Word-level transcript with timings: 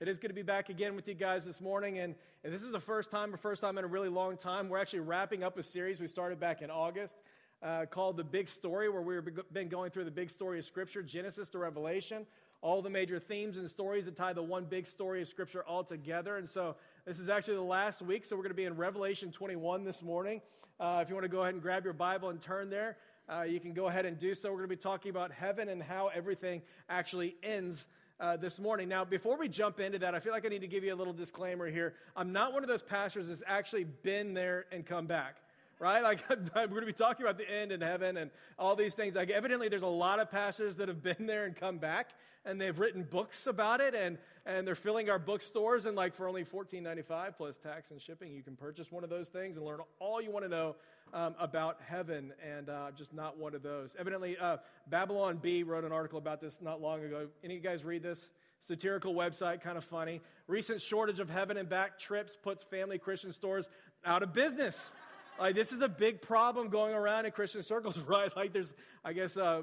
It 0.00 0.06
is 0.06 0.20
good 0.20 0.28
to 0.28 0.34
be 0.34 0.42
back 0.42 0.68
again 0.68 0.94
with 0.94 1.08
you 1.08 1.14
guys 1.14 1.44
this 1.44 1.60
morning. 1.60 1.98
And, 1.98 2.14
and 2.44 2.54
this 2.54 2.62
is 2.62 2.70
the 2.70 2.78
first 2.78 3.10
time, 3.10 3.34
or 3.34 3.36
first 3.36 3.60
time 3.60 3.78
in 3.78 3.84
a 3.84 3.88
really 3.88 4.08
long 4.08 4.36
time. 4.36 4.68
We're 4.68 4.78
actually 4.78 5.00
wrapping 5.00 5.42
up 5.42 5.58
a 5.58 5.62
series 5.64 5.98
we 5.98 6.06
started 6.06 6.38
back 6.38 6.62
in 6.62 6.70
August 6.70 7.16
uh, 7.64 7.86
called 7.86 8.16
The 8.16 8.22
Big 8.22 8.48
Story, 8.48 8.88
where 8.88 9.02
we've 9.02 9.28
been 9.52 9.68
going 9.68 9.90
through 9.90 10.04
the 10.04 10.12
big 10.12 10.30
story 10.30 10.60
of 10.60 10.64
Scripture, 10.64 11.02
Genesis 11.02 11.48
to 11.48 11.58
Revelation, 11.58 12.26
all 12.62 12.80
the 12.80 12.88
major 12.88 13.18
themes 13.18 13.58
and 13.58 13.68
stories 13.68 14.04
that 14.04 14.14
tie 14.14 14.32
the 14.32 14.40
one 14.40 14.66
big 14.66 14.86
story 14.86 15.20
of 15.20 15.26
Scripture 15.26 15.64
all 15.64 15.82
together. 15.82 16.36
And 16.36 16.48
so 16.48 16.76
this 17.04 17.18
is 17.18 17.28
actually 17.28 17.56
the 17.56 17.62
last 17.62 18.00
week, 18.00 18.24
so 18.24 18.36
we're 18.36 18.42
going 18.42 18.50
to 18.50 18.54
be 18.54 18.66
in 18.66 18.76
Revelation 18.76 19.32
21 19.32 19.82
this 19.82 20.00
morning. 20.00 20.40
Uh, 20.78 21.00
if 21.02 21.08
you 21.08 21.16
want 21.16 21.24
to 21.24 21.28
go 21.28 21.42
ahead 21.42 21.54
and 21.54 21.62
grab 21.62 21.82
your 21.82 21.92
Bible 21.92 22.28
and 22.28 22.40
turn 22.40 22.70
there, 22.70 22.98
uh, 23.28 23.42
you 23.42 23.58
can 23.58 23.72
go 23.72 23.88
ahead 23.88 24.06
and 24.06 24.16
do 24.16 24.36
so. 24.36 24.50
We're 24.50 24.58
going 24.58 24.70
to 24.70 24.76
be 24.76 24.80
talking 24.80 25.10
about 25.10 25.32
heaven 25.32 25.68
and 25.68 25.82
how 25.82 26.08
everything 26.14 26.62
actually 26.88 27.34
ends 27.42 27.88
uh, 28.20 28.36
this 28.36 28.58
morning. 28.58 28.88
Now, 28.88 29.04
before 29.04 29.36
we 29.36 29.48
jump 29.48 29.80
into 29.80 29.98
that, 30.00 30.14
I 30.14 30.20
feel 30.20 30.32
like 30.32 30.44
I 30.44 30.48
need 30.48 30.60
to 30.60 30.68
give 30.68 30.84
you 30.84 30.92
a 30.92 30.96
little 30.96 31.12
disclaimer 31.12 31.68
here. 31.68 31.94
I'm 32.16 32.32
not 32.32 32.52
one 32.52 32.62
of 32.62 32.68
those 32.68 32.82
pastors 32.82 33.28
that's 33.28 33.42
actually 33.46 33.84
been 33.84 34.34
there 34.34 34.66
and 34.72 34.84
come 34.84 35.06
back 35.06 35.36
right? 35.78 36.02
Like 36.02 36.20
we're 36.30 36.66
going 36.66 36.80
to 36.80 36.86
be 36.86 36.92
talking 36.92 37.24
about 37.24 37.38
the 37.38 37.50
end 37.50 37.72
and 37.72 37.82
heaven 37.82 38.16
and 38.16 38.30
all 38.58 38.76
these 38.76 38.94
things. 38.94 39.14
Like 39.14 39.30
evidently, 39.30 39.68
there's 39.68 39.82
a 39.82 39.86
lot 39.86 40.20
of 40.20 40.30
pastors 40.30 40.76
that 40.76 40.88
have 40.88 41.02
been 41.02 41.16
there 41.26 41.44
and 41.44 41.54
come 41.54 41.78
back, 41.78 42.10
and 42.44 42.60
they've 42.60 42.78
written 42.78 43.02
books 43.02 43.46
about 43.46 43.80
it, 43.80 43.94
and 43.94 44.18
and 44.46 44.66
they're 44.66 44.74
filling 44.74 45.10
our 45.10 45.18
bookstores. 45.18 45.86
And 45.86 45.96
like 45.96 46.14
for 46.14 46.26
only 46.26 46.44
$14.95 46.44 47.36
plus 47.36 47.58
tax 47.58 47.90
and 47.90 48.00
shipping, 48.00 48.32
you 48.32 48.42
can 48.42 48.56
purchase 48.56 48.90
one 48.90 49.04
of 49.04 49.10
those 49.10 49.28
things 49.28 49.56
and 49.56 49.66
learn 49.66 49.80
all 49.98 50.22
you 50.22 50.30
want 50.30 50.44
to 50.44 50.48
know 50.48 50.76
um, 51.12 51.34
about 51.38 51.78
heaven. 51.86 52.32
And 52.42 52.70
uh, 52.70 52.90
just 52.96 53.12
not 53.12 53.36
one 53.36 53.54
of 53.54 53.62
those. 53.62 53.94
Evidently, 53.98 54.38
uh, 54.38 54.56
Babylon 54.88 55.36
Bee 55.36 55.62
wrote 55.64 55.84
an 55.84 55.92
article 55.92 56.18
about 56.18 56.40
this 56.40 56.62
not 56.62 56.80
long 56.80 57.04
ago. 57.04 57.28
Any 57.44 57.56
of 57.56 57.62
you 57.62 57.68
guys 57.68 57.84
read 57.84 58.02
this? 58.02 58.30
satirical 58.60 59.14
website, 59.14 59.60
kind 59.60 59.78
of 59.78 59.84
funny. 59.84 60.20
Recent 60.48 60.80
shortage 60.80 61.20
of 61.20 61.30
heaven 61.30 61.56
and 61.56 61.68
back 61.68 61.98
trips 61.98 62.36
puts 62.36 62.64
family 62.64 62.98
Christian 62.98 63.32
stores 63.32 63.68
out 64.04 64.22
of 64.22 64.32
business. 64.32 64.92
Like, 65.38 65.54
this 65.54 65.72
is 65.72 65.82
a 65.82 65.88
big 65.88 66.20
problem 66.20 66.68
going 66.68 66.94
around 66.94 67.26
in 67.26 67.32
Christian 67.32 67.62
circles, 67.62 67.96
right? 68.06 68.34
Like, 68.34 68.52
there's, 68.52 68.74
I 69.04 69.12
guess, 69.12 69.36
uh, 69.36 69.62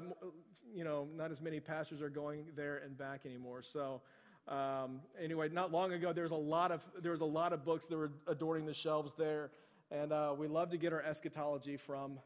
you 0.74 0.84
know, 0.84 1.08
not 1.14 1.30
as 1.30 1.40
many 1.40 1.60
pastors 1.60 2.00
are 2.02 2.08
going 2.08 2.46
there 2.56 2.78
and 2.78 2.96
back 2.96 3.26
anymore. 3.26 3.62
So, 3.62 4.00
um, 4.48 5.00
anyway, 5.20 5.48
not 5.48 5.72
long 5.72 5.92
ago, 5.92 6.12
there 6.12 6.22
was 6.22 6.32
a 6.32 6.36
lot 6.36 6.70
of 6.70 6.82
there 7.02 7.12
was 7.12 7.20
a 7.20 7.26
lot 7.26 7.52
of 7.52 7.64
books 7.64 7.86
that 7.86 7.96
were 7.96 8.12
adorning 8.28 8.64
the 8.64 8.74
shelves 8.74 9.14
there, 9.14 9.50
and 9.90 10.12
uh, 10.12 10.34
we 10.36 10.46
love 10.46 10.70
to 10.70 10.76
get 10.76 10.92
our 10.92 11.02
eschatology 11.02 11.76
from 11.76 12.18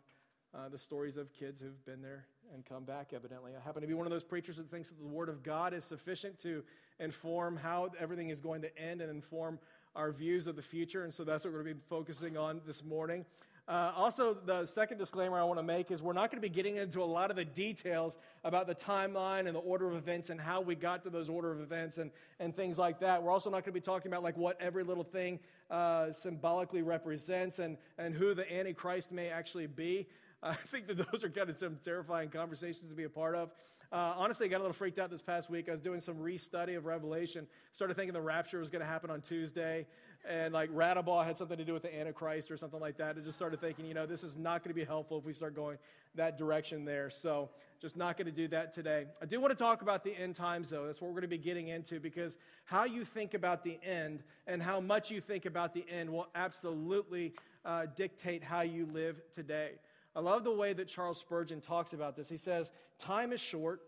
uh, 0.54 0.68
the 0.68 0.78
stories 0.78 1.16
of 1.16 1.32
kids 1.32 1.60
who've 1.60 1.84
been 1.86 2.02
there 2.02 2.26
and 2.52 2.64
come 2.66 2.84
back. 2.84 3.12
Evidently, 3.14 3.52
I 3.56 3.64
happen 3.64 3.80
to 3.80 3.88
be 3.88 3.94
one 3.94 4.06
of 4.06 4.10
those 4.10 4.24
preachers 4.24 4.58
that 4.58 4.70
thinks 4.70 4.90
that 4.90 4.98
the 4.98 5.06
Word 5.06 5.28
of 5.28 5.42
God 5.42 5.72
is 5.72 5.84
sufficient 5.84 6.38
to 6.40 6.62
inform 6.98 7.56
how 7.56 7.90
everything 7.98 8.28
is 8.28 8.40
going 8.40 8.62
to 8.62 8.78
end 8.78 9.00
and 9.00 9.10
inform 9.10 9.58
our 9.96 10.12
views 10.12 10.46
of 10.46 10.56
the 10.56 10.62
future. 10.62 11.04
And 11.04 11.12
so 11.12 11.24
that's 11.24 11.44
what 11.44 11.52
we're 11.52 11.62
going 11.62 11.74
to 11.74 11.80
be 11.80 11.86
focusing 11.88 12.36
on 12.36 12.60
this 12.66 12.84
morning. 12.84 13.24
Uh, 13.68 13.92
also, 13.94 14.34
the 14.34 14.66
second 14.66 14.98
disclaimer 14.98 15.38
I 15.38 15.44
want 15.44 15.60
to 15.60 15.64
make 15.64 15.92
is 15.92 16.02
we're 16.02 16.12
not 16.12 16.32
going 16.32 16.42
to 16.42 16.48
be 16.48 16.52
getting 16.52 16.76
into 16.76 17.02
a 17.02 17.04
lot 17.04 17.30
of 17.30 17.36
the 17.36 17.44
details 17.44 18.18
about 18.42 18.66
the 18.66 18.74
timeline 18.74 19.46
and 19.46 19.54
the 19.54 19.60
order 19.60 19.86
of 19.86 19.94
events 19.94 20.30
and 20.30 20.40
how 20.40 20.60
we 20.60 20.74
got 20.74 21.04
to 21.04 21.10
those 21.10 21.28
order 21.28 21.52
of 21.52 21.60
events 21.60 21.98
and, 21.98 22.10
and 22.40 22.56
things 22.56 22.78
like 22.78 22.98
that. 22.98 23.22
We're 23.22 23.30
also 23.30 23.48
not 23.48 23.64
going 23.64 23.72
to 23.72 23.72
be 23.72 23.80
talking 23.80 24.10
about 24.10 24.24
like 24.24 24.36
what 24.36 24.60
every 24.60 24.82
little 24.82 25.04
thing 25.04 25.38
uh, 25.70 26.10
symbolically 26.10 26.82
represents 26.82 27.60
and, 27.60 27.76
and 27.96 28.12
who 28.12 28.34
the 28.34 28.52
Antichrist 28.52 29.12
may 29.12 29.28
actually 29.28 29.68
be. 29.68 30.08
I 30.42 30.54
think 30.54 30.86
that 30.86 30.96
those 31.10 31.22
are 31.24 31.28
kind 31.28 31.50
of 31.50 31.58
some 31.58 31.78
terrifying 31.84 32.30
conversations 32.30 32.88
to 32.88 32.94
be 32.94 33.04
a 33.04 33.10
part 33.10 33.34
of. 33.34 33.50
Uh, 33.92 34.14
honestly, 34.16 34.46
I 34.46 34.48
got 34.48 34.58
a 34.58 34.62
little 34.62 34.72
freaked 34.72 35.00
out 35.00 35.10
this 35.10 35.20
past 35.20 35.50
week. 35.50 35.68
I 35.68 35.72
was 35.72 35.80
doing 35.80 36.00
some 36.00 36.14
restudy 36.14 36.76
of 36.76 36.86
Revelation, 36.86 37.48
started 37.72 37.94
thinking 37.94 38.12
the 38.12 38.20
rapture 38.20 38.60
was 38.60 38.70
going 38.70 38.80
to 38.80 38.86
happen 38.86 39.10
on 39.10 39.20
Tuesday, 39.20 39.84
and 40.28 40.54
like 40.54 40.70
Radabah 40.70 41.24
had 41.24 41.36
something 41.36 41.58
to 41.58 41.64
do 41.64 41.72
with 41.72 41.82
the 41.82 41.98
Antichrist 41.98 42.52
or 42.52 42.56
something 42.56 42.78
like 42.78 42.98
that. 42.98 43.16
I 43.18 43.20
just 43.20 43.36
started 43.36 43.60
thinking, 43.60 43.86
you 43.86 43.94
know, 43.94 44.06
this 44.06 44.22
is 44.22 44.36
not 44.36 44.62
going 44.62 44.70
to 44.70 44.78
be 44.78 44.84
helpful 44.84 45.18
if 45.18 45.24
we 45.24 45.32
start 45.32 45.56
going 45.56 45.76
that 46.14 46.38
direction 46.38 46.84
there. 46.84 47.10
So, 47.10 47.50
just 47.80 47.96
not 47.96 48.16
going 48.16 48.26
to 48.26 48.32
do 48.32 48.46
that 48.48 48.72
today. 48.72 49.06
I 49.20 49.26
do 49.26 49.40
want 49.40 49.50
to 49.50 49.56
talk 49.56 49.82
about 49.82 50.04
the 50.04 50.14
end 50.16 50.36
times, 50.36 50.70
though. 50.70 50.86
That's 50.86 51.00
what 51.00 51.08
we're 51.08 51.20
going 51.20 51.22
to 51.22 51.28
be 51.28 51.38
getting 51.38 51.68
into 51.68 51.98
because 51.98 52.36
how 52.66 52.84
you 52.84 53.04
think 53.04 53.34
about 53.34 53.64
the 53.64 53.78
end 53.82 54.22
and 54.46 54.62
how 54.62 54.80
much 54.80 55.10
you 55.10 55.20
think 55.20 55.46
about 55.46 55.74
the 55.74 55.84
end 55.90 56.10
will 56.10 56.28
absolutely 56.34 57.32
uh, 57.64 57.86
dictate 57.96 58.44
how 58.44 58.60
you 58.60 58.86
live 58.92 59.20
today. 59.32 59.72
I 60.14 60.20
love 60.20 60.44
the 60.44 60.52
way 60.52 60.72
that 60.72 60.88
Charles 60.88 61.18
Spurgeon 61.18 61.60
talks 61.60 61.92
about 61.92 62.16
this. 62.16 62.28
He 62.28 62.36
says, 62.36 62.70
Time 62.98 63.32
is 63.32 63.40
short, 63.40 63.80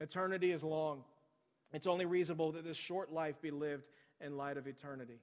eternity 0.00 0.52
is 0.52 0.62
long. 0.62 1.02
It's 1.72 1.86
only 1.86 2.04
reasonable 2.04 2.52
that 2.52 2.64
this 2.64 2.76
short 2.76 3.12
life 3.12 3.40
be 3.40 3.50
lived 3.50 3.84
in 4.20 4.36
light 4.36 4.58
of 4.58 4.66
eternity. 4.66 5.20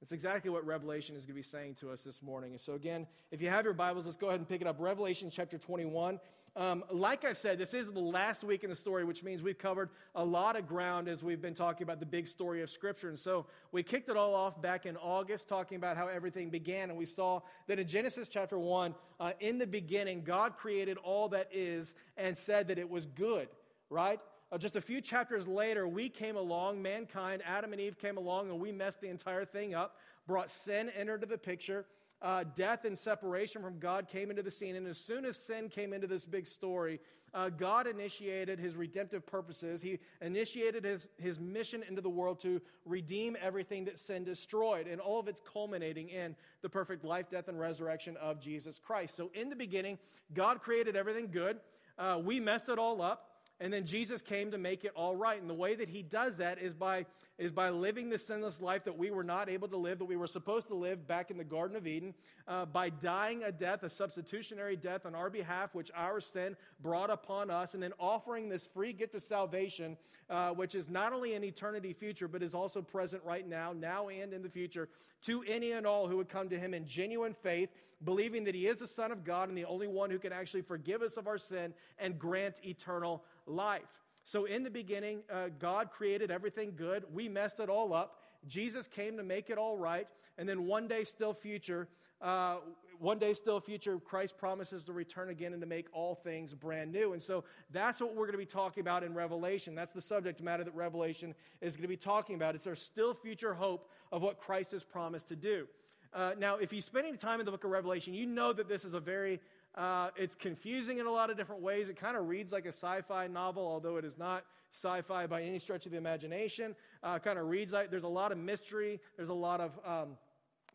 That's 0.00 0.12
exactly 0.12 0.50
what 0.50 0.64
Revelation 0.64 1.14
is 1.14 1.26
going 1.26 1.34
to 1.34 1.38
be 1.38 1.42
saying 1.42 1.74
to 1.76 1.90
us 1.90 2.02
this 2.02 2.22
morning. 2.22 2.52
And 2.52 2.60
so, 2.60 2.72
again, 2.72 3.06
if 3.30 3.42
you 3.42 3.50
have 3.50 3.66
your 3.66 3.74
Bibles, 3.74 4.06
let's 4.06 4.16
go 4.16 4.28
ahead 4.28 4.40
and 4.40 4.48
pick 4.48 4.62
it 4.62 4.66
up. 4.66 4.76
Revelation 4.78 5.28
chapter 5.30 5.58
21. 5.58 6.18
Um, 6.56 6.82
like 6.90 7.26
I 7.26 7.34
said, 7.34 7.58
this 7.58 7.74
is 7.74 7.92
the 7.92 8.00
last 8.00 8.42
week 8.42 8.64
in 8.64 8.70
the 8.70 8.76
story, 8.76 9.04
which 9.04 9.22
means 9.22 9.42
we've 9.42 9.58
covered 9.58 9.90
a 10.14 10.24
lot 10.24 10.56
of 10.56 10.66
ground 10.66 11.06
as 11.06 11.22
we've 11.22 11.42
been 11.42 11.54
talking 11.54 11.82
about 11.82 12.00
the 12.00 12.06
big 12.06 12.26
story 12.26 12.62
of 12.62 12.70
Scripture. 12.70 13.10
And 13.10 13.18
so, 13.18 13.44
we 13.72 13.82
kicked 13.82 14.08
it 14.08 14.16
all 14.16 14.34
off 14.34 14.60
back 14.62 14.86
in 14.86 14.96
August, 14.96 15.48
talking 15.48 15.76
about 15.76 15.98
how 15.98 16.08
everything 16.08 16.48
began. 16.48 16.88
And 16.88 16.98
we 16.98 17.04
saw 17.04 17.40
that 17.66 17.78
in 17.78 17.86
Genesis 17.86 18.30
chapter 18.30 18.58
1, 18.58 18.94
uh, 19.20 19.32
in 19.38 19.58
the 19.58 19.66
beginning, 19.66 20.22
God 20.24 20.56
created 20.56 20.96
all 20.96 21.28
that 21.28 21.50
is 21.52 21.94
and 22.16 22.34
said 22.36 22.68
that 22.68 22.78
it 22.78 22.88
was 22.88 23.04
good, 23.04 23.48
right? 23.90 24.18
Uh, 24.52 24.58
just 24.58 24.76
a 24.76 24.80
few 24.80 25.00
chapters 25.00 25.46
later, 25.46 25.86
we 25.86 26.08
came 26.08 26.36
along, 26.36 26.82
mankind, 26.82 27.42
Adam 27.46 27.72
and 27.72 27.80
Eve 27.80 27.98
came 27.98 28.16
along, 28.16 28.50
and 28.50 28.58
we 28.58 28.72
messed 28.72 29.00
the 29.00 29.08
entire 29.08 29.44
thing 29.44 29.74
up, 29.74 29.96
brought 30.26 30.50
sin 30.50 30.90
into 30.98 31.26
the 31.26 31.38
picture. 31.38 31.84
Uh, 32.22 32.44
death 32.54 32.84
and 32.84 32.98
separation 32.98 33.62
from 33.62 33.78
God 33.78 34.06
came 34.08 34.28
into 34.28 34.42
the 34.42 34.50
scene. 34.50 34.76
And 34.76 34.86
as 34.86 34.98
soon 34.98 35.24
as 35.24 35.36
sin 35.36 35.68
came 35.70 35.92
into 35.92 36.06
this 36.06 36.26
big 36.26 36.46
story, 36.46 37.00
uh, 37.32 37.48
God 37.48 37.86
initiated 37.86 38.58
his 38.58 38.74
redemptive 38.76 39.24
purposes. 39.24 39.80
He 39.80 40.00
initiated 40.20 40.84
his, 40.84 41.06
his 41.16 41.38
mission 41.38 41.82
into 41.88 42.02
the 42.02 42.10
world 42.10 42.40
to 42.40 42.60
redeem 42.84 43.36
everything 43.40 43.84
that 43.84 43.98
sin 43.98 44.24
destroyed, 44.24 44.86
and 44.86 45.00
all 45.00 45.20
of 45.20 45.28
it's 45.28 45.40
culminating 45.40 46.08
in 46.08 46.34
the 46.62 46.68
perfect 46.68 47.04
life, 47.04 47.30
death, 47.30 47.48
and 47.48 47.58
resurrection 47.58 48.16
of 48.16 48.40
Jesus 48.40 48.78
Christ. 48.78 49.16
So, 49.16 49.30
in 49.32 49.48
the 49.48 49.56
beginning, 49.56 49.98
God 50.34 50.60
created 50.60 50.96
everything 50.96 51.28
good. 51.30 51.60
Uh, 51.96 52.18
we 52.22 52.40
messed 52.40 52.68
it 52.68 52.78
all 52.78 53.00
up. 53.00 53.29
And 53.60 53.70
then 53.70 53.84
Jesus 53.84 54.22
came 54.22 54.50
to 54.52 54.58
make 54.58 54.84
it 54.84 54.92
all 54.96 55.14
right. 55.14 55.38
And 55.38 55.48
the 55.48 55.54
way 55.54 55.74
that 55.74 55.90
he 55.90 56.02
does 56.02 56.38
that 56.38 56.58
is 56.58 56.72
by, 56.72 57.04
is 57.36 57.52
by 57.52 57.68
living 57.68 58.08
the 58.08 58.16
sinless 58.16 58.58
life 58.58 58.84
that 58.84 58.96
we 58.96 59.10
were 59.10 59.22
not 59.22 59.50
able 59.50 59.68
to 59.68 59.76
live, 59.76 59.98
that 59.98 60.06
we 60.06 60.16
were 60.16 60.26
supposed 60.26 60.68
to 60.68 60.74
live 60.74 61.06
back 61.06 61.30
in 61.30 61.36
the 61.36 61.44
Garden 61.44 61.76
of 61.76 61.86
Eden, 61.86 62.14
uh, 62.48 62.64
by 62.64 62.88
dying 62.88 63.42
a 63.42 63.52
death, 63.52 63.82
a 63.82 63.90
substitutionary 63.90 64.76
death 64.76 65.04
on 65.04 65.14
our 65.14 65.28
behalf, 65.28 65.74
which 65.74 65.90
our 65.94 66.22
sin 66.22 66.56
brought 66.80 67.10
upon 67.10 67.50
us, 67.50 67.74
and 67.74 67.82
then 67.82 67.92
offering 68.00 68.48
this 68.48 68.66
free 68.66 68.94
gift 68.94 69.14
of 69.14 69.22
salvation, 69.22 69.98
uh, 70.30 70.50
which 70.50 70.74
is 70.74 70.88
not 70.88 71.12
only 71.12 71.34
an 71.34 71.44
eternity 71.44 71.92
future, 71.92 72.28
but 72.28 72.42
is 72.42 72.54
also 72.54 72.80
present 72.80 73.22
right 73.24 73.46
now, 73.46 73.74
now 73.74 74.08
and 74.08 74.32
in 74.32 74.42
the 74.42 74.48
future, 74.48 74.88
to 75.20 75.44
any 75.46 75.72
and 75.72 75.86
all 75.86 76.08
who 76.08 76.16
would 76.16 76.30
come 76.30 76.48
to 76.48 76.58
him 76.58 76.72
in 76.72 76.86
genuine 76.86 77.34
faith, 77.34 77.68
believing 78.04 78.44
that 78.44 78.54
he 78.54 78.66
is 78.66 78.78
the 78.78 78.86
Son 78.86 79.12
of 79.12 79.24
God 79.24 79.50
and 79.50 79.58
the 79.58 79.66
only 79.66 79.86
one 79.86 80.10
who 80.10 80.18
can 80.18 80.32
actually 80.32 80.62
forgive 80.62 81.02
us 81.02 81.18
of 81.18 81.26
our 81.26 81.36
sin 81.36 81.74
and 81.98 82.18
grant 82.18 82.64
eternal 82.64 83.22
life. 83.50 83.82
So, 84.24 84.44
in 84.44 84.62
the 84.62 84.70
beginning, 84.70 85.20
uh, 85.32 85.48
God 85.58 85.90
created 85.90 86.30
everything 86.30 86.74
good. 86.76 87.04
We 87.12 87.28
messed 87.28 87.60
it 87.60 87.68
all 87.68 87.92
up. 87.92 88.16
Jesus 88.46 88.86
came 88.86 89.16
to 89.16 89.22
make 89.22 89.50
it 89.50 89.58
all 89.58 89.76
right. 89.76 90.06
And 90.38 90.48
then 90.48 90.66
one 90.66 90.88
day, 90.88 91.04
still 91.04 91.34
future, 91.34 91.88
uh, 92.22 92.56
one 92.98 93.18
day, 93.18 93.32
still 93.32 93.60
future, 93.60 93.98
Christ 93.98 94.36
promises 94.36 94.84
to 94.84 94.92
return 94.92 95.30
again 95.30 95.52
and 95.52 95.62
to 95.62 95.66
make 95.66 95.86
all 95.92 96.14
things 96.14 96.52
brand 96.52 96.92
new. 96.92 97.14
And 97.14 97.22
so 97.22 97.44
that's 97.70 97.98
what 98.00 98.10
we're 98.10 98.26
going 98.26 98.32
to 98.32 98.38
be 98.38 98.44
talking 98.44 98.82
about 98.82 99.02
in 99.02 99.14
Revelation. 99.14 99.74
That's 99.74 99.92
the 99.92 100.02
subject 100.02 100.42
matter 100.42 100.64
that 100.64 100.74
Revelation 100.74 101.34
is 101.62 101.76
going 101.76 101.82
to 101.84 101.88
be 101.88 101.96
talking 101.96 102.36
about. 102.36 102.54
It's 102.54 102.66
our 102.66 102.74
still 102.74 103.14
future 103.14 103.54
hope 103.54 103.88
of 104.12 104.20
what 104.20 104.38
Christ 104.38 104.72
has 104.72 104.84
promised 104.84 105.28
to 105.28 105.36
do. 105.36 105.66
Uh, 106.12 106.32
now, 106.38 106.56
if 106.56 106.72
you 106.72 106.80
spend 106.80 107.06
any 107.06 107.16
time 107.16 107.40
in 107.40 107.46
the 107.46 107.52
book 107.52 107.64
of 107.64 107.70
Revelation, 107.70 108.12
you 108.12 108.26
know 108.26 108.52
that 108.52 108.68
this 108.68 108.84
is 108.84 108.94
a 108.94 109.00
very 109.00 109.40
uh, 109.74 110.10
it's 110.16 110.34
confusing 110.34 110.98
in 110.98 111.06
a 111.06 111.10
lot 111.10 111.30
of 111.30 111.36
different 111.36 111.62
ways. 111.62 111.88
It 111.88 111.96
kind 111.96 112.16
of 112.16 112.28
reads 112.28 112.52
like 112.52 112.64
a 112.66 112.72
sci 112.72 113.02
fi 113.02 113.26
novel, 113.26 113.66
although 113.66 113.96
it 113.96 114.04
is 114.04 114.18
not 114.18 114.44
sci 114.72 115.02
fi 115.02 115.26
by 115.26 115.42
any 115.42 115.58
stretch 115.58 115.86
of 115.86 115.92
the 115.92 115.98
imagination. 115.98 116.74
Uh, 117.02 117.18
kind 117.18 117.38
of 117.38 117.48
reads 117.48 117.72
like 117.72 117.90
there's 117.90 118.04
a 118.04 118.08
lot 118.08 118.32
of 118.32 118.38
mystery, 118.38 119.00
there's 119.16 119.28
a 119.28 119.34
lot 119.34 119.60
of 119.60 119.78
um, 119.84 120.16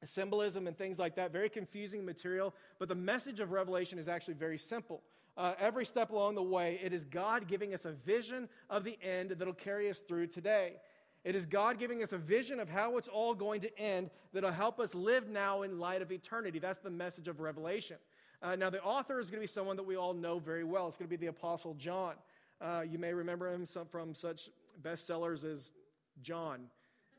symbolism 0.04 0.68
and 0.68 0.78
things 0.78 0.98
like 0.98 1.16
that. 1.16 1.32
Very 1.32 1.50
confusing 1.50 2.06
material. 2.06 2.54
But 2.80 2.88
the 2.88 2.96
message 2.96 3.40
of 3.40 3.52
Revelation 3.52 4.00
is 4.00 4.08
actually 4.08 4.36
very 4.36 4.58
simple. 4.58 5.02
Uh, 5.38 5.54
every 5.60 5.86
step 5.86 6.12
along 6.12 6.36
the 6.36 6.44
way, 6.44 6.80
it 6.82 6.94
is 6.94 7.04
God 7.04 7.48
giving 7.48 7.74
us 7.74 7.84
a 7.84 7.92
vision 7.92 8.48
of 8.70 8.86
the 8.86 8.98
end 9.04 9.32
that'll 9.32 9.54
carry 9.54 9.90
us 9.90 10.00
through 10.00 10.28
today. 10.28 10.78
It 11.26 11.36
is 11.36 11.46
God 11.46 11.80
giving 11.80 12.04
us 12.04 12.14
a 12.14 12.18
vision 12.18 12.60
of 12.60 12.70
how 12.70 12.98
it's 12.98 13.08
all 13.08 13.34
going 13.34 13.60
to 13.62 13.80
end 13.80 14.12
that'll 14.32 14.52
help 14.52 14.80
us 14.80 14.94
live 14.94 15.28
now 15.28 15.64
in 15.64 15.80
light 15.80 16.02
of 16.02 16.12
eternity. 16.12 16.60
That's 16.60 16.78
the 16.78 16.92
message 16.92 17.28
of 17.28 17.40
Revelation. 17.40 17.98
Uh, 18.42 18.56
now, 18.56 18.70
the 18.70 18.82
author 18.82 19.20
is 19.20 19.30
going 19.30 19.40
to 19.40 19.44
be 19.44 19.48
someone 19.48 19.76
that 19.78 19.86
we 19.86 19.96
all 19.96 20.14
know 20.14 20.40
very 20.40 20.64
well. 20.64 20.88
It's 20.88 20.98
going 20.98 21.10
to 21.10 21.18
be 21.18 21.24
the 21.24 21.30
Apostle 21.30 21.74
John. 21.76 22.14
Uh, 22.62 22.84
you 22.90 22.98
may 23.00 23.14
remember 23.14 23.52
him 23.52 23.66
from 23.66 24.14
such 24.14 24.50
bestsellers 24.82 25.44
as 25.44 25.72
John 26.22 26.68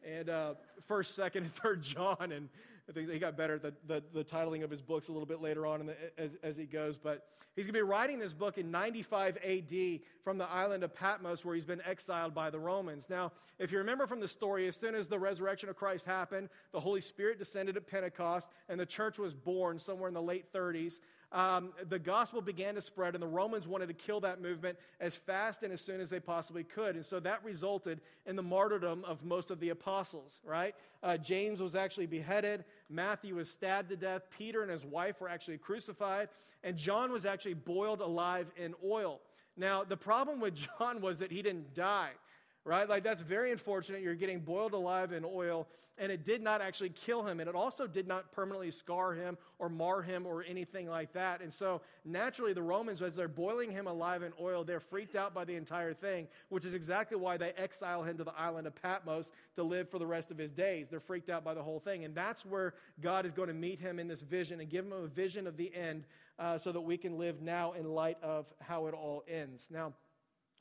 and 0.05 0.29
uh, 0.29 0.55
First, 0.87 1.15
Second, 1.15 1.45
and 1.45 1.53
Third 1.55 1.83
John, 1.83 2.33
and 2.33 2.49
I 2.89 2.93
think 2.93 3.11
he 3.11 3.19
got 3.19 3.37
better 3.37 3.55
at 3.55 3.63
the, 3.63 3.75
the, 3.87 4.03
the 4.15 4.25
titling 4.25 4.63
of 4.63 4.71
his 4.71 4.81
books 4.81 5.09
a 5.09 5.13
little 5.13 5.27
bit 5.27 5.43
later 5.43 5.67
on 5.67 5.87
the, 5.87 5.97
as, 6.17 6.37
as 6.45 6.57
he 6.57 6.67
goes. 6.67 6.97
But 6.97 7.27
he's 7.57 7.67
going 7.67 7.75
to 7.75 7.79
be 7.79 7.83
writing 7.83 8.21
this 8.21 8.33
book 8.33 8.59
in 8.59 8.71
95 8.71 9.39
AD 9.39 10.01
from 10.23 10.39
the 10.39 10.45
island 10.45 10.85
of 10.85 10.95
Patmos, 10.95 11.45
where 11.45 11.57
he's 11.57 11.65
been 11.65 11.83
exiled 11.85 12.33
by 12.33 12.51
the 12.51 12.61
Romans. 12.61 13.11
Now, 13.11 13.33
if 13.59 13.73
you 13.73 13.79
remember 13.79 14.07
from 14.07 14.21
the 14.21 14.29
story, 14.29 14.69
as 14.69 14.77
soon 14.77 14.95
as 14.95 15.09
the 15.09 15.19
resurrection 15.19 15.69
of 15.69 15.75
Christ 15.75 16.07
happened, 16.07 16.49
the 16.71 16.81
Holy 16.81 17.01
Spirit 17.01 17.39
descended 17.39 17.77
at 17.77 17.89
Pentecost, 17.89 18.51
and 18.69 18.79
the 18.79 18.87
church 18.87 19.19
was 19.19 19.35
born 19.35 19.81
somewhere 19.81 20.07
in 20.09 20.15
the 20.15 20.23
late 20.23 20.53
30s 20.53 21.01
um, 21.33 21.73
the 21.89 21.99
gospel 21.99 22.41
began 22.41 22.75
to 22.77 22.81
spread, 22.81 23.15
and 23.15 23.23
the 23.23 23.27
Romans 23.27 23.67
wanted 23.67 23.89
to 23.89 23.95
kill 23.95 24.21
that 24.21 24.41
movement 24.41 24.79
as 25.01 25.17
fast 25.17 25.63
and 25.63 25.73
as 25.73 25.81
soon 25.81 26.01
as 26.01 26.09
they 26.09 26.21
possibly 26.21 26.63
could. 26.63 26.95
And 26.95 27.05
so 27.05 27.21
that 27.21 27.45
resulted 27.45 28.01
in 28.27 28.37
the 28.37 28.43
martyrdom 28.43 29.05
of 29.05 29.25
most 29.25 29.51
of 29.51 29.59
the 29.59 29.71
apostles, 29.71 30.41
right? 30.45 30.75
Uh, 31.03 31.17
James 31.17 31.61
was 31.61 31.75
actually 31.75 32.07
beheaded, 32.07 32.65
Matthew 32.89 33.35
was 33.35 33.51
stabbed 33.51 33.89
to 33.91 33.97
death, 33.97 34.23
Peter 34.39 34.63
and 34.63 34.71
his 34.71 34.85
wife 34.85 35.21
were 35.21 35.29
actually 35.29 35.59
crucified, 35.59 36.29
and 36.63 36.77
John 36.77 37.11
was 37.11 37.27
actually 37.27 37.55
boiled 37.55 38.01
alive 38.01 38.47
in 38.57 38.75
oil. 38.85 39.21
Now, 39.57 39.85
the 39.85 39.97
problem 39.97 40.41
with 40.41 40.55
John 40.79 41.01
was 41.01 41.19
that 41.19 41.33
he 41.33 41.43
didn't 41.43 41.75
die 41.75 42.13
right? 42.67 42.89
Like 42.89 43.05
that's 43.05 43.23
very 43.23 43.53
unfortunate. 43.53 44.03
You're 44.03 44.17
getting 44.17 44.41
boiled 44.41 44.73
alive 44.73 45.13
in 45.13 45.25
oil, 45.25 45.69
and 45.99 46.11
it 46.11 46.25
did 46.25 46.43
not 46.43 46.61
actually 46.61 46.91
kill 46.91 47.23
him, 47.23 47.39
and 47.39 47.49
it 47.49 47.55
also 47.55 47.87
did 47.87 48.09
not 48.09 48.33
permanently 48.33 48.73
scar 48.73 49.15
him 49.15 49.39
or 49.61 49.69
mar 49.69 50.03
him 50.03 50.27
or 50.27 50.43
anything 50.43 50.89
like 50.89 51.13
that. 51.13 51.41
And 51.41 51.53
so 51.53 51.81
naturally, 52.05 52.53
the 52.53 52.63
Romans, 52.63 53.01
as 53.01 53.15
they're 53.15 53.29
boiling 53.29 53.71
him 53.71 53.87
alive 53.87 54.25
in 54.25 54.33
oil, 54.41 54.65
they're 54.65 54.81
freaked 54.81 55.15
out 55.15 55.33
by 55.33 55.45
the 55.45 55.55
entire 55.55 55.95
thing, 55.95 56.27
which 56.49 56.65
is 56.65 56.75
exactly 56.75 57.17
why 57.17 57.37
they 57.37 57.53
exile 57.53 58.03
him 58.03 58.19
to 58.19 58.25
the 58.25 58.37
island 58.37 58.67
of 58.67 58.75
Patmos 58.75 59.31
to 59.55 59.63
live 59.63 59.89
for 59.89 60.01
the 60.01 60.07
rest 60.07 60.33
of 60.33 60.37
his 60.37 60.51
days. 60.51 60.89
They're 60.89 60.99
freaked 60.99 61.31
out 61.31 61.45
by 61.45 61.55
the 61.55 61.63
whole 61.63 61.79
thing, 61.79 62.05
and 62.05 62.17
that's 62.17 62.45
where 62.45 62.75
God 63.01 63.25
is 63.27 63.33
going 63.33 63.49
to 63.49 63.55
meet 63.55 63.79
him 63.79 64.01
in 64.01 64.09
this 64.09 64.23
vision 64.23 64.61
and 64.61 64.69
give 64.69 64.85
him 64.85 64.93
a 64.93 65.07
vision 65.07 65.47
of 65.47 65.57
the 65.57 65.73
end, 65.73 66.05
uh, 66.39 66.59
so 66.59 66.73
that 66.73 66.81
we 66.81 66.99
can 66.99 67.17
live 67.17 67.41
now 67.41 67.73
in 67.73 67.89
light 67.89 68.19
of 68.23 68.53
how 68.61 68.89
it 68.89 68.93
all 68.95 69.23
ends. 69.29 69.69
Now 69.73 69.95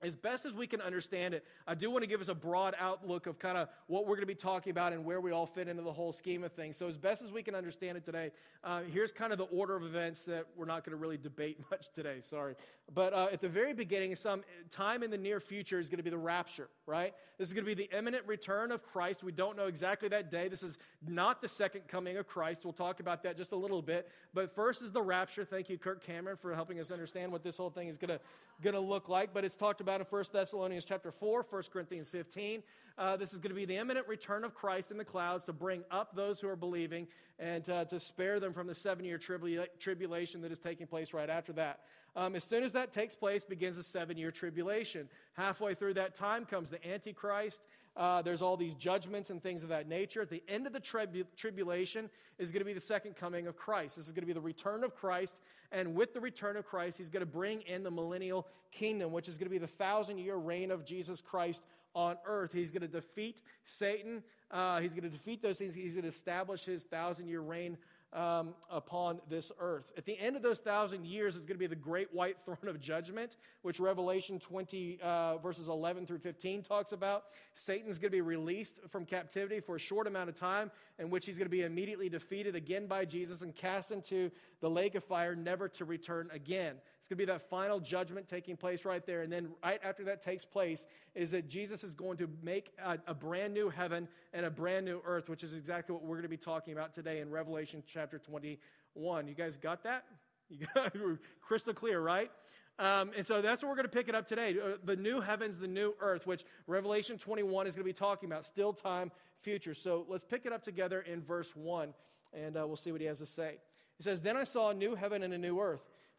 as 0.06 0.16
best 0.16 0.46
as 0.46 0.54
we 0.54 0.68
can 0.68 0.82
understand 0.82 1.34
it, 1.34 1.44
I 1.68 1.74
do 1.74 1.90
want 1.90 2.04
to 2.04 2.08
give 2.08 2.22
us 2.22 2.30
a 2.30 2.36
broad 2.36 2.76
outlook 2.80 3.26
of 3.26 3.40
kind 3.40 3.58
of 3.58 3.70
what 3.88 4.04
we're 4.04 4.16
going 4.16 4.22
to 4.22 4.28
be 4.28 4.36
talking 4.36 4.70
about 4.70 4.94
and 4.94 5.04
where 5.04 5.20
we 5.20 5.32
all 5.32 5.48
fit 5.48 5.68
into 5.68 5.82
the 5.82 5.92
whole 5.92 6.12
scheme 6.12 6.44
of 6.44 6.52
things. 6.52 6.78
So, 6.78 6.88
as 6.88 6.96
best 6.96 7.24
as 7.24 7.32
we 7.32 7.42
can 7.42 7.56
understand 7.56 7.98
it 7.98 8.06
today, 8.06 8.32
uh, 8.64 8.82
here's 8.82 9.12
kind 9.12 9.32
of 9.32 9.40
the 9.40 9.46
order 9.46 9.76
of 9.76 9.84
events 9.84 10.24
that 10.26 10.46
we're 10.56 10.66
not 10.66 10.86
going 10.86 10.92
to 10.92 11.02
really 11.02 11.18
debate 11.18 11.60
much 11.72 11.92
today. 11.94 12.20
Sorry. 12.20 12.56
But 12.94 13.14
uh, 13.14 13.28
at 13.34 13.42
the 13.42 13.50
very 13.50 13.74
beginning, 13.74 14.14
some 14.16 14.44
time 14.70 15.02
in 15.02 15.10
the 15.10 15.18
near 15.18 15.40
future 15.40 15.80
is 15.80 15.90
going 15.90 15.98
to 15.98 16.04
be 16.04 16.12
the 16.12 16.18
rapture, 16.18 16.70
right? 16.86 17.14
This 17.38 17.48
is 17.48 17.54
going 17.54 17.66
to 17.66 17.76
be 17.76 17.88
the 17.88 17.98
imminent 17.98 18.26
return 18.28 18.72
of 18.72 18.84
Christ. 18.84 19.24
We 19.24 19.32
don't 19.32 19.58
know 19.58 19.66
exactly 19.66 20.08
that 20.10 20.30
day. 20.30 20.48
This 20.48 20.62
is 20.62 20.78
not 21.08 21.42
the 21.42 21.48
second 21.48 21.88
coming 21.88 22.18
of 22.18 22.28
Christ. 22.28 22.64
We'll 22.64 22.74
talk 22.74 23.00
about 23.00 23.24
that 23.24 23.38
just 23.38 23.52
a 23.54 23.56
little 23.56 23.82
bit. 23.82 24.08
But 24.34 24.54
first 24.54 24.84
is 24.84 24.92
the 24.92 25.02
rapture. 25.02 25.44
Thank 25.44 25.70
you, 25.70 25.78
Kirk 25.78 26.06
Cameron, 26.06 26.38
for 26.38 26.54
helping 26.54 26.80
us 26.80 26.92
understand 26.92 27.32
what 27.32 27.44
this 27.44 27.58
whole 27.58 27.72
thing 27.72 27.88
is 27.88 27.98
going 27.98 28.10
to, 28.10 28.20
going 28.62 28.76
to 28.76 28.80
look 28.80 29.10
like. 29.10 29.34
But 29.34 29.44
it's 29.44 29.56
talked 29.56 29.82
about 29.82 29.95
in 30.02 30.08
1 30.08 30.24
Thessalonians 30.32 30.86
chapter 30.86 31.12
4, 31.12 31.46
1 31.50 31.64
Corinthians 31.72 32.10
15. 32.10 32.64
Uh, 32.98 33.18
this 33.18 33.34
is 33.34 33.40
going 33.40 33.50
to 33.50 33.56
be 33.56 33.66
the 33.66 33.78
imminent 33.78 34.08
return 34.08 34.44
of 34.44 34.54
Christ 34.54 34.92
in 34.92 34.98
the 34.98 35.06
clouds 35.06 35.46
to 35.46 35.54
bring 35.54 35.84
up 35.92 36.16
those 36.16 36.40
who 36.40 36.48
are 36.48 36.56
believing 36.56 37.08
and 37.40 37.70
uh, 37.70 37.86
to 37.86 38.00
spare 38.00 38.40
them 38.40 38.54
from 38.54 38.68
the 38.68 38.76
seven 38.76 39.06
year 39.06 39.18
tribula- 39.18 39.68
tribulation 39.80 40.42
that 40.42 40.52
is 40.52 40.60
taking 40.60 40.88
place 40.88 41.14
right 41.14 41.30
after 41.30 41.54
that. 41.54 41.82
Um, 42.16 42.36
as 42.36 42.46
soon 42.46 42.64
as 42.64 42.72
that 42.74 42.94
takes 42.94 43.14
place, 43.14 43.44
begins 43.44 43.76
the 43.76 43.84
seven 43.84 44.18
year 44.18 44.32
tribulation. 44.32 45.10
Halfway 45.34 45.76
through 45.76 45.96
that 45.96 46.16
time 46.16 46.46
comes 46.46 46.70
the 46.70 46.86
Antichrist. 46.88 47.62
Uh, 47.96 48.22
there's 48.22 48.42
all 48.42 48.58
these 48.58 48.76
judgments 48.76 49.30
and 49.30 49.42
things 49.42 49.64
of 49.64 49.70
that 49.70 49.88
nature. 49.88 50.22
At 50.22 50.30
the 50.30 50.44
end 50.48 50.68
of 50.68 50.74
the 50.74 50.80
tribu- 50.80 51.26
tribulation 51.38 52.10
is 52.38 52.52
going 52.52 52.60
to 52.60 52.66
be 52.66 52.74
the 52.74 52.80
second 52.80 53.16
coming 53.16 53.48
of 53.48 53.56
Christ. 53.56 53.96
This 53.96 54.06
is 54.06 54.12
going 54.12 54.24
to 54.24 54.28
be 54.28 54.34
the 54.34 54.42
return 54.42 54.84
of 54.84 54.96
Christ. 54.96 55.40
And 55.72 55.96
with 55.96 56.14
the 56.14 56.20
return 56.20 56.58
of 56.58 56.66
Christ, 56.66 56.98
he's 56.98 57.10
going 57.10 57.22
to 57.22 57.26
bring 57.26 57.62
in 57.62 57.84
the 57.84 57.92
millennial 57.92 58.48
kingdom, 58.72 59.12
which 59.12 59.30
is 59.30 59.38
going 59.38 59.48
to 59.48 59.52
be 59.52 59.58
the 59.58 59.68
thousand 59.68 60.18
year 60.18 60.36
reign 60.36 60.72
of 60.72 60.86
Jesus 60.86 61.22
Christ 61.22 61.64
on 61.94 62.18
earth. 62.26 62.52
He's 62.52 62.72
going 62.72 62.82
to 62.82 62.88
defeat 62.88 63.42
Satan. 63.64 64.22
Uh, 64.52 64.80
he's 64.80 64.94
going 64.94 65.04
to 65.04 65.10
defeat 65.10 65.42
those 65.42 65.58
things. 65.58 65.74
He's 65.74 65.94
going 65.94 66.04
to 66.04 66.10
establish 66.10 66.66
his 66.66 66.84
thousand 66.84 67.30
year 67.30 67.42
reign 67.42 67.78
um, 68.16 68.56
upon 68.72 69.20
this 69.30 69.52
earth. 69.60 69.92
At 69.98 70.06
the 70.06 70.18
end 70.18 70.36
of 70.36 70.42
those 70.42 70.60
thousand 70.60 71.06
years 71.06 71.36
is 71.36 71.42
going 71.42 71.56
to 71.56 71.60
be 71.60 71.68
the 71.68 71.76
great 71.76 72.14
white 72.14 72.38
throne 72.46 72.68
of 72.68 72.80
judgment, 72.80 73.38
which 73.62 73.80
Revelation 73.80 74.40
20, 74.40 75.00
uh, 75.04 75.38
verses 75.38 75.68
11 75.68 76.08
through 76.08 76.20
15 76.20 76.64
talks 76.64 76.94
about. 76.94 77.26
Satan's 77.54 78.00
going 78.00 78.12
to 78.12 78.18
be 78.18 78.22
released 78.22 78.80
from 78.90 79.06
captivity 79.06 79.60
for 79.60 79.76
a 79.76 79.80
short 79.80 80.08
amount 80.08 80.30
of 80.30 80.36
time, 80.36 80.72
in 80.98 81.10
which 81.10 81.26
he's 81.26 81.38
going 81.38 81.46
to 81.46 81.52
be 81.52 81.64
immediately 81.64 82.10
defeated 82.10 82.56
again 82.56 82.88
by 82.88 83.06
Jesus 83.06 83.42
and 83.42 83.54
cast 83.54 83.92
into 83.92 84.32
the 84.62 84.70
lake 84.70 84.96
of 84.96 85.04
fire, 85.04 85.36
never 85.36 85.68
to 85.70 85.86
return 85.86 86.30
again. 86.32 86.76
It's 87.06 87.10
going 87.12 87.20
to 87.20 87.26
be 87.28 87.32
that 87.34 87.48
final 87.52 87.80
judgment 87.80 88.28
taking 88.28 88.58
place 88.58 88.84
right 88.84 89.06
there. 89.06 89.22
And 89.22 89.32
then, 89.32 89.50
right 89.64 89.80
after 89.84 90.06
that 90.06 90.24
takes 90.24 90.44
place, 90.44 90.88
is 91.14 91.30
that 91.32 91.48
Jesus 91.48 91.84
is 91.84 91.94
going 91.94 92.18
to 92.18 92.28
make 92.42 92.72
a, 92.84 92.98
a, 93.06 93.14
brand 93.14 93.54
new 93.54 93.70
heaven 93.70 94.08
and 94.34 94.44
a 94.44 94.50
brand 94.50 94.88
new 94.88 95.04
earth, 95.06 95.30
which 95.30 95.44
is 95.44 95.54
exactly 95.54 95.94
what 95.94 96.02
we're 96.02 96.16
going 96.16 96.24
to 96.24 96.30
be 96.30 96.36
talking 96.36 96.74
about 96.74 96.94
today 96.94 97.20
in 97.20 97.30
Revelation 97.30 97.84
chapter 97.86 98.18
21. 98.18 99.28
You 99.28 99.36
guys 99.36 99.60
got 99.60 99.84
that? 99.84 100.06
You 100.50 100.66
got 100.76 100.94
crystal 101.42 101.74
clear, 101.76 102.00
right? 102.00 102.32
Um, 102.80 103.12
and 103.16 103.26
so 103.26 103.42
that's 103.42 103.62
what 103.62 103.70
we're 103.70 103.76
going 103.76 103.88
to 103.88 103.92
pick 103.92 104.10
it 104.10 104.16
up 104.16 104.26
today. 104.26 104.56
Uh, 104.60 104.78
the 104.84 104.96
new 104.96 105.22
heavens, 105.22 105.60
the 105.60 105.68
new 105.68 105.94
earth, 106.00 106.26
which 106.26 106.44
Revelation 106.66 107.20
21 107.20 107.68
is 107.68 107.76
going 107.76 107.84
to 107.84 107.90
be 107.90 107.94
talking 107.94 108.32
about, 108.32 108.46
still 108.46 108.74
time, 108.74 109.12
future. 109.42 109.76
So 109.76 110.06
let's 110.08 110.24
pick 110.24 110.46
it 110.46 110.54
up 110.54 110.64
together 110.64 111.02
in 111.02 111.22
verse 111.22 111.56
1, 111.56 111.94
and 112.34 112.58
uh, 112.58 112.66
we'll 112.66 112.76
see 112.76 112.92
what 112.92 113.02
he 113.02 113.08
has 113.08 113.20
to 113.20 113.28
say. 113.28 113.58
He 113.98 114.04
says, 114.04 114.22
Then 114.22 114.38
I 114.38 114.44
saw 114.44 114.70
a 114.70 114.74
new 114.74 114.96
heaven 114.96 115.24
and 115.24 115.34
a 115.34 115.38
new 115.38 115.60
earth. 115.60 115.82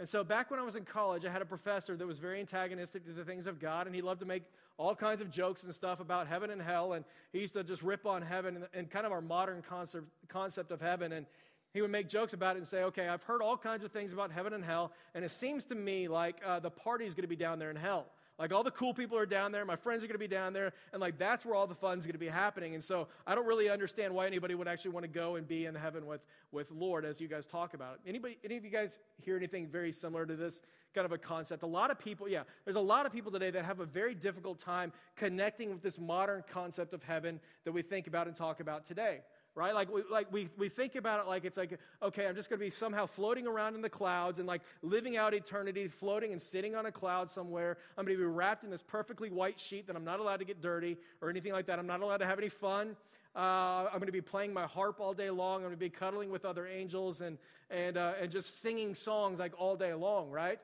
And 0.00 0.08
so 0.08 0.24
back 0.24 0.50
when 0.50 0.58
I 0.58 0.62
was 0.62 0.76
in 0.76 0.86
college, 0.86 1.26
I 1.26 1.30
had 1.30 1.42
a 1.42 1.44
professor 1.44 1.94
that 1.94 2.06
was 2.06 2.18
very 2.18 2.40
antagonistic 2.40 3.04
to 3.04 3.12
the 3.12 3.22
things 3.22 3.46
of 3.46 3.60
God, 3.60 3.86
and 3.86 3.94
he 3.94 4.00
loved 4.00 4.20
to 4.20 4.26
make 4.26 4.44
all 4.78 4.94
kinds 4.94 5.20
of 5.20 5.30
jokes 5.30 5.62
and 5.62 5.74
stuff 5.74 6.00
about 6.00 6.26
heaven 6.26 6.48
and 6.48 6.62
hell, 6.62 6.94
and 6.94 7.04
he 7.34 7.40
used 7.40 7.52
to 7.52 7.62
just 7.62 7.82
rip 7.82 8.06
on 8.06 8.22
heaven 8.22 8.56
and, 8.56 8.64
and 8.72 8.90
kind 8.90 9.04
of 9.04 9.12
our 9.12 9.20
modern 9.20 9.60
concept, 9.60 10.06
concept 10.26 10.72
of 10.72 10.80
heaven. 10.80 11.12
And 11.12 11.26
he 11.74 11.82
would 11.82 11.90
make 11.90 12.08
jokes 12.08 12.32
about 12.32 12.56
it 12.56 12.60
and 12.60 12.66
say, 12.66 12.84
okay, 12.84 13.08
I've 13.08 13.22
heard 13.24 13.42
all 13.42 13.58
kinds 13.58 13.84
of 13.84 13.92
things 13.92 14.14
about 14.14 14.32
heaven 14.32 14.54
and 14.54 14.64
hell, 14.64 14.90
and 15.14 15.22
it 15.22 15.32
seems 15.32 15.66
to 15.66 15.74
me 15.74 16.08
like 16.08 16.40
uh, 16.46 16.60
the 16.60 16.70
party 16.70 17.04
is 17.04 17.14
going 17.14 17.24
to 17.24 17.28
be 17.28 17.36
down 17.36 17.58
there 17.58 17.68
in 17.68 17.76
hell. 17.76 18.06
Like 18.40 18.54
all 18.54 18.62
the 18.62 18.70
cool 18.70 18.94
people 18.94 19.18
are 19.18 19.26
down 19.26 19.52
there, 19.52 19.66
my 19.66 19.76
friends 19.76 20.02
are 20.02 20.06
going 20.06 20.14
to 20.14 20.18
be 20.18 20.26
down 20.26 20.54
there, 20.54 20.72
and 20.94 21.00
like 21.00 21.18
that's 21.18 21.44
where 21.44 21.54
all 21.54 21.66
the 21.66 21.74
fun's 21.74 22.06
going 22.06 22.14
to 22.14 22.18
be 22.18 22.26
happening. 22.26 22.72
And 22.72 22.82
so 22.82 23.06
I 23.26 23.34
don't 23.34 23.46
really 23.46 23.68
understand 23.68 24.14
why 24.14 24.26
anybody 24.26 24.54
would 24.54 24.66
actually 24.66 24.92
want 24.92 25.04
to 25.04 25.10
go 25.10 25.36
and 25.36 25.46
be 25.46 25.66
in 25.66 25.74
heaven 25.74 26.06
with, 26.06 26.22
with 26.50 26.70
Lord 26.70 27.04
as 27.04 27.20
you 27.20 27.28
guys 27.28 27.44
talk 27.44 27.74
about 27.74 27.96
it. 27.96 28.08
Anybody, 28.08 28.38
any 28.42 28.56
of 28.56 28.64
you 28.64 28.70
guys 28.70 28.98
hear 29.20 29.36
anything 29.36 29.66
very 29.66 29.92
similar 29.92 30.24
to 30.24 30.36
this 30.36 30.62
kind 30.94 31.04
of 31.04 31.12
a 31.12 31.18
concept? 31.18 31.64
A 31.64 31.66
lot 31.66 31.90
of 31.90 31.98
people, 31.98 32.30
yeah, 32.30 32.44
there's 32.64 32.76
a 32.76 32.80
lot 32.80 33.04
of 33.04 33.12
people 33.12 33.30
today 33.30 33.50
that 33.50 33.66
have 33.66 33.80
a 33.80 33.84
very 33.84 34.14
difficult 34.14 34.58
time 34.58 34.90
connecting 35.16 35.68
with 35.68 35.82
this 35.82 35.98
modern 35.98 36.42
concept 36.50 36.94
of 36.94 37.02
heaven 37.02 37.40
that 37.64 37.72
we 37.72 37.82
think 37.82 38.06
about 38.06 38.26
and 38.26 38.34
talk 38.34 38.60
about 38.60 38.86
today 38.86 39.20
right? 39.54 39.74
Like, 39.74 39.92
we, 39.92 40.02
like 40.10 40.32
we, 40.32 40.48
we 40.56 40.68
think 40.68 40.94
about 40.94 41.20
it 41.20 41.28
like 41.28 41.44
it's 41.44 41.58
like, 41.58 41.78
okay, 42.02 42.26
I'm 42.26 42.34
just 42.34 42.48
going 42.48 42.58
to 42.58 42.64
be 42.64 42.70
somehow 42.70 43.06
floating 43.06 43.46
around 43.46 43.74
in 43.74 43.82
the 43.82 43.90
clouds 43.90 44.38
and 44.38 44.46
like 44.46 44.62
living 44.82 45.16
out 45.16 45.34
eternity, 45.34 45.88
floating 45.88 46.32
and 46.32 46.40
sitting 46.40 46.74
on 46.74 46.86
a 46.86 46.92
cloud 46.92 47.30
somewhere. 47.30 47.76
I'm 47.96 48.04
going 48.04 48.16
to 48.16 48.22
be 48.22 48.26
wrapped 48.26 48.64
in 48.64 48.70
this 48.70 48.82
perfectly 48.82 49.30
white 49.30 49.58
sheet 49.58 49.86
that 49.88 49.96
I'm 49.96 50.04
not 50.04 50.20
allowed 50.20 50.38
to 50.38 50.44
get 50.44 50.60
dirty 50.60 50.96
or 51.20 51.30
anything 51.30 51.52
like 51.52 51.66
that. 51.66 51.78
I'm 51.78 51.86
not 51.86 52.00
allowed 52.00 52.18
to 52.18 52.26
have 52.26 52.38
any 52.38 52.48
fun. 52.48 52.96
Uh, 53.34 53.86
I'm 53.86 53.98
going 53.98 54.06
to 54.06 54.12
be 54.12 54.20
playing 54.20 54.52
my 54.52 54.66
harp 54.66 55.00
all 55.00 55.14
day 55.14 55.30
long. 55.30 55.56
I'm 55.56 55.68
going 55.68 55.72
to 55.72 55.78
be 55.78 55.90
cuddling 55.90 56.30
with 56.30 56.44
other 56.44 56.66
angels 56.66 57.20
and, 57.20 57.38
and, 57.70 57.96
uh, 57.96 58.14
and 58.20 58.30
just 58.30 58.60
singing 58.60 58.94
songs 58.94 59.38
like 59.38 59.52
all 59.58 59.76
day 59.76 59.94
long, 59.94 60.30
right? 60.30 60.58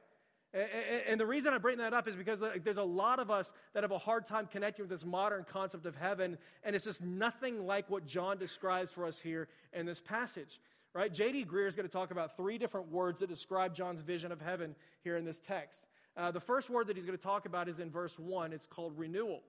And 1.08 1.20
the 1.20 1.26
reason 1.26 1.52
I 1.52 1.58
bring 1.58 1.78
that 1.78 1.92
up 1.92 2.08
is 2.08 2.16
because 2.16 2.40
there's 2.64 2.78
a 2.78 2.82
lot 2.82 3.18
of 3.18 3.30
us 3.30 3.52
that 3.74 3.82
have 3.82 3.92
a 3.92 3.98
hard 3.98 4.24
time 4.24 4.48
connecting 4.50 4.84
with 4.84 4.90
this 4.90 5.04
modern 5.04 5.44
concept 5.44 5.84
of 5.84 5.96
heaven, 5.96 6.38
and 6.64 6.74
it's 6.74 6.84
just 6.84 7.02
nothing 7.02 7.66
like 7.66 7.90
what 7.90 8.06
John 8.06 8.38
describes 8.38 8.90
for 8.90 9.04
us 9.04 9.20
here 9.20 9.48
in 9.72 9.84
this 9.84 10.00
passage. 10.00 10.60
Right? 10.94 11.12
J.D. 11.12 11.44
Greear 11.44 11.66
is 11.66 11.76
going 11.76 11.86
to 11.86 11.92
talk 11.92 12.10
about 12.10 12.38
three 12.38 12.56
different 12.56 12.90
words 12.90 13.20
that 13.20 13.28
describe 13.28 13.74
John's 13.74 14.00
vision 14.00 14.32
of 14.32 14.40
heaven 14.40 14.74
here 15.04 15.18
in 15.18 15.26
this 15.26 15.38
text. 15.38 15.84
Uh, 16.16 16.30
the 16.30 16.40
first 16.40 16.70
word 16.70 16.86
that 16.86 16.96
he's 16.96 17.04
going 17.04 17.18
to 17.18 17.22
talk 17.22 17.44
about 17.44 17.68
is 17.68 17.80
in 17.80 17.90
verse 17.90 18.18
1. 18.18 18.54
It's 18.54 18.66
called 18.66 18.96
renewal. 18.96 19.42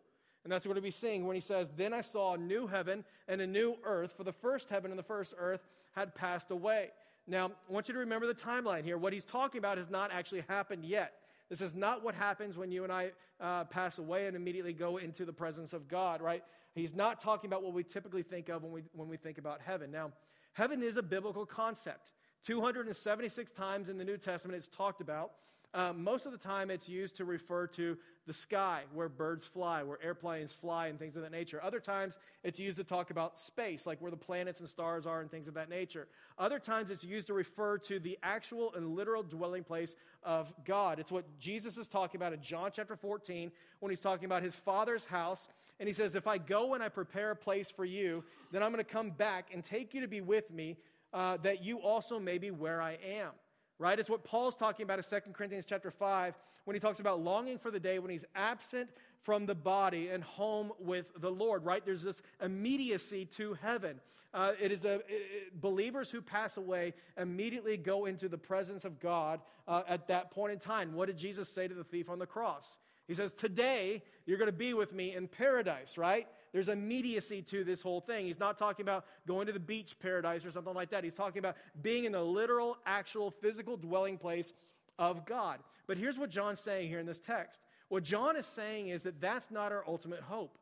And 0.43 0.51
that's 0.51 0.65
what 0.65 0.75
we'll 0.75 0.83
be 0.83 0.91
seeing 0.91 1.25
when 1.25 1.35
he 1.35 1.39
says, 1.39 1.71
Then 1.77 1.93
I 1.93 2.01
saw 2.01 2.33
a 2.33 2.37
new 2.37 2.67
heaven 2.67 3.05
and 3.29 3.39
a 3.39 3.47
new 3.47 3.77
earth, 3.85 4.13
for 4.17 4.25
the 4.25 4.33
first 4.33 4.69
heaven 4.69 4.91
and 4.91 4.99
the 4.99 5.03
first 5.03 5.33
earth 5.37 5.65
had 5.95 6.15
passed 6.15 6.51
away. 6.51 6.89
Now, 7.27 7.51
I 7.69 7.74
want 7.74 7.89
you 7.89 7.93
to 7.93 8.00
remember 8.00 8.25
the 8.25 8.34
timeline 8.34 8.84
here. 8.84 8.98
What 8.98 9.12
he's 9.12 9.25
talking 9.25 9.60
about 9.60 9.77
has 9.77 9.89
not 9.89 10.12
actually 10.12 10.43
happened 10.48 10.86
yet. 10.86 11.13
This 11.50 11.62
is 11.62 11.75
not 11.75 12.03
what 12.03 12.15
happens 12.15 12.57
when 12.57 12.72
you 12.72 12.84
and 12.84 12.91
I 12.91 13.12
uh, 13.39 13.65
pass 13.65 14.00
away 14.00 14.27
and 14.27 14.36
immediately 14.36 14.74
go 14.74 14.98
into 14.98 15.25
the 15.25 15.34
presence 15.34 15.74
of 15.74 15.88
God, 15.88 16.22
right? 16.22 16.43
He's 16.74 16.96
not 16.96 17.19
talking 17.19 17.50
about 17.50 17.63
what 17.63 17.74
we 17.74 17.84
typically 17.84 18.24
think 18.24 18.50
of 18.50 18.63
when 18.63 18.72
we, 18.72 18.84
when 18.93 19.10
we 19.10 19.17
think 19.17 19.38
about 19.38 19.62
heaven. 19.62 19.91
Now, 19.91 20.12
heaven 20.53 20.81
is 20.81 20.98
a 20.98 21.03
biblical 21.03 21.46
concept. 21.46 22.12
276 22.46 23.51
times 23.51 23.89
in 23.89 23.98
the 23.98 24.03
New 24.05 24.17
Testament 24.17 24.57
it's 24.57 24.67
talked 24.67 25.01
about. 25.01 25.31
Um, 25.74 26.03
most 26.03 26.25
of 26.25 26.31
the 26.31 26.38
time, 26.38 26.71
it's 26.71 26.88
used 26.88 27.17
to 27.17 27.25
refer 27.25 27.67
to 27.67 27.97
the 28.25 28.33
sky, 28.33 28.83
where 28.93 29.09
birds 29.09 29.45
fly, 29.45 29.83
where 29.83 30.01
airplanes 30.01 30.53
fly, 30.53 30.88
and 30.88 30.97
things 30.97 31.15
of 31.15 31.24
that 31.24 31.31
nature. 31.31 31.62
Other 31.63 31.79
times, 31.79 32.17
it's 32.43 32.59
used 32.59 32.77
to 32.77 32.83
talk 32.83 33.09
about 33.09 33.38
space, 33.38 33.86
like 33.86 34.01
where 34.01 34.12
the 34.12 34.17
planets 34.17 34.59
and 34.59 34.67
stars 34.67 35.05
are, 35.05 35.21
and 35.21 35.29
things 35.29 35.47
of 35.47 35.55
that 35.55 35.69
nature. 35.69 36.07
Other 36.38 36.59
times, 36.59 36.89
it's 36.89 37.03
used 37.03 37.27
to 37.27 37.33
refer 37.33 37.77
to 37.79 38.00
the 38.00 38.17
actual 38.24 38.74
and 38.75 38.95
literal 38.95 39.24
dwelling 39.24 39.63
place 39.63 39.95
of 40.24 40.53
God. 40.65 41.00
It's 41.00 41.12
what 41.12 41.25
Jesus 41.39 41.77
is 41.77 41.88
talking 41.88 42.17
about 42.19 42.33
in 42.33 42.41
John 42.41 42.71
chapter 42.74 42.95
14 42.95 43.51
when 43.79 43.89
he's 43.89 44.00
talking 44.00 44.25
about 44.25 44.43
his 44.43 44.55
Father's 44.55 45.05
house. 45.05 45.47
And 45.79 45.88
he 45.88 45.93
says, 45.93 46.15
If 46.15 46.27
I 46.27 46.38
go 46.38 46.74
and 46.74 46.81
I 46.83 46.89
prepare 46.89 47.31
a 47.31 47.36
place 47.36 47.69
for 47.69 47.86
you, 47.86 48.24
then 48.51 48.63
I'm 48.63 48.71
going 48.71 48.83
to 48.83 48.91
come 48.91 49.12
back 49.12 49.50
and 49.53 49.63
take 49.63 49.93
you 49.93 50.01
to 50.01 50.07
be 50.07 50.21
with 50.21 50.50
me, 50.50 50.77
uh, 51.13 51.38
that 51.43 51.63
you 51.63 51.79
also 51.79 52.19
may 52.19 52.38
be 52.38 52.51
where 52.51 52.81
I 52.81 52.97
am 53.05 53.31
right? 53.79 54.00
It's 54.00 54.10
what 54.10 54.24
Paul's 54.24 54.55
talking 54.55 54.84
about 54.84 55.00
in 55.00 55.03
2 55.03 55.31
Corinthians 55.34 55.65
chapter 55.65 55.91
5 55.91 56.38
when 56.65 56.75
he 56.75 56.79
talks 56.79 57.00
about 57.00 57.22
longing 57.22 57.57
for 57.57 57.72
the 57.72 57.79
day 57.79 58.00
when 58.00 58.12
he's 58.12 58.25
absent 58.36 58.89
from 59.22 59.46
the 59.46 59.55
body 59.55 60.10
and 60.10 60.24
home 60.24 60.72
with 60.79 61.05
the 61.19 61.29
Lord, 61.29 61.65
right? 61.65 61.86
There's 61.86 62.03
this 62.03 62.22
immediacy 62.41 63.25
to 63.38 63.53
heaven. 63.55 64.00
Uh, 64.34 64.53
it 64.60 64.72
is 64.72 64.86
a 64.86 64.96
it, 65.07 65.60
believers 65.60 66.10
who 66.10 66.22
pass 66.22 66.57
away 66.57 66.93
immediately 67.17 67.77
go 67.77 68.05
into 68.05 68.29
the 68.29 68.38
presence 68.38 68.86
of 68.86 69.00
God 69.00 69.39
uh, 69.67 69.84
at 69.88 70.07
that 70.07 70.31
point 70.31 70.53
in 70.53 70.60
time. 70.60 70.93
What 70.93 71.07
did 71.07 71.17
Jesus 71.17 71.50
say 71.50 71.67
to 71.67 71.74
the 71.74 71.84
thief 71.84 72.10
on 72.10 72.19
the 72.19 72.25
cross? 72.25 72.77
He 73.07 73.13
says, 73.13 73.34
Today 73.34 74.03
you're 74.25 74.38
going 74.38 74.51
to 74.51 74.57
be 74.57 74.74
with 74.74 74.93
me 74.93 75.15
in 75.15 75.27
paradise, 75.27 75.98
right? 75.98 76.27
There's 76.53 76.69
immediacy 76.69 77.41
to 77.43 77.63
this 77.63 77.81
whole 77.81 78.01
thing. 78.01 78.25
He's 78.25 78.39
not 78.39 78.57
talking 78.57 78.83
about 78.83 79.05
going 79.27 79.47
to 79.47 79.53
the 79.53 79.59
beach 79.59 79.97
paradise 79.99 80.45
or 80.45 80.51
something 80.51 80.73
like 80.73 80.89
that. 80.91 81.03
He's 81.03 81.13
talking 81.13 81.39
about 81.39 81.55
being 81.81 82.05
in 82.05 82.11
the 82.11 82.21
literal, 82.21 82.77
actual, 82.85 83.31
physical 83.31 83.77
dwelling 83.77 84.17
place 84.17 84.53
of 84.99 85.25
God. 85.25 85.59
But 85.87 85.97
here's 85.97 86.17
what 86.17 86.29
John's 86.29 86.59
saying 86.59 86.89
here 86.89 86.99
in 86.99 87.05
this 87.05 87.19
text. 87.19 87.61
What 87.89 88.03
John 88.03 88.35
is 88.35 88.45
saying 88.45 88.89
is 88.89 89.03
that 89.03 89.21
that's 89.21 89.49
not 89.49 89.71
our 89.71 89.83
ultimate 89.87 90.21
hope, 90.21 90.57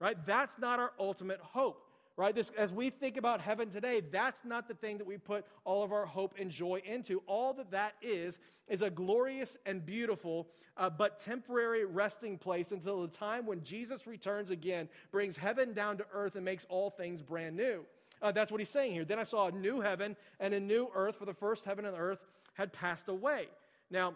right? 0.00 0.16
That's 0.26 0.58
not 0.58 0.80
our 0.80 0.92
ultimate 0.98 1.40
hope 1.40 1.85
right? 2.16 2.34
This, 2.34 2.50
as 2.56 2.72
we 2.72 2.90
think 2.90 3.16
about 3.16 3.40
heaven 3.40 3.68
today, 3.68 4.00
that's 4.00 4.44
not 4.44 4.68
the 4.68 4.74
thing 4.74 4.98
that 4.98 5.06
we 5.06 5.18
put 5.18 5.44
all 5.64 5.82
of 5.82 5.92
our 5.92 6.06
hope 6.06 6.34
and 6.38 6.50
joy 6.50 6.82
into. 6.84 7.22
All 7.26 7.52
that 7.54 7.70
that 7.72 7.94
is, 8.00 8.38
is 8.68 8.82
a 8.82 8.88
glorious 8.88 9.58
and 9.66 9.84
beautiful, 9.84 10.48
uh, 10.76 10.88
but 10.88 11.18
temporary 11.18 11.84
resting 11.84 12.38
place 12.38 12.72
until 12.72 13.02
the 13.02 13.08
time 13.08 13.46
when 13.46 13.62
Jesus 13.62 14.06
returns 14.06 14.50
again, 14.50 14.88
brings 15.12 15.36
heaven 15.36 15.74
down 15.74 15.98
to 15.98 16.06
earth, 16.12 16.36
and 16.36 16.44
makes 16.44 16.64
all 16.70 16.90
things 16.90 17.20
brand 17.20 17.56
new. 17.56 17.84
Uh, 18.22 18.32
that's 18.32 18.50
what 18.50 18.60
he's 18.60 18.70
saying 18.70 18.92
here. 18.92 19.04
Then 19.04 19.18
I 19.18 19.24
saw 19.24 19.48
a 19.48 19.52
new 19.52 19.82
heaven 19.82 20.16
and 20.40 20.54
a 20.54 20.60
new 20.60 20.88
earth, 20.94 21.16
for 21.16 21.26
the 21.26 21.34
first 21.34 21.66
heaven 21.66 21.84
and 21.84 21.96
earth 21.96 22.20
had 22.54 22.72
passed 22.72 23.08
away. 23.08 23.48
Now, 23.90 24.14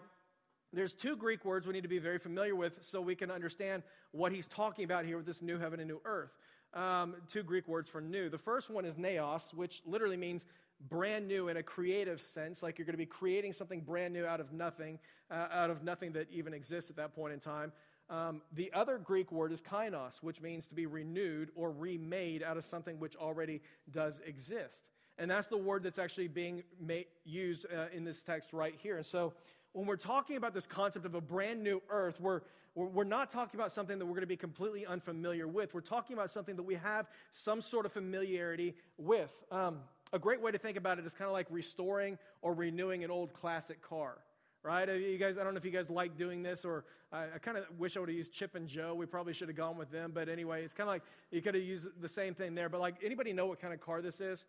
there's 0.73 0.95
two 0.95 1.15
Greek 1.17 1.45
words 1.45 1.67
we 1.67 1.73
need 1.73 1.83
to 1.83 1.89
be 1.89 1.99
very 1.99 2.17
familiar 2.17 2.55
with 2.55 2.73
so 2.79 3.01
we 3.01 3.15
can 3.15 3.29
understand 3.29 3.83
what 4.11 4.31
he's 4.31 4.47
talking 4.47 4.85
about 4.85 5.05
here 5.05 5.17
with 5.17 5.25
this 5.25 5.41
new 5.41 5.59
heaven 5.59 5.79
and 5.79 5.87
new 5.87 6.01
earth 6.05 6.31
um, 6.73 7.15
two 7.29 7.43
Greek 7.43 7.67
words 7.67 7.89
for 7.89 8.01
new. 8.01 8.29
The 8.29 8.37
first 8.37 8.69
one 8.69 8.85
is 8.85 8.95
neos, 8.95 9.53
which 9.53 9.81
literally 9.85 10.17
means 10.17 10.45
brand 10.89 11.27
new 11.27 11.47
in 11.47 11.57
a 11.57 11.63
creative 11.63 12.21
sense, 12.21 12.63
like 12.63 12.77
you're 12.77 12.85
going 12.85 12.93
to 12.93 12.97
be 12.97 13.05
creating 13.05 13.53
something 13.53 13.81
brand 13.81 14.13
new 14.13 14.25
out 14.25 14.39
of 14.39 14.51
nothing, 14.51 14.99
uh, 15.29 15.47
out 15.51 15.69
of 15.69 15.83
nothing 15.83 16.13
that 16.13 16.27
even 16.31 16.53
exists 16.53 16.89
at 16.89 16.95
that 16.95 17.13
point 17.13 17.33
in 17.33 17.39
time. 17.39 17.71
Um, 18.09 18.41
the 18.51 18.71
other 18.73 18.97
Greek 18.97 19.31
word 19.31 19.51
is 19.51 19.61
kainos, 19.61 20.17
which 20.21 20.41
means 20.41 20.67
to 20.67 20.75
be 20.75 20.85
renewed 20.85 21.49
or 21.55 21.71
remade 21.71 22.43
out 22.43 22.57
of 22.57 22.65
something 22.65 22.99
which 22.99 23.15
already 23.15 23.61
does 23.91 24.21
exist. 24.25 24.89
And 25.17 25.29
that's 25.29 25.47
the 25.47 25.57
word 25.57 25.83
that's 25.83 25.99
actually 25.99 26.27
being 26.27 26.63
made, 26.79 27.05
used 27.23 27.65
uh, 27.65 27.85
in 27.93 28.03
this 28.03 28.23
text 28.23 28.53
right 28.53 28.75
here. 28.81 28.97
And 28.97 29.05
so 29.05 29.33
when 29.73 29.85
we're 29.85 29.95
talking 29.95 30.37
about 30.37 30.53
this 30.53 30.65
concept 30.65 31.05
of 31.05 31.15
a 31.15 31.21
brand 31.21 31.63
new 31.63 31.81
earth, 31.89 32.19
we're, 32.19 32.41
we're 32.75 33.03
not 33.03 33.29
talking 33.29 33.59
about 33.59 33.71
something 33.71 33.99
that 33.99 34.05
we're 34.05 34.11
going 34.11 34.21
to 34.21 34.27
be 34.27 34.37
completely 34.37 34.85
unfamiliar 34.85 35.47
with. 35.47 35.73
We're 35.73 35.81
talking 35.81 36.13
about 36.15 36.29
something 36.29 36.55
that 36.55 36.63
we 36.63 36.75
have 36.75 37.07
some 37.31 37.61
sort 37.61 37.85
of 37.85 37.91
familiarity 37.91 38.75
with. 38.97 39.31
Um, 39.51 39.79
a 40.13 40.19
great 40.19 40.41
way 40.41 40.51
to 40.51 40.57
think 40.57 40.77
about 40.77 40.99
it 40.99 41.05
is 41.05 41.13
kind 41.13 41.27
of 41.27 41.33
like 41.33 41.47
restoring 41.49 42.17
or 42.41 42.53
renewing 42.53 43.03
an 43.03 43.11
old 43.11 43.33
classic 43.33 43.81
car 43.81 44.17
right? 44.63 44.87
You 44.87 45.17
guys, 45.17 45.37
I 45.37 45.43
don't 45.43 45.53
know 45.53 45.57
if 45.57 45.65
you 45.65 45.71
guys 45.71 45.89
like 45.89 46.17
doing 46.17 46.43
this, 46.43 46.65
or 46.65 46.85
I, 47.11 47.23
I 47.35 47.37
kind 47.39 47.57
of 47.57 47.65
wish 47.77 47.97
I 47.97 47.99
would 47.99 48.09
have 48.09 48.15
used 48.15 48.31
Chip 48.31 48.55
and 48.55 48.67
Jo. 48.67 48.93
We 48.93 49.05
probably 49.05 49.33
should 49.33 49.47
have 49.47 49.57
gone 49.57 49.77
with 49.77 49.91
them, 49.91 50.11
but 50.13 50.29
anyway, 50.29 50.63
it's 50.63 50.73
kind 50.73 50.87
of 50.87 50.93
like 50.93 51.03
you 51.31 51.41
could 51.41 51.55
have 51.55 51.63
used 51.63 51.87
the 51.99 52.09
same 52.09 52.33
thing 52.33 52.53
there. 52.55 52.69
But 52.69 52.81
like, 52.81 52.95
anybody 53.03 53.33
know 53.33 53.47
what 53.47 53.59
kind 53.59 53.73
of 53.73 53.81
car 53.81 54.01
this 54.01 54.21
is? 54.21 54.45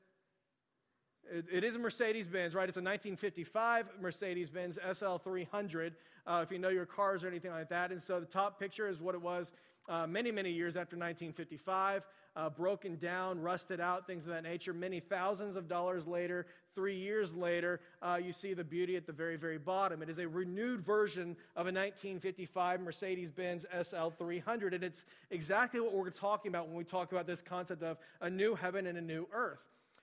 It, 1.30 1.64
is 1.64 1.76
a 1.76 1.78
Mercedes 1.78 2.26
Benz, 2.26 2.54
right? 2.54 2.68
It's 2.68 2.76
a 2.76 2.80
1955 2.80 3.86
Mercedes 4.00 4.50
Benz 4.50 4.78
SL300, 4.84 5.92
uh, 6.26 6.40
if 6.42 6.50
you 6.50 6.58
know 6.58 6.68
your 6.68 6.86
cars 6.86 7.24
or 7.24 7.28
anything 7.28 7.52
like 7.52 7.68
that. 7.70 7.90
And 7.90 8.02
so 8.02 8.20
the 8.20 8.26
top 8.26 8.58
picture 8.58 8.88
is 8.88 9.00
what 9.00 9.14
it 9.14 9.22
was 9.22 9.52
uh, 9.88 10.06
many, 10.06 10.30
many 10.30 10.50
years 10.50 10.76
after 10.76 10.96
1955, 10.96 12.04
uh, 12.34 12.50
broken 12.50 12.96
down, 12.96 13.40
rusted 13.40 13.80
out, 13.80 14.06
things 14.06 14.24
of 14.24 14.30
that 14.30 14.42
nature. 14.42 14.72
Many 14.72 15.00
thousands 15.00 15.56
of 15.56 15.68
dollars 15.68 16.06
later, 16.06 16.46
three 16.74 16.96
years 16.96 17.34
later, 17.34 17.80
uh, 18.00 18.18
you 18.22 18.32
see 18.32 18.54
the 18.54 18.64
beauty 18.64 18.96
at 18.96 19.06
the 19.06 19.12
very, 19.12 19.36
very 19.36 19.58
bottom. 19.58 20.02
It 20.02 20.08
is 20.08 20.18
a 20.18 20.28
renewed 20.28 20.80
version 20.80 21.36
of 21.56 21.66
a 21.66 21.72
1955 21.72 22.80
Mercedes 22.80 23.30
Benz 23.30 23.66
SL300. 23.74 24.74
And 24.74 24.84
it's 24.84 25.04
exactly 25.30 25.80
what 25.80 25.94
we're 25.94 26.10
talking 26.10 26.50
about 26.50 26.68
when 26.68 26.76
we 26.76 26.84
talk 26.84 27.12
about 27.12 27.26
this 27.26 27.42
concept 27.42 27.82
of 27.82 27.98
a 28.20 28.30
new 28.30 28.54
heaven 28.54 28.86
and 28.86 28.96
a 28.96 29.02
new 29.02 29.26
earth. 29.32 29.60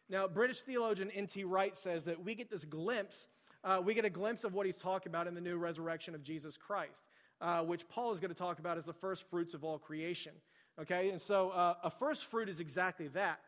Now, 0.10 0.28
British 0.28 0.62
theologian 0.62 1.12
N.T. 1.12 1.44
Wright 1.44 1.78
says 1.78 2.06
that 2.06 2.24
we 2.24 2.34
get 2.34 2.50
this 2.50 2.66
glimpse, 2.66 3.28
uh, 3.64 3.80
we 3.84 3.94
get 3.94 4.06
a 4.06 4.10
glimpse 4.10 4.44
of 4.44 4.56
what 4.56 4.66
he's 4.66 4.76
talking 4.76 5.12
about 5.12 5.28
in 5.28 5.36
the 5.36 5.42
new 5.42 5.58
resurrection 5.58 6.16
of 6.16 6.24
Jesus 6.24 6.58
Christ, 6.58 7.04
uh, 7.42 7.62
which 7.62 7.88
Paul 7.88 8.12
is 8.12 8.20
going 8.20 8.34
to 8.34 8.38
talk 8.38 8.58
about 8.58 8.80
as 8.80 8.86
the 8.86 8.94
first 8.94 9.30
fruits 9.30 9.54
of 9.54 9.64
all 9.64 9.78
creation. 9.78 10.32
Okay, 10.82 11.10
and 11.10 11.22
so 11.22 11.52
uh, 11.52 11.76
a 11.84 11.92
first 11.92 12.26
fruit 12.26 12.50
is 12.50 12.60
exactly 12.60 13.10
that. 13.10 13.40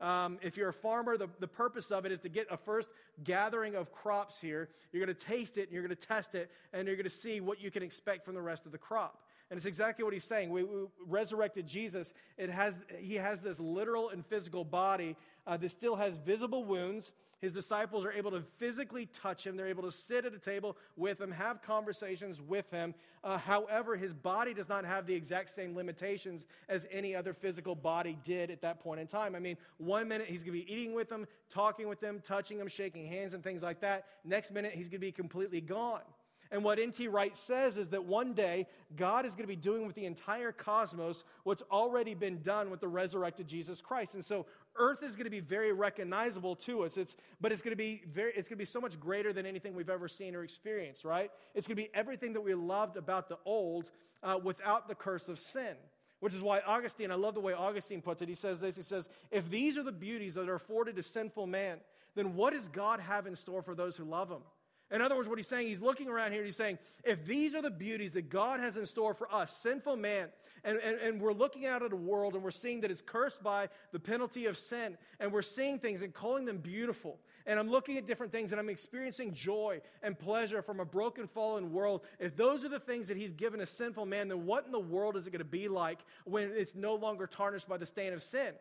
Um, 0.00 0.38
if 0.42 0.56
you're 0.56 0.68
a 0.68 0.72
farmer, 0.72 1.16
the, 1.16 1.28
the 1.38 1.48
purpose 1.48 1.90
of 1.90 2.06
it 2.06 2.12
is 2.12 2.20
to 2.20 2.28
get 2.28 2.46
a 2.50 2.56
first 2.56 2.88
gathering 3.22 3.74
of 3.74 3.92
crops 3.92 4.40
here. 4.40 4.68
You're 4.92 5.04
going 5.04 5.14
to 5.14 5.26
taste 5.26 5.58
it 5.58 5.62
and 5.62 5.72
you're 5.72 5.82
going 5.82 5.96
to 5.96 6.06
test 6.06 6.34
it, 6.34 6.50
and 6.72 6.86
you're 6.86 6.96
going 6.96 7.04
to 7.04 7.10
see 7.10 7.40
what 7.40 7.60
you 7.60 7.70
can 7.70 7.82
expect 7.82 8.24
from 8.24 8.34
the 8.34 8.42
rest 8.42 8.66
of 8.66 8.72
the 8.72 8.78
crop. 8.78 9.22
And 9.50 9.56
it's 9.56 9.66
exactly 9.66 10.04
what 10.04 10.12
he's 10.12 10.24
saying. 10.24 10.50
We, 10.50 10.62
we 10.62 10.84
resurrected 11.06 11.66
Jesus. 11.66 12.12
It 12.36 12.50
has, 12.50 12.80
he 12.98 13.14
has 13.14 13.40
this 13.40 13.58
literal 13.58 14.10
and 14.10 14.24
physical 14.24 14.62
body 14.62 15.16
uh, 15.48 15.58
still 15.66 15.96
has 15.96 16.18
visible 16.18 16.62
wounds. 16.64 17.12
His 17.40 17.52
disciples 17.52 18.04
are 18.04 18.12
able 18.12 18.32
to 18.32 18.42
physically 18.56 19.06
touch 19.06 19.46
him. 19.46 19.56
They're 19.56 19.68
able 19.68 19.84
to 19.84 19.92
sit 19.92 20.24
at 20.24 20.34
a 20.34 20.38
table 20.38 20.76
with 20.96 21.20
him, 21.20 21.30
have 21.30 21.62
conversations 21.62 22.42
with 22.42 22.68
him. 22.70 22.94
Uh, 23.22 23.38
however, 23.38 23.96
his 23.96 24.12
body 24.12 24.52
does 24.52 24.68
not 24.68 24.84
have 24.84 25.06
the 25.06 25.14
exact 25.14 25.50
same 25.50 25.74
limitations 25.76 26.46
as 26.68 26.86
any 26.90 27.14
other 27.14 27.32
physical 27.32 27.76
body 27.76 28.18
did 28.24 28.50
at 28.50 28.60
that 28.62 28.80
point 28.80 29.00
in 29.00 29.06
time. 29.06 29.36
I 29.36 29.38
mean, 29.38 29.56
one 29.78 30.08
minute 30.08 30.26
he's 30.26 30.42
going 30.42 30.58
to 30.58 30.64
be 30.64 30.72
eating 30.72 30.94
with 30.94 31.08
them, 31.08 31.26
talking 31.48 31.88
with 31.88 32.00
them, 32.00 32.20
touching 32.24 32.58
them, 32.58 32.68
shaking 32.68 33.06
hands, 33.06 33.34
and 33.34 33.42
things 33.42 33.62
like 33.62 33.80
that. 33.80 34.06
Next 34.24 34.50
minute 34.50 34.72
he's 34.74 34.88
going 34.88 35.00
to 35.00 35.06
be 35.06 35.12
completely 35.12 35.60
gone. 35.60 36.02
And 36.50 36.64
what 36.64 36.78
N.T. 36.78 37.08
Wright 37.08 37.36
says 37.36 37.76
is 37.76 37.90
that 37.90 38.04
one 38.04 38.32
day 38.32 38.66
God 38.96 39.26
is 39.26 39.34
going 39.34 39.44
to 39.44 39.48
be 39.48 39.56
doing 39.56 39.86
with 39.86 39.94
the 39.94 40.06
entire 40.06 40.50
cosmos 40.50 41.24
what's 41.44 41.62
already 41.70 42.14
been 42.14 42.40
done 42.40 42.70
with 42.70 42.80
the 42.80 42.88
resurrected 42.88 43.46
Jesus 43.46 43.80
Christ. 43.80 44.14
And 44.14 44.24
so 44.24 44.46
earth 44.76 45.02
is 45.02 45.14
going 45.14 45.24
to 45.24 45.30
be 45.30 45.40
very 45.40 45.72
recognizable 45.72 46.56
to 46.56 46.84
us. 46.84 46.96
It's, 46.96 47.16
but 47.40 47.52
it's 47.52 47.60
going 47.60 47.72
to 47.72 47.76
be 47.76 48.02
very, 48.10 48.32
it's 48.34 48.48
going 48.48 48.56
to 48.56 48.62
be 48.62 48.64
so 48.64 48.80
much 48.80 48.98
greater 48.98 49.32
than 49.32 49.44
anything 49.44 49.74
we've 49.74 49.90
ever 49.90 50.08
seen 50.08 50.34
or 50.34 50.42
experienced, 50.42 51.04
right? 51.04 51.30
It's 51.54 51.66
going 51.66 51.76
to 51.76 51.82
be 51.82 51.90
everything 51.92 52.32
that 52.32 52.40
we 52.40 52.54
loved 52.54 52.96
about 52.96 53.28
the 53.28 53.38
old 53.44 53.90
uh, 54.22 54.38
without 54.42 54.88
the 54.88 54.94
curse 54.94 55.28
of 55.28 55.38
sin. 55.38 55.74
Which 56.20 56.34
is 56.34 56.42
why 56.42 56.60
Augustine, 56.66 57.12
I 57.12 57.14
love 57.14 57.34
the 57.34 57.40
way 57.40 57.52
Augustine 57.52 58.02
puts 58.02 58.22
it. 58.22 58.28
He 58.28 58.34
says 58.34 58.58
this 58.58 58.74
He 58.74 58.82
says, 58.82 59.08
If 59.30 59.50
these 59.50 59.78
are 59.78 59.84
the 59.84 59.92
beauties 59.92 60.34
that 60.34 60.48
are 60.48 60.56
afforded 60.56 60.96
to 60.96 61.02
sinful 61.04 61.46
man, 61.46 61.78
then 62.16 62.34
what 62.34 62.52
does 62.52 62.66
God 62.66 62.98
have 62.98 63.28
in 63.28 63.36
store 63.36 63.62
for 63.62 63.76
those 63.76 63.96
who 63.96 64.04
love 64.04 64.28
him? 64.28 64.42
In 64.90 65.02
other 65.02 65.16
words, 65.16 65.28
what 65.28 65.38
he's 65.38 65.46
saying, 65.46 65.66
he's 65.66 65.82
looking 65.82 66.08
around 66.08 66.32
here 66.32 66.40
and 66.40 66.46
he's 66.46 66.56
saying, 66.56 66.78
if 67.04 67.26
these 67.26 67.54
are 67.54 67.60
the 67.60 67.70
beauties 67.70 68.12
that 68.12 68.30
God 68.30 68.58
has 68.58 68.76
in 68.76 68.86
store 68.86 69.12
for 69.12 69.32
us, 69.32 69.54
sinful 69.54 69.96
man, 69.96 70.28
and, 70.64 70.78
and, 70.78 70.98
and 70.98 71.20
we're 71.20 71.34
looking 71.34 71.66
out 71.66 71.82
at 71.82 71.92
a 71.92 71.96
world 71.96 72.34
and 72.34 72.42
we're 72.42 72.50
seeing 72.50 72.80
that 72.80 72.90
it's 72.90 73.02
cursed 73.02 73.42
by 73.42 73.68
the 73.92 74.00
penalty 74.00 74.46
of 74.46 74.56
sin, 74.56 74.96
and 75.20 75.30
we're 75.30 75.42
seeing 75.42 75.78
things 75.78 76.00
and 76.00 76.14
calling 76.14 76.46
them 76.46 76.56
beautiful, 76.56 77.18
and 77.44 77.58
I'm 77.58 77.70
looking 77.70 77.98
at 77.98 78.06
different 78.06 78.32
things 78.32 78.50
and 78.52 78.58
I'm 78.58 78.70
experiencing 78.70 79.34
joy 79.34 79.82
and 80.02 80.18
pleasure 80.18 80.62
from 80.62 80.80
a 80.80 80.84
broken, 80.86 81.26
fallen 81.26 81.72
world, 81.72 82.02
if 82.18 82.34
those 82.34 82.64
are 82.64 82.70
the 82.70 82.80
things 82.80 83.08
that 83.08 83.16
he's 83.18 83.32
given 83.32 83.60
a 83.60 83.66
sinful 83.66 84.06
man, 84.06 84.28
then 84.28 84.46
what 84.46 84.64
in 84.64 84.72
the 84.72 84.78
world 84.78 85.16
is 85.16 85.26
it 85.26 85.30
going 85.30 85.40
to 85.40 85.44
be 85.44 85.68
like 85.68 85.98
when 86.24 86.50
it's 86.54 86.74
no 86.74 86.94
longer 86.94 87.26
tarnished 87.26 87.68
by 87.68 87.76
the 87.76 87.86
stain 87.86 88.14
of 88.14 88.22
sin? 88.22 88.54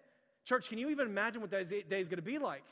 Church, 0.44 0.70
can 0.70 0.78
you 0.78 0.90
even 0.90 1.08
imagine 1.08 1.42
what 1.42 1.52
that 1.52 1.70
day 1.70 2.00
is 2.00 2.10
going 2.10 2.18
to 2.18 2.22
be 2.22 2.38
like? 2.38 2.64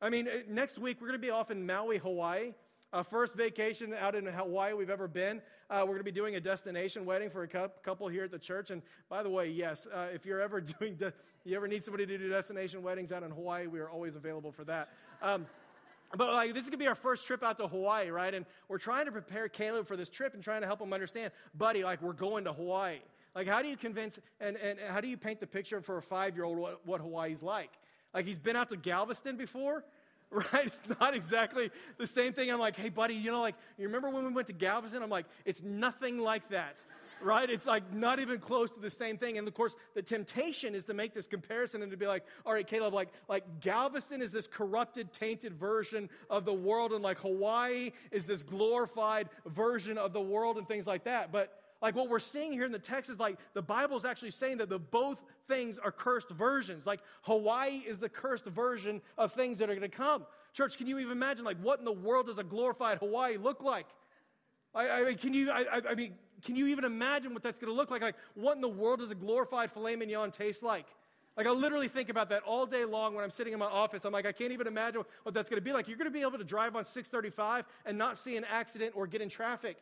I 0.00 0.10
mean, 0.10 0.28
uh, 0.28 0.42
next 0.48 0.78
week 0.78 1.00
we're 1.00 1.08
going 1.08 1.20
to 1.20 1.24
be 1.24 1.30
off 1.30 1.50
in 1.50 1.66
Maui, 1.66 1.98
Hawaii. 1.98 2.54
Uh, 2.90 3.02
first 3.02 3.34
vacation 3.34 3.92
out 3.92 4.14
in 4.14 4.24
Hawaii 4.24 4.72
we've 4.72 4.88
ever 4.88 5.06
been. 5.06 5.42
Uh, 5.68 5.80
we're 5.80 5.88
going 5.88 5.98
to 5.98 6.04
be 6.04 6.10
doing 6.10 6.36
a 6.36 6.40
destination 6.40 7.04
wedding 7.04 7.28
for 7.28 7.42
a 7.42 7.48
couple 7.82 8.08
here 8.08 8.24
at 8.24 8.30
the 8.30 8.38
church. 8.38 8.70
And 8.70 8.80
by 9.10 9.22
the 9.22 9.28
way, 9.28 9.50
yes, 9.50 9.86
uh, 9.92 10.06
if 10.12 10.24
you're 10.24 10.40
ever 10.40 10.60
doing, 10.80 10.94
de- 10.94 11.12
you 11.44 11.54
ever 11.54 11.68
need 11.68 11.84
somebody 11.84 12.06
to 12.06 12.16
do 12.16 12.30
destination 12.30 12.82
weddings 12.82 13.12
out 13.12 13.22
in 13.22 13.30
Hawaii, 13.30 13.66
we 13.66 13.78
are 13.80 13.90
always 13.90 14.16
available 14.16 14.50
for 14.50 14.64
that. 14.64 14.88
Um, 15.20 15.46
but 16.16 16.32
like 16.32 16.54
this 16.54 16.64
is 16.64 16.70
gonna 16.70 16.78
be 16.78 16.86
our 16.86 16.94
first 16.94 17.26
trip 17.26 17.42
out 17.42 17.58
to 17.58 17.68
Hawaii, 17.68 18.08
right? 18.08 18.32
And 18.32 18.46
we're 18.68 18.78
trying 18.78 19.04
to 19.04 19.12
prepare 19.12 19.50
Caleb 19.50 19.86
for 19.86 19.94
this 19.94 20.08
trip 20.08 20.32
and 20.32 20.42
trying 20.42 20.62
to 20.62 20.66
help 20.66 20.80
him 20.80 20.94
understand, 20.94 21.32
buddy, 21.54 21.84
like 21.84 22.00
we're 22.00 22.14
going 22.14 22.44
to 22.44 22.54
Hawaii. 22.54 23.00
Like, 23.34 23.46
how 23.46 23.60
do 23.60 23.68
you 23.68 23.76
convince 23.76 24.18
and, 24.40 24.56
and 24.56 24.78
how 24.88 25.02
do 25.02 25.08
you 25.08 25.18
paint 25.18 25.40
the 25.40 25.46
picture 25.46 25.82
for 25.82 25.98
a 25.98 26.02
five 26.02 26.34
year 26.34 26.44
old 26.44 26.56
what, 26.56 26.80
what 26.86 27.02
Hawaii's 27.02 27.42
like? 27.42 27.72
Like 28.14 28.24
he's 28.26 28.38
been 28.38 28.56
out 28.56 28.70
to 28.70 28.76
Galveston 28.78 29.36
before, 29.36 29.84
right? 30.52 30.66
It's 30.66 30.82
not 31.00 31.14
exactly 31.14 31.70
the 31.96 32.06
same 32.06 32.32
thing. 32.32 32.50
I'm 32.50 32.58
like, 32.58 32.76
hey, 32.76 32.90
buddy, 32.90 33.14
you 33.14 33.30
know, 33.30 33.40
like, 33.40 33.54
you 33.78 33.86
remember 33.86 34.10
when 34.10 34.24
we 34.24 34.32
went 34.32 34.46
to 34.48 34.52
Galveston? 34.52 35.02
I'm 35.02 35.08
like, 35.08 35.26
it's 35.46 35.62
nothing 35.62 36.18
like 36.18 36.50
that, 36.50 36.84
right? 37.22 37.48
It's 37.48 37.66
like 37.66 37.94
not 37.94 38.20
even 38.20 38.38
close 38.38 38.70
to 38.72 38.80
the 38.80 38.90
same 38.90 39.16
thing. 39.16 39.38
And 39.38 39.48
of 39.48 39.54
course, 39.54 39.74
the 39.94 40.02
temptation 40.02 40.74
is 40.74 40.84
to 40.84 40.94
make 40.94 41.14
this 41.14 41.26
comparison 41.26 41.82
and 41.82 41.90
to 41.90 41.96
be 41.96 42.06
like, 42.06 42.26
all 42.44 42.52
right, 42.52 42.66
Caleb, 42.66 42.92
like, 42.92 43.08
like 43.26 43.60
Galveston 43.60 44.20
is 44.20 44.30
this 44.30 44.46
corrupted, 44.46 45.12
tainted 45.12 45.54
version 45.54 46.10
of 46.28 46.44
the 46.44 46.54
world, 46.54 46.92
and 46.92 47.02
like 47.02 47.18
Hawaii 47.18 47.92
is 48.10 48.26
this 48.26 48.42
glorified 48.42 49.30
version 49.46 49.96
of 49.96 50.12
the 50.12 50.20
world 50.20 50.58
and 50.58 50.68
things 50.68 50.86
like 50.86 51.04
that. 51.04 51.32
But 51.32 51.58
like 51.80 51.94
what 51.94 52.08
we're 52.08 52.18
seeing 52.18 52.52
here 52.52 52.64
in 52.64 52.72
the 52.72 52.78
text 52.78 53.10
is 53.10 53.18
like 53.18 53.38
the 53.54 53.62
Bible's 53.62 54.04
actually 54.04 54.30
saying 54.30 54.58
that 54.58 54.68
the 54.68 54.78
both 54.78 55.22
things 55.46 55.78
are 55.78 55.92
cursed 55.92 56.30
versions. 56.30 56.86
Like 56.86 57.00
Hawaii 57.22 57.82
is 57.86 57.98
the 57.98 58.08
cursed 58.08 58.46
version 58.46 59.00
of 59.16 59.32
things 59.32 59.58
that 59.58 59.70
are 59.70 59.74
going 59.74 59.88
to 59.88 59.96
come. 59.96 60.26
Church, 60.52 60.76
can 60.76 60.86
you 60.86 60.98
even 60.98 61.12
imagine 61.12 61.44
like 61.44 61.58
what 61.58 61.78
in 61.78 61.84
the 61.84 61.92
world 61.92 62.26
does 62.26 62.38
a 62.38 62.44
glorified 62.44 62.98
Hawaii 62.98 63.36
look 63.36 63.62
like? 63.62 63.86
I, 64.74 64.90
I 64.90 65.04
mean, 65.04 65.18
can 65.18 65.34
you? 65.34 65.50
I, 65.50 65.80
I 65.90 65.94
mean, 65.94 66.14
can 66.44 66.56
you 66.56 66.66
even 66.68 66.84
imagine 66.84 67.32
what 67.32 67.42
that's 67.42 67.58
going 67.58 67.72
to 67.72 67.76
look 67.76 67.90
like? 67.90 68.02
Like, 68.02 68.16
what 68.34 68.54
in 68.54 68.60
the 68.60 68.68
world 68.68 69.00
does 69.00 69.10
a 69.10 69.14
glorified 69.14 69.70
filet 69.70 69.96
mignon 69.96 70.30
taste 70.30 70.62
like? 70.62 70.86
Like, 71.36 71.46
I 71.46 71.50
literally 71.50 71.86
think 71.86 72.08
about 72.08 72.30
that 72.30 72.42
all 72.42 72.66
day 72.66 72.84
long 72.84 73.14
when 73.14 73.22
I'm 73.22 73.30
sitting 73.30 73.52
in 73.52 73.60
my 73.60 73.66
office. 73.66 74.04
I'm 74.04 74.12
like, 74.12 74.26
I 74.26 74.32
can't 74.32 74.52
even 74.52 74.66
imagine 74.66 75.04
what 75.22 75.34
that's 75.34 75.48
going 75.48 75.60
to 75.60 75.64
be 75.64 75.72
like. 75.72 75.86
You're 75.86 75.96
going 75.96 76.10
to 76.10 76.12
be 76.12 76.22
able 76.22 76.36
to 76.38 76.44
drive 76.44 76.74
on 76.74 76.84
635 76.84 77.64
and 77.86 77.96
not 77.96 78.18
see 78.18 78.36
an 78.36 78.44
accident 78.44 78.92
or 78.96 79.06
get 79.06 79.20
in 79.20 79.28
traffic. 79.28 79.76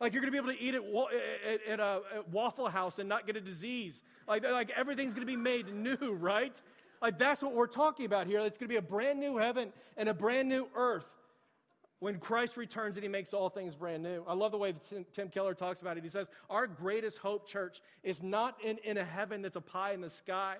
Like 0.00 0.12
you're 0.12 0.22
going 0.22 0.32
to 0.32 0.42
be 0.42 0.44
able 0.44 0.56
to 0.56 0.62
eat 0.62 0.74
at, 0.74 0.82
at, 1.46 1.66
at 1.66 1.80
a 1.80 2.00
at 2.14 2.28
Waffle 2.28 2.68
House 2.68 2.98
and 2.98 3.08
not 3.08 3.26
get 3.26 3.36
a 3.36 3.40
disease. 3.40 4.00
Like, 4.28 4.44
like 4.44 4.70
everything's 4.70 5.14
going 5.14 5.26
to 5.26 5.32
be 5.32 5.36
made 5.36 5.72
new, 5.72 5.96
right? 6.20 6.60
Like 7.02 7.18
that's 7.18 7.42
what 7.42 7.54
we're 7.54 7.66
talking 7.66 8.06
about 8.06 8.26
here. 8.26 8.38
It's 8.40 8.58
going 8.58 8.68
to 8.68 8.72
be 8.72 8.76
a 8.76 8.82
brand 8.82 9.18
new 9.18 9.36
heaven 9.36 9.72
and 9.96 10.08
a 10.08 10.14
brand 10.14 10.48
new 10.48 10.68
earth 10.74 11.06
when 12.00 12.18
Christ 12.18 12.56
returns 12.56 12.96
and 12.96 13.02
he 13.02 13.08
makes 13.08 13.34
all 13.34 13.48
things 13.48 13.74
brand 13.74 14.02
new. 14.02 14.24
I 14.26 14.34
love 14.34 14.52
the 14.52 14.58
way 14.58 14.74
Tim 15.12 15.28
Keller 15.28 15.54
talks 15.54 15.80
about 15.80 15.96
it. 15.96 16.02
He 16.04 16.08
says, 16.08 16.30
Our 16.48 16.66
greatest 16.66 17.18
hope, 17.18 17.46
church, 17.46 17.80
is 18.02 18.22
not 18.22 18.56
in, 18.62 18.78
in 18.78 18.98
a 18.98 19.04
heaven 19.04 19.42
that's 19.42 19.56
a 19.56 19.60
pie 19.60 19.92
in 19.92 20.00
the 20.00 20.10
sky. 20.10 20.56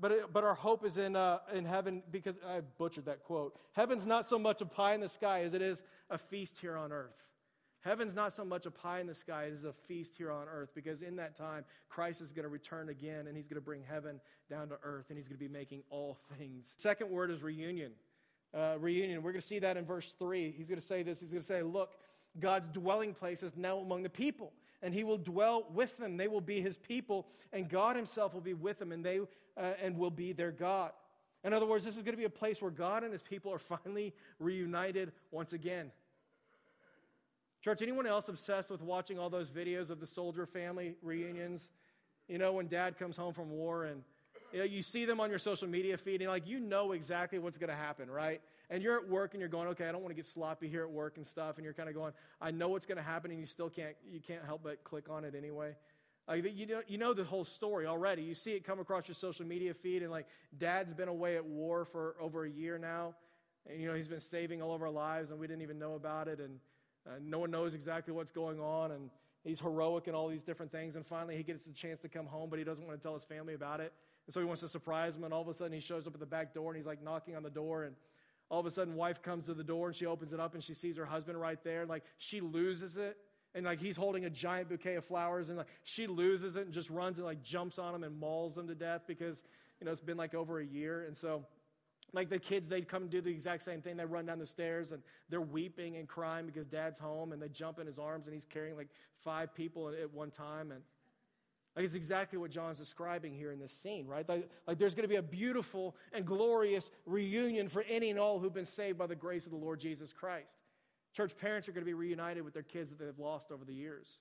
But, 0.00 0.12
it, 0.12 0.32
but 0.32 0.44
our 0.44 0.54
hope 0.54 0.84
is 0.84 0.96
in, 0.96 1.16
uh, 1.16 1.38
in 1.52 1.64
heaven 1.64 2.02
because 2.12 2.36
I 2.46 2.60
butchered 2.78 3.06
that 3.06 3.24
quote. 3.24 3.58
Heaven's 3.72 4.06
not 4.06 4.24
so 4.24 4.38
much 4.38 4.60
a 4.60 4.66
pie 4.66 4.94
in 4.94 5.00
the 5.00 5.08
sky 5.08 5.42
as 5.42 5.54
it 5.54 5.62
is 5.62 5.82
a 6.08 6.16
feast 6.16 6.58
here 6.58 6.76
on 6.76 6.92
earth. 6.92 7.27
Heaven's 7.80 8.14
not 8.14 8.32
so 8.32 8.44
much 8.44 8.66
a 8.66 8.70
pie 8.70 9.00
in 9.00 9.06
the 9.06 9.14
sky 9.14 9.48
as 9.50 9.64
a 9.64 9.72
feast 9.72 10.16
here 10.16 10.32
on 10.32 10.46
earth 10.48 10.70
because 10.74 11.02
in 11.02 11.16
that 11.16 11.36
time, 11.36 11.64
Christ 11.88 12.20
is 12.20 12.32
going 12.32 12.42
to 12.42 12.48
return 12.48 12.88
again 12.88 13.28
and 13.28 13.36
he's 13.36 13.46
going 13.46 13.60
to 13.60 13.64
bring 13.64 13.82
heaven 13.88 14.20
down 14.50 14.68
to 14.70 14.78
earth 14.82 15.06
and 15.10 15.16
he's 15.16 15.28
going 15.28 15.38
to 15.38 15.44
be 15.44 15.52
making 15.52 15.82
all 15.88 16.18
things. 16.36 16.74
Second 16.76 17.10
word 17.10 17.30
is 17.30 17.42
reunion. 17.42 17.92
Uh, 18.52 18.74
reunion. 18.80 19.22
We're 19.22 19.32
going 19.32 19.40
to 19.40 19.46
see 19.46 19.60
that 19.60 19.76
in 19.76 19.84
verse 19.84 20.14
3. 20.18 20.54
He's 20.56 20.68
going 20.68 20.80
to 20.80 20.84
say 20.84 21.02
this. 21.02 21.20
He's 21.20 21.30
going 21.30 21.40
to 21.40 21.46
say, 21.46 21.62
Look, 21.62 21.96
God's 22.40 22.68
dwelling 22.68 23.14
place 23.14 23.42
is 23.42 23.56
now 23.56 23.78
among 23.78 24.02
the 24.02 24.10
people, 24.10 24.52
and 24.82 24.94
he 24.94 25.04
will 25.04 25.18
dwell 25.18 25.66
with 25.72 25.96
them. 25.98 26.16
They 26.16 26.28
will 26.28 26.40
be 26.40 26.60
his 26.60 26.76
people, 26.76 27.26
and 27.52 27.68
God 27.68 27.96
himself 27.96 28.34
will 28.34 28.40
be 28.40 28.54
with 28.54 28.78
them, 28.78 28.92
and 28.92 29.04
they 29.04 29.20
uh, 29.20 29.72
and 29.82 29.98
will 29.98 30.10
be 30.10 30.32
their 30.32 30.52
God. 30.52 30.92
In 31.44 31.52
other 31.52 31.66
words, 31.66 31.84
this 31.84 31.96
is 31.96 32.02
going 32.02 32.14
to 32.14 32.18
be 32.18 32.24
a 32.24 32.30
place 32.30 32.60
where 32.60 32.70
God 32.70 33.04
and 33.04 33.12
his 33.12 33.22
people 33.22 33.52
are 33.52 33.58
finally 33.84 34.14
reunited 34.38 35.12
once 35.30 35.52
again. 35.52 35.90
Church, 37.62 37.82
anyone 37.82 38.06
else 38.06 38.28
obsessed 38.28 38.70
with 38.70 38.82
watching 38.82 39.18
all 39.18 39.30
those 39.30 39.50
videos 39.50 39.90
of 39.90 40.00
the 40.00 40.06
soldier 40.06 40.46
family 40.46 40.94
reunions? 41.02 41.70
You 42.28 42.38
know, 42.38 42.52
when 42.52 42.68
dad 42.68 42.98
comes 42.98 43.16
home 43.16 43.34
from 43.34 43.50
war 43.50 43.84
and 43.84 44.02
you, 44.52 44.58
know, 44.60 44.64
you 44.64 44.80
see 44.80 45.04
them 45.04 45.20
on 45.20 45.28
your 45.30 45.38
social 45.38 45.68
media 45.68 45.96
feed 45.98 46.22
and 46.22 46.30
like 46.30 46.46
you 46.46 46.60
know 46.60 46.92
exactly 46.92 47.38
what's 47.38 47.58
going 47.58 47.70
to 47.70 47.76
happen, 47.76 48.10
right? 48.10 48.40
And 48.70 48.82
you're 48.82 48.96
at 48.96 49.08
work 49.08 49.34
and 49.34 49.40
you're 49.40 49.48
going, 49.48 49.68
okay, 49.68 49.88
I 49.88 49.92
don't 49.92 50.02
want 50.02 50.10
to 50.10 50.14
get 50.14 50.26
sloppy 50.26 50.68
here 50.68 50.82
at 50.82 50.90
work 50.90 51.16
and 51.16 51.26
stuff. 51.26 51.56
And 51.56 51.64
you're 51.64 51.74
kind 51.74 51.88
of 51.88 51.94
going, 51.94 52.12
I 52.40 52.50
know 52.50 52.68
what's 52.68 52.86
going 52.86 52.98
to 52.98 53.02
happen, 53.02 53.30
and 53.30 53.40
you 53.40 53.46
still 53.46 53.70
can't, 53.70 53.96
you 54.10 54.20
can't 54.20 54.44
help 54.44 54.62
but 54.62 54.84
click 54.84 55.10
on 55.10 55.24
it 55.24 55.34
anyway. 55.34 55.74
Like 56.28 56.44
you 56.54 56.66
know, 56.66 56.82
you 56.86 56.98
know 56.98 57.14
the 57.14 57.24
whole 57.24 57.44
story 57.44 57.86
already. 57.86 58.22
You 58.22 58.34
see 58.34 58.52
it 58.52 58.62
come 58.62 58.78
across 58.80 59.08
your 59.08 59.14
social 59.14 59.46
media 59.46 59.72
feed, 59.72 60.02
and 60.02 60.10
like 60.10 60.26
dad's 60.56 60.92
been 60.92 61.08
away 61.08 61.36
at 61.36 61.44
war 61.44 61.86
for 61.86 62.16
over 62.20 62.44
a 62.44 62.50
year 62.50 62.78
now, 62.78 63.14
and 63.66 63.80
you 63.80 63.88
know 63.88 63.94
he's 63.94 64.08
been 64.08 64.20
saving 64.20 64.60
all 64.60 64.74
of 64.74 64.82
our 64.82 64.90
lives, 64.90 65.30
and 65.30 65.40
we 65.40 65.46
didn't 65.46 65.62
even 65.62 65.78
know 65.78 65.94
about 65.94 66.28
it. 66.28 66.38
And 66.38 66.60
uh, 67.08 67.12
no 67.22 67.38
one 67.38 67.50
knows 67.50 67.74
exactly 67.74 68.12
what's 68.12 68.32
going 68.32 68.60
on, 68.60 68.92
and 68.92 69.10
he's 69.44 69.60
heroic 69.60 70.06
and 70.06 70.14
all 70.14 70.28
these 70.28 70.42
different 70.42 70.70
things. 70.70 70.96
And 70.96 71.06
finally, 71.06 71.36
he 71.36 71.42
gets 71.42 71.64
the 71.64 71.72
chance 71.72 72.00
to 72.00 72.08
come 72.08 72.26
home, 72.26 72.50
but 72.50 72.58
he 72.58 72.64
doesn't 72.64 72.86
want 72.86 73.00
to 73.00 73.02
tell 73.02 73.14
his 73.14 73.24
family 73.24 73.54
about 73.54 73.80
it. 73.80 73.92
And 74.26 74.34
so 74.34 74.40
he 74.40 74.46
wants 74.46 74.60
to 74.60 74.68
surprise 74.68 75.14
them, 75.14 75.24
and 75.24 75.32
all 75.32 75.42
of 75.42 75.48
a 75.48 75.54
sudden, 75.54 75.72
he 75.72 75.80
shows 75.80 76.06
up 76.06 76.14
at 76.14 76.20
the 76.20 76.26
back 76.26 76.52
door, 76.52 76.70
and 76.70 76.76
he's 76.76 76.86
like 76.86 77.02
knocking 77.02 77.34
on 77.34 77.42
the 77.42 77.50
door, 77.50 77.84
and 77.84 77.96
all 78.50 78.60
of 78.60 78.66
a 78.66 78.70
sudden, 78.70 78.94
wife 78.94 79.22
comes 79.22 79.46
to 79.46 79.54
the 79.54 79.64
door, 79.64 79.88
and 79.88 79.96
she 79.96 80.06
opens 80.06 80.32
it 80.32 80.40
up, 80.40 80.54
and 80.54 80.62
she 80.62 80.74
sees 80.74 80.96
her 80.96 81.06
husband 81.06 81.40
right 81.40 81.62
there, 81.64 81.80
and 81.80 81.90
like 81.90 82.04
she 82.18 82.40
loses 82.40 82.96
it. 82.96 83.16
And 83.54 83.64
like 83.64 83.80
he's 83.80 83.96
holding 83.96 84.26
a 84.26 84.30
giant 84.30 84.68
bouquet 84.68 84.96
of 84.96 85.04
flowers, 85.06 85.48
and 85.48 85.56
like 85.56 85.68
she 85.82 86.06
loses 86.06 86.56
it 86.56 86.66
and 86.66 86.72
just 86.72 86.90
runs 86.90 87.16
and 87.16 87.26
like 87.26 87.42
jumps 87.42 87.78
on 87.78 87.94
him 87.94 88.04
and 88.04 88.18
mauls 88.20 88.58
him 88.58 88.68
to 88.68 88.74
death 88.74 89.02
because 89.06 89.42
you 89.80 89.86
know 89.86 89.90
it's 89.90 90.02
been 90.02 90.18
like 90.18 90.34
over 90.34 90.60
a 90.60 90.64
year. 90.64 91.04
And 91.06 91.16
so 91.16 91.44
like 92.12 92.30
the 92.30 92.38
kids, 92.38 92.68
they'd 92.68 92.88
come 92.88 93.08
do 93.08 93.20
the 93.20 93.30
exact 93.30 93.62
same 93.62 93.82
thing. 93.82 93.96
They 93.96 94.04
run 94.04 94.26
down 94.26 94.38
the 94.38 94.46
stairs 94.46 94.92
and 94.92 95.02
they're 95.28 95.40
weeping 95.40 95.96
and 95.96 96.08
crying 96.08 96.46
because 96.46 96.66
dad's 96.66 96.98
home 96.98 97.32
and 97.32 97.42
they 97.42 97.48
jump 97.48 97.78
in 97.78 97.86
his 97.86 97.98
arms 97.98 98.26
and 98.26 98.34
he's 98.34 98.46
carrying 98.46 98.76
like 98.76 98.88
five 99.18 99.54
people 99.54 99.88
at 99.88 100.12
one 100.12 100.30
time. 100.30 100.72
And 100.72 100.82
like 101.76 101.84
it's 101.84 101.94
exactly 101.94 102.38
what 102.38 102.50
John's 102.50 102.78
describing 102.78 103.34
here 103.34 103.52
in 103.52 103.58
this 103.58 103.72
scene, 103.72 104.06
right? 104.06 104.28
Like, 104.28 104.48
like 104.66 104.78
there's 104.78 104.94
going 104.94 105.04
to 105.04 105.08
be 105.08 105.16
a 105.16 105.22
beautiful 105.22 105.96
and 106.12 106.24
glorious 106.24 106.90
reunion 107.04 107.68
for 107.68 107.84
any 107.88 108.10
and 108.10 108.18
all 108.18 108.38
who've 108.38 108.54
been 108.54 108.64
saved 108.64 108.98
by 108.98 109.06
the 109.06 109.14
grace 109.14 109.44
of 109.44 109.52
the 109.52 109.58
Lord 109.58 109.78
Jesus 109.78 110.12
Christ. 110.12 110.56
Church 111.14 111.36
parents 111.36 111.68
are 111.68 111.72
going 111.72 111.84
to 111.84 111.88
be 111.88 111.94
reunited 111.94 112.42
with 112.42 112.54
their 112.54 112.62
kids 112.62 112.90
that 112.90 112.98
they've 112.98 113.18
lost 113.18 113.52
over 113.52 113.64
the 113.64 113.74
years. 113.74 114.20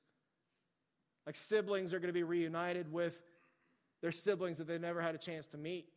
Like 1.26 1.36
siblings 1.36 1.94
are 1.94 2.00
going 2.00 2.10
to 2.10 2.14
be 2.14 2.24
reunited 2.24 2.92
with 2.92 3.22
their 4.02 4.12
siblings 4.12 4.58
that 4.58 4.68
they've 4.68 4.80
never 4.80 5.02
had 5.02 5.16
a 5.16 5.18
chance 5.18 5.48
to 5.48 5.58
meet. 5.58 5.88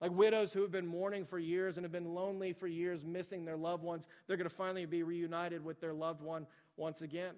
Like 0.00 0.12
widows 0.12 0.52
who 0.52 0.62
have 0.62 0.70
been 0.70 0.86
mourning 0.86 1.26
for 1.26 1.38
years 1.38 1.76
and 1.76 1.84
have 1.84 1.92
been 1.92 2.14
lonely 2.14 2.52
for 2.52 2.66
years, 2.66 3.04
missing 3.04 3.44
their 3.44 3.56
loved 3.56 3.82
ones, 3.82 4.08
they're 4.26 4.38
going 4.38 4.48
to 4.48 4.54
finally 4.54 4.86
be 4.86 5.02
reunited 5.02 5.62
with 5.64 5.80
their 5.80 5.92
loved 5.92 6.22
one 6.22 6.46
once 6.76 7.02
again. 7.02 7.34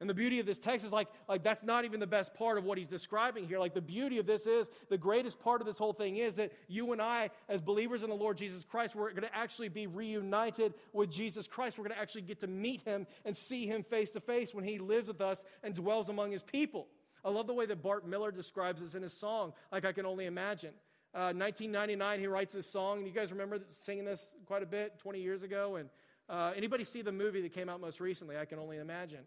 And 0.00 0.10
the 0.10 0.14
beauty 0.14 0.40
of 0.40 0.46
this 0.46 0.58
text 0.58 0.84
is 0.84 0.92
like, 0.92 1.08
like 1.28 1.44
that's 1.44 1.62
not 1.62 1.84
even 1.84 2.00
the 2.00 2.06
best 2.06 2.34
part 2.34 2.58
of 2.58 2.64
what 2.64 2.78
he's 2.78 2.86
describing 2.86 3.46
here. 3.46 3.58
Like 3.58 3.74
the 3.74 3.80
beauty 3.80 4.18
of 4.18 4.26
this 4.26 4.46
is 4.46 4.68
the 4.90 4.98
greatest 4.98 5.38
part 5.38 5.60
of 5.60 5.66
this 5.66 5.78
whole 5.78 5.92
thing 5.92 6.16
is 6.16 6.34
that 6.36 6.52
you 6.68 6.92
and 6.92 7.00
I, 7.00 7.30
as 7.48 7.60
believers 7.60 8.02
in 8.02 8.10
the 8.10 8.16
Lord 8.16 8.36
Jesus 8.36 8.64
Christ, 8.64 8.96
we're 8.96 9.10
going 9.10 9.22
to 9.22 9.34
actually 9.34 9.68
be 9.68 9.86
reunited 9.86 10.74
with 10.92 11.10
Jesus 11.10 11.46
Christ. 11.46 11.78
We're 11.78 11.84
going 11.84 11.96
to 11.96 12.00
actually 12.00 12.22
get 12.22 12.40
to 12.40 12.46
meet 12.46 12.82
him 12.82 13.06
and 13.24 13.36
see 13.36 13.66
him 13.66 13.84
face 13.84 14.10
to 14.10 14.20
face 14.20 14.52
when 14.52 14.64
he 14.64 14.78
lives 14.78 15.08
with 15.08 15.20
us 15.20 15.44
and 15.62 15.74
dwells 15.74 16.08
among 16.08 16.32
his 16.32 16.42
people. 16.42 16.88
I 17.24 17.30
love 17.30 17.46
the 17.46 17.54
way 17.54 17.64
that 17.66 17.82
Bart 17.82 18.06
Millard 18.06 18.36
describes 18.36 18.82
this 18.82 18.94
in 18.94 19.02
his 19.02 19.16
song, 19.16 19.52
like 19.72 19.84
I 19.84 19.92
can 19.92 20.06
only 20.06 20.26
imagine. 20.26 20.74
1999, 21.14 22.18
uh, 22.18 22.20
he 22.20 22.26
writes 22.26 22.52
this 22.52 22.70
song. 22.70 22.98
And 22.98 23.06
you 23.06 23.12
guys 23.12 23.30
remember 23.30 23.60
singing 23.68 24.04
this 24.04 24.30
quite 24.46 24.62
a 24.62 24.66
bit 24.66 24.98
20 24.98 25.20
years 25.20 25.42
ago? 25.42 25.76
And 25.76 25.88
uh, 26.28 26.52
anybody 26.56 26.84
see 26.84 27.02
the 27.02 27.12
movie 27.12 27.40
that 27.42 27.52
came 27.52 27.68
out 27.68 27.80
most 27.80 28.00
recently? 28.00 28.36
I 28.36 28.44
can 28.44 28.58
only 28.58 28.78
imagine. 28.78 29.20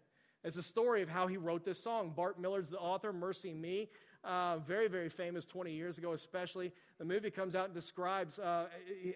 It's 0.44 0.56
a 0.56 0.62
story 0.62 1.02
of 1.02 1.08
how 1.08 1.26
he 1.26 1.36
wrote 1.36 1.64
this 1.64 1.82
song. 1.82 2.12
Bart 2.14 2.40
Millard's 2.40 2.70
the 2.70 2.78
author, 2.78 3.12
MercyMe. 3.12 3.88
uh, 4.22 4.58
very, 4.58 4.88
very 4.88 5.08
famous 5.08 5.44
20 5.44 5.72
years 5.72 5.98
ago, 5.98 6.12
especially. 6.12 6.72
The 6.98 7.04
movie 7.04 7.30
comes 7.30 7.54
out 7.56 7.66
and 7.66 7.74
describes 7.74 8.38
uh, 8.38 8.66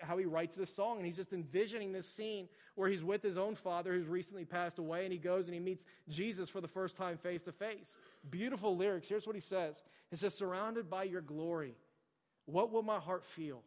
how 0.00 0.16
he 0.16 0.24
writes 0.24 0.56
this 0.56 0.74
song, 0.74 0.96
and 0.96 1.06
he's 1.06 1.16
just 1.16 1.32
envisioning 1.32 1.92
this 1.92 2.08
scene 2.08 2.48
where 2.74 2.88
he's 2.88 3.04
with 3.04 3.22
his 3.22 3.38
own 3.38 3.54
father 3.54 3.92
who's 3.92 4.06
recently 4.06 4.44
passed 4.44 4.78
away, 4.78 5.04
and 5.04 5.12
he 5.12 5.18
goes 5.18 5.46
and 5.46 5.54
he 5.54 5.61
meets 5.61 5.85
Jesus 6.08 6.48
for 6.48 6.61
the 6.61 6.68
first 6.68 6.96
time 6.96 7.16
face 7.16 7.42
to 7.42 7.52
face. 7.52 7.96
Beautiful 8.28 8.76
lyrics. 8.76 9.08
Here's 9.08 9.26
what 9.26 9.37
he 9.37 9.40
says 9.40 9.85
He 10.11 10.16
says, 10.16 10.35
Surrounded 10.35 10.90
by 10.90 11.04
your 11.04 11.20
glory, 11.20 11.76
what 12.46 12.72
will 12.72 12.83
my 12.83 12.98
heart 12.98 13.24
feel? 13.24 13.62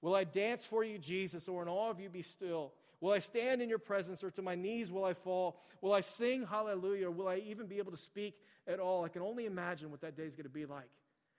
Will 0.00 0.14
I 0.14 0.24
dance 0.24 0.66
for 0.66 0.84
you, 0.84 0.98
Jesus, 0.98 1.48
or 1.48 1.62
in 1.62 1.68
awe 1.68 1.90
of 1.90 1.98
you 1.98 2.10
be 2.10 2.22
still? 2.22 2.72
Will 3.00 3.12
I 3.12 3.18
stand 3.18 3.62
in 3.62 3.68
your 3.68 3.78
presence 3.78 4.22
or 4.22 4.30
to 4.32 4.42
my 4.42 4.54
knees 4.54 4.90
will 4.90 5.04
I 5.04 5.14
fall? 5.14 5.60
Will 5.80 5.92
I 5.92 6.00
sing 6.00 6.46
hallelujah? 6.46 7.08
Or 7.08 7.10
will 7.10 7.28
I 7.28 7.36
even 7.36 7.66
be 7.66 7.78
able 7.78 7.92
to 7.92 7.98
speak 7.98 8.34
at 8.66 8.80
all? 8.80 9.04
I 9.04 9.08
can 9.08 9.22
only 9.22 9.46
imagine 9.46 9.90
what 9.90 10.00
that 10.02 10.16
day 10.16 10.24
is 10.24 10.36
going 10.36 10.44
to 10.44 10.50
be 10.50 10.66
like. 10.66 10.90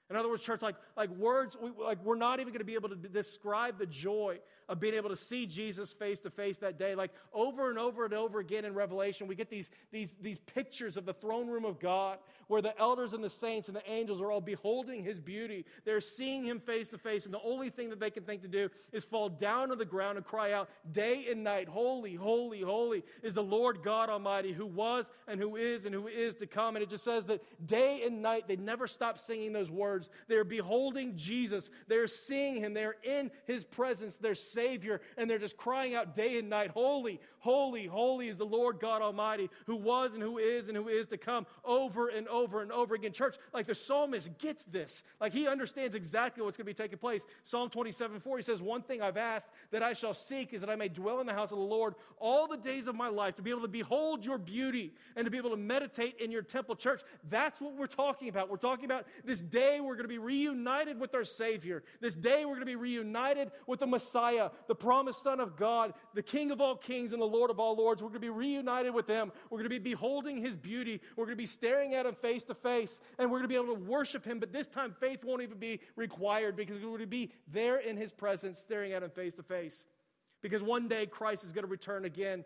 In 0.10 0.16
other 0.16 0.30
words, 0.30 0.44
church, 0.44 0.62
like, 0.62 0.76
like 0.96 1.10
words, 1.10 1.58
we, 1.60 1.72
like 1.84 2.04
we're 2.04 2.16
not 2.16 2.40
even 2.40 2.54
going 2.54 2.60
to 2.60 2.66
be 2.66 2.76
able 2.76 2.90
to 2.90 2.96
describe 2.96 3.80
the 3.80 3.88
joy 3.88 4.40
of 4.68 4.80
being 4.80 4.94
able 4.96 5.10
to 5.10 5.16
see 5.16 5.46
Jesus 5.46 5.94
face 5.94 6.20
to 6.22 6.30
face 6.30 6.58
that 6.60 6.78
day. 6.78 6.96
Like 6.96 7.12
over 7.34 7.70
and 7.70 7.80
over 7.80 8.06
and 8.06 8.14
over 8.14 8.40
again 8.40 8.66
in 8.66 8.74
Revelation, 8.74 9.28
we 9.28 9.36
get 9.36 9.50
these, 9.50 9.70
these, 9.92 10.16
these 10.22 10.40
pictures 10.40 10.98
of 10.98 11.06
the 11.06 11.14
throne 11.14 11.48
room 11.48 11.66
of 11.66 11.80
God 11.80 12.18
where 12.48 12.62
the 12.62 12.78
elders 12.80 13.14
and 13.14 13.24
the 13.24 13.30
saints 13.30 13.68
and 13.68 13.76
the 13.76 13.92
angels 13.92 14.22
are 14.22 14.32
all 14.32 14.42
beholding 14.42 15.04
his 15.04 15.20
beauty. 15.20 15.66
They're 15.84 16.02
seeing 16.02 16.44
him 16.44 16.60
face 16.60 16.90
to 16.90 16.98
face, 16.98 17.26
and 17.26 17.34
the 17.34 17.42
only 17.44 17.70
thing 17.70 17.90
that 17.90 18.00
they 18.00 18.10
can 18.10 18.24
think 18.24 18.42
to 18.44 18.48
do 18.48 18.70
is 18.92 19.06
fall 19.06 19.30
down 19.30 19.72
on 19.72 19.78
the 19.78 19.86
ground 19.86 20.18
and 20.18 20.26
cry 20.26 20.52
out 20.52 20.70
day 20.92 21.28
and 21.30 21.44
night, 21.44 21.68
Holy, 21.68 22.16
holy, 22.16 22.62
holy 22.62 23.04
is 23.24 23.34
the 23.34 23.44
Lord 23.44 23.82
God 23.84 24.10
Almighty 24.10 24.54
who 24.54 24.66
was 24.66 25.10
and 25.28 25.40
who 25.40 25.56
is 25.56 25.86
and 25.86 25.94
who 25.94 26.08
is 26.08 26.36
to 26.36 26.48
come. 26.48 26.76
And 26.76 26.84
it 26.84 26.90
just 26.90 27.04
says 27.04 27.26
that 27.26 27.42
day 27.66 28.04
and 28.06 28.22
night 28.22 28.48
they 28.48 28.56
never 28.56 28.88
stop 28.88 29.18
singing 29.18 29.54
those 29.54 29.72
words. 29.72 30.10
They're 30.28 30.44
beholding 30.44 31.16
Jesus, 31.16 31.70
they're 31.88 32.08
seeing 32.08 32.56
him, 32.56 32.74
they're 32.74 32.96
in 33.04 33.32
his 33.46 33.64
presence. 33.64 34.18
They're 34.18 34.36
Savior, 34.56 35.02
and 35.18 35.30
they're 35.30 35.38
just 35.38 35.58
crying 35.58 35.94
out 35.94 36.16
day 36.16 36.40
and 36.40 36.50
night, 36.50 36.72
Holy, 36.72 37.20
holy, 37.40 37.86
holy 37.86 38.28
is 38.28 38.38
the 38.38 38.46
Lord 38.46 38.80
God 38.80 39.02
Almighty, 39.02 39.50
who 39.68 39.76
was 39.76 40.14
and 40.14 40.24
who 40.24 40.40
is 40.40 40.68
and 40.68 40.78
who 40.78 40.88
is 40.88 41.06
to 41.08 41.18
come, 41.18 41.46
over 41.64 42.08
and 42.08 42.28
over 42.28 42.62
and 42.62 42.72
over 42.72 42.96
again. 42.96 43.12
Church, 43.12 43.36
like 43.54 43.68
the 43.68 43.76
psalmist 43.76 44.38
gets 44.40 44.64
this. 44.64 45.04
Like 45.22 45.32
he 45.32 45.48
understands 45.48 45.94
exactly 45.94 46.44
what's 46.44 46.58
going 46.58 46.66
to 46.66 46.72
be 46.72 46.74
taking 46.74 46.98
place. 46.98 47.26
Psalm 47.44 47.70
27 47.70 48.20
4, 48.20 48.38
he 48.38 48.44
says, 48.44 48.62
One 48.62 48.82
thing 48.82 49.02
I've 49.02 49.18
asked 49.18 49.50
that 49.72 49.84
I 49.84 49.94
shall 49.94 50.14
seek 50.14 50.54
is 50.54 50.62
that 50.62 50.70
I 50.70 50.76
may 50.76 50.88
dwell 50.88 51.20
in 51.20 51.28
the 51.28 51.34
house 51.34 51.52
of 51.52 51.60
the 51.60 51.64
Lord 51.64 51.96
all 52.18 52.48
the 52.48 52.58
days 52.58 52.88
of 52.88 52.96
my 52.96 53.10
life, 53.10 53.36
to 53.36 53.42
be 53.42 53.52
able 53.52 53.62
to 53.62 53.68
behold 53.68 54.26
your 54.26 54.38
beauty 54.38 54.94
and 55.16 55.26
to 55.26 55.32
be 55.32 55.38
able 55.38 55.52
to 55.52 55.58
meditate 55.58 56.20
in 56.20 56.32
your 56.32 56.42
temple. 56.42 56.76
Church, 56.76 57.02
that's 57.30 57.62
what 57.62 57.76
we're 57.76 57.86
talking 57.86 58.30
about. 58.30 58.50
We're 58.50 58.58
talking 58.58 58.86
about 58.86 59.06
this 59.24 59.42
day 59.42 59.80
we're 59.80 59.96
going 59.96 60.06
to 60.06 60.08
be 60.08 60.18
reunited 60.18 61.00
with 61.00 61.14
our 61.14 61.24
Savior. 61.24 61.84
This 62.00 62.16
day 62.16 62.46
we're 62.46 62.56
going 62.56 62.62
to 62.62 62.66
be 62.66 62.76
reunited 62.76 63.52
with 63.68 63.80
the 63.80 63.88
Messiah 63.88 64.45
the 64.68 64.76
promised 64.76 65.24
Son 65.24 65.40
of 65.40 65.56
God, 65.56 65.94
the 66.14 66.22
King 66.22 66.52
of 66.52 66.62
all 66.62 66.76
kings 66.76 67.14
and 67.14 67.22
the 67.22 67.26
Lord 67.26 67.50
of 67.50 67.60
all 67.60 67.76
lords. 67.76 68.02
We're 68.02 68.10
going 68.10 68.22
to 68.22 68.28
be 68.28 68.30
reunited 68.30 68.94
with 68.94 69.08
Him. 69.08 69.32
We're 69.50 69.60
going 69.60 69.70
to 69.70 69.80
be 69.80 69.80
beholding 69.80 70.38
His 70.38 70.56
beauty. 70.56 71.02
We're 71.16 71.26
going 71.26 71.38
to 71.38 71.42
be 71.42 71.46
staring 71.46 71.94
at 71.94 72.06
Him 72.06 72.16
face 72.16 72.44
to 72.46 72.54
face, 72.56 73.02
and 73.18 73.30
we're 73.30 73.40
going 73.40 73.50
to 73.50 73.50
be 73.50 73.56
able 73.56 73.76
to 73.76 73.82
worship 73.82 74.26
Him. 74.26 74.40
But 74.40 74.52
this 74.52 74.68
time, 74.68 74.96
faith 75.00 75.24
won't 75.24 75.42
even 75.42 75.58
be 75.58 75.80
required 75.96 76.56
because 76.56 76.76
we're 76.82 76.90
going 76.90 77.00
to 77.00 77.08
be 77.08 77.32
there 77.52 77.78
in 77.78 77.98
His 77.98 78.12
presence, 78.12 78.60
staring 78.60 78.94
at 78.94 79.04
Him 79.04 79.10
face 79.10 79.34
to 79.36 79.44
face. 79.44 79.86
Because 80.42 80.62
one 80.62 80.88
day 80.88 81.06
Christ 81.06 81.44
is 81.44 81.52
going 81.52 81.66
to 81.66 81.72
return 81.72 82.06
again, 82.06 82.44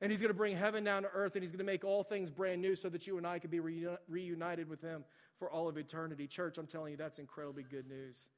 and 0.00 0.10
He's 0.10 0.20
going 0.20 0.30
to 0.30 0.34
bring 0.34 0.56
heaven 0.56 0.84
down 0.84 1.02
to 1.02 1.08
earth, 1.14 1.34
and 1.34 1.42
He's 1.42 1.52
going 1.52 1.58
to 1.58 1.64
make 1.64 1.84
all 1.84 2.02
things 2.02 2.30
brand 2.30 2.62
new 2.62 2.74
so 2.74 2.88
that 2.88 3.06
you 3.06 3.18
and 3.18 3.26
I 3.26 3.38
can 3.38 3.50
be 3.50 3.60
reunited 3.60 4.68
with 4.68 4.80
Him 4.80 5.04
for 5.38 5.50
all 5.50 5.68
of 5.68 5.76
eternity. 5.76 6.26
Church, 6.26 6.58
I'm 6.58 6.66
telling 6.66 6.92
you, 6.92 6.96
that's 6.96 7.18
incredibly 7.18 7.64
good 7.64 7.88
news. 7.88 8.28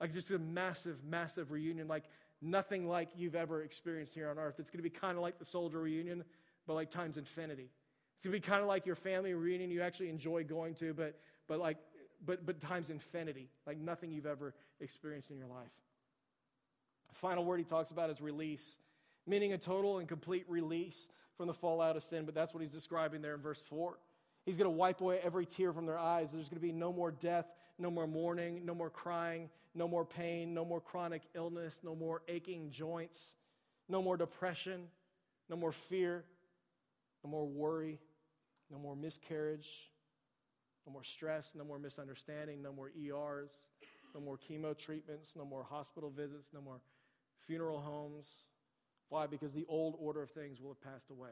Like 0.00 0.12
just 0.12 0.30
a 0.30 0.38
massive, 0.38 1.04
massive 1.04 1.50
reunion, 1.50 1.88
like 1.88 2.04
nothing 2.40 2.88
like 2.88 3.10
you've 3.16 3.34
ever 3.34 3.62
experienced 3.62 4.14
here 4.14 4.30
on 4.30 4.38
earth. 4.38 4.54
It's 4.58 4.70
going 4.70 4.82
to 4.82 4.88
be 4.88 4.90
kind 4.90 5.16
of 5.16 5.22
like 5.22 5.38
the 5.38 5.44
soldier 5.44 5.80
reunion, 5.80 6.24
but 6.66 6.74
like 6.74 6.90
times 6.90 7.16
infinity. 7.16 7.68
It's 8.16 8.26
going 8.26 8.32
to 8.32 8.46
be 8.46 8.50
kind 8.50 8.62
of 8.62 8.68
like 8.68 8.86
your 8.86 8.96
family 8.96 9.34
reunion 9.34 9.70
you 9.70 9.82
actually 9.82 10.08
enjoy 10.08 10.44
going 10.44 10.74
to, 10.76 10.94
but, 10.94 11.18
but 11.48 11.58
like, 11.58 11.78
but, 12.24 12.44
but 12.44 12.60
times 12.60 12.90
infinity, 12.90 13.48
like 13.66 13.78
nothing 13.78 14.10
you've 14.10 14.26
ever 14.26 14.54
experienced 14.80 15.30
in 15.30 15.38
your 15.38 15.46
life. 15.46 15.70
The 17.08 17.14
final 17.14 17.44
word 17.44 17.58
he 17.58 17.64
talks 17.64 17.90
about 17.90 18.10
is 18.10 18.20
release, 18.20 18.76
meaning 19.26 19.52
a 19.52 19.58
total 19.58 19.98
and 19.98 20.08
complete 20.08 20.44
release 20.48 21.08
from 21.36 21.46
the 21.46 21.54
fallout 21.54 21.96
of 21.96 22.02
sin, 22.02 22.24
but 22.24 22.34
that's 22.34 22.52
what 22.52 22.62
he's 22.62 22.72
describing 22.72 23.22
there 23.22 23.34
in 23.34 23.40
verse 23.40 23.62
4. 23.62 23.98
He's 24.44 24.56
going 24.56 24.70
to 24.70 24.76
wipe 24.76 25.00
away 25.00 25.20
every 25.22 25.46
tear 25.46 25.72
from 25.72 25.86
their 25.86 25.98
eyes. 25.98 26.32
There's 26.32 26.48
going 26.48 26.60
to 26.60 26.66
be 26.66 26.72
no 26.72 26.92
more 26.92 27.10
death, 27.10 27.46
no 27.78 27.90
more 27.90 28.06
mourning, 28.06 28.64
no 28.64 28.74
more 28.74 28.90
crying, 28.90 29.50
no 29.74 29.86
more 29.86 30.04
pain, 30.04 30.54
no 30.54 30.64
more 30.64 30.80
chronic 30.80 31.22
illness, 31.34 31.80
no 31.82 31.94
more 31.94 32.22
aching 32.28 32.70
joints, 32.70 33.34
no 33.88 34.02
more 34.02 34.16
depression, 34.16 34.88
no 35.48 35.56
more 35.56 35.72
fear, 35.72 36.24
no 37.22 37.30
more 37.30 37.46
worry, 37.46 38.00
no 38.70 38.78
more 38.78 38.96
miscarriage, 38.96 39.68
no 40.86 40.92
more 40.92 41.04
stress, 41.04 41.54
no 41.54 41.64
more 41.64 41.78
misunderstanding, 41.78 42.62
no 42.62 42.72
more 42.72 42.90
ERs, 42.98 43.52
no 44.14 44.20
more 44.20 44.38
chemo 44.38 44.76
treatments, 44.76 45.34
no 45.36 45.44
more 45.44 45.62
hospital 45.62 46.10
visits, 46.10 46.50
no 46.52 46.60
more 46.60 46.80
funeral 47.46 47.80
homes. 47.80 48.44
Why? 49.08 49.26
Because 49.26 49.52
the 49.52 49.66
old 49.68 49.96
order 49.98 50.22
of 50.22 50.30
things 50.30 50.60
will 50.60 50.70
have 50.70 50.92
passed 50.92 51.10
away. 51.10 51.30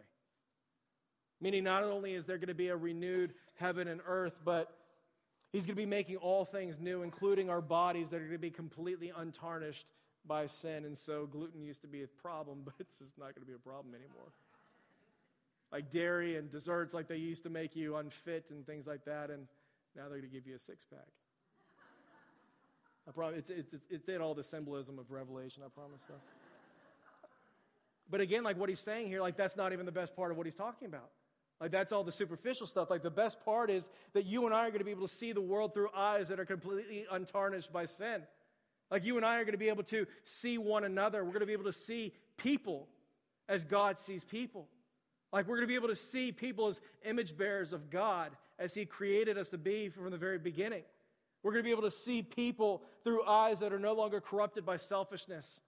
Meaning, 1.40 1.64
not 1.64 1.84
only 1.84 2.14
is 2.14 2.26
there 2.26 2.38
going 2.38 2.48
to 2.48 2.54
be 2.54 2.68
a 2.68 2.76
renewed 2.76 3.34
heaven 3.56 3.88
and 3.88 4.00
earth, 4.06 4.36
but 4.44 4.74
He's 5.50 5.64
going 5.64 5.76
to 5.76 5.80
be 5.80 5.86
making 5.86 6.16
all 6.16 6.44
things 6.44 6.78
new, 6.78 7.02
including 7.02 7.48
our 7.48 7.62
bodies 7.62 8.10
that 8.10 8.16
are 8.16 8.20
going 8.20 8.32
to 8.32 8.38
be 8.38 8.50
completely 8.50 9.12
untarnished 9.16 9.86
by 10.26 10.46
sin. 10.46 10.84
And 10.84 10.96
so 10.96 11.26
gluten 11.26 11.62
used 11.62 11.80
to 11.82 11.86
be 11.86 12.02
a 12.02 12.06
problem, 12.06 12.60
but 12.64 12.74
it's 12.78 12.98
just 12.98 13.18
not 13.18 13.34
going 13.34 13.42
to 13.42 13.46
be 13.46 13.54
a 13.54 13.58
problem 13.58 13.94
anymore. 13.94 14.32
Like 15.72 15.90
dairy 15.90 16.36
and 16.36 16.50
desserts, 16.50 16.94
like 16.94 17.08
they 17.08 17.16
used 17.16 17.44
to 17.44 17.50
make 17.50 17.76
you 17.76 17.96
unfit 17.96 18.46
and 18.50 18.66
things 18.66 18.86
like 18.86 19.04
that, 19.04 19.30
and 19.30 19.46
now 19.96 20.02
they're 20.02 20.18
going 20.18 20.22
to 20.22 20.28
give 20.28 20.46
you 20.46 20.54
a 20.54 20.58
six 20.58 20.84
pack. 20.84 21.06
I 23.06 23.10
promise, 23.10 23.38
it's, 23.38 23.50
it's, 23.50 23.72
it's, 23.72 23.86
it's 23.90 24.08
in 24.08 24.20
all 24.20 24.34
the 24.34 24.42
symbolism 24.42 24.98
of 24.98 25.10
Revelation, 25.10 25.62
I 25.64 25.68
promise 25.68 26.02
so. 26.06 26.14
But 28.10 28.20
again, 28.20 28.42
like 28.42 28.58
what 28.58 28.68
he's 28.68 28.80
saying 28.80 29.08
here, 29.08 29.20
like 29.20 29.36
that's 29.36 29.56
not 29.56 29.72
even 29.72 29.86
the 29.86 29.92
best 29.92 30.14
part 30.14 30.30
of 30.30 30.36
what 30.36 30.46
he's 30.46 30.54
talking 30.54 30.86
about. 30.86 31.10
Like, 31.60 31.72
that's 31.72 31.90
all 31.90 32.04
the 32.04 32.12
superficial 32.12 32.66
stuff. 32.66 32.88
Like, 32.90 33.02
the 33.02 33.10
best 33.10 33.44
part 33.44 33.70
is 33.70 33.88
that 34.12 34.26
you 34.26 34.46
and 34.46 34.54
I 34.54 34.66
are 34.66 34.70
going 34.70 34.78
to 34.78 34.84
be 34.84 34.92
able 34.92 35.08
to 35.08 35.12
see 35.12 35.32
the 35.32 35.40
world 35.40 35.74
through 35.74 35.88
eyes 35.94 36.28
that 36.28 36.38
are 36.38 36.44
completely 36.44 37.06
untarnished 37.10 37.72
by 37.72 37.86
sin. 37.86 38.22
Like, 38.90 39.04
you 39.04 39.16
and 39.16 39.26
I 39.26 39.36
are 39.36 39.44
going 39.44 39.52
to 39.52 39.58
be 39.58 39.68
able 39.68 39.82
to 39.84 40.06
see 40.24 40.56
one 40.56 40.84
another. 40.84 41.24
We're 41.24 41.32
going 41.32 41.40
to 41.40 41.46
be 41.46 41.52
able 41.52 41.64
to 41.64 41.72
see 41.72 42.14
people 42.36 42.88
as 43.48 43.64
God 43.64 43.98
sees 43.98 44.22
people. 44.22 44.68
Like, 45.32 45.46
we're 45.46 45.56
going 45.56 45.66
to 45.66 45.72
be 45.72 45.74
able 45.74 45.88
to 45.88 45.96
see 45.96 46.32
people 46.32 46.68
as 46.68 46.80
image 47.04 47.36
bearers 47.36 47.72
of 47.72 47.90
God 47.90 48.30
as 48.58 48.72
He 48.72 48.86
created 48.86 49.36
us 49.36 49.48
to 49.50 49.58
be 49.58 49.88
from 49.88 50.10
the 50.10 50.16
very 50.16 50.38
beginning. 50.38 50.84
We're 51.42 51.52
going 51.52 51.62
to 51.62 51.66
be 51.66 51.72
able 51.72 51.82
to 51.82 51.90
see 51.90 52.22
people 52.22 52.82
through 53.04 53.24
eyes 53.24 53.60
that 53.60 53.72
are 53.72 53.78
no 53.78 53.94
longer 53.94 54.20
corrupted 54.20 54.64
by 54.64 54.76
selfishness, 54.76 55.60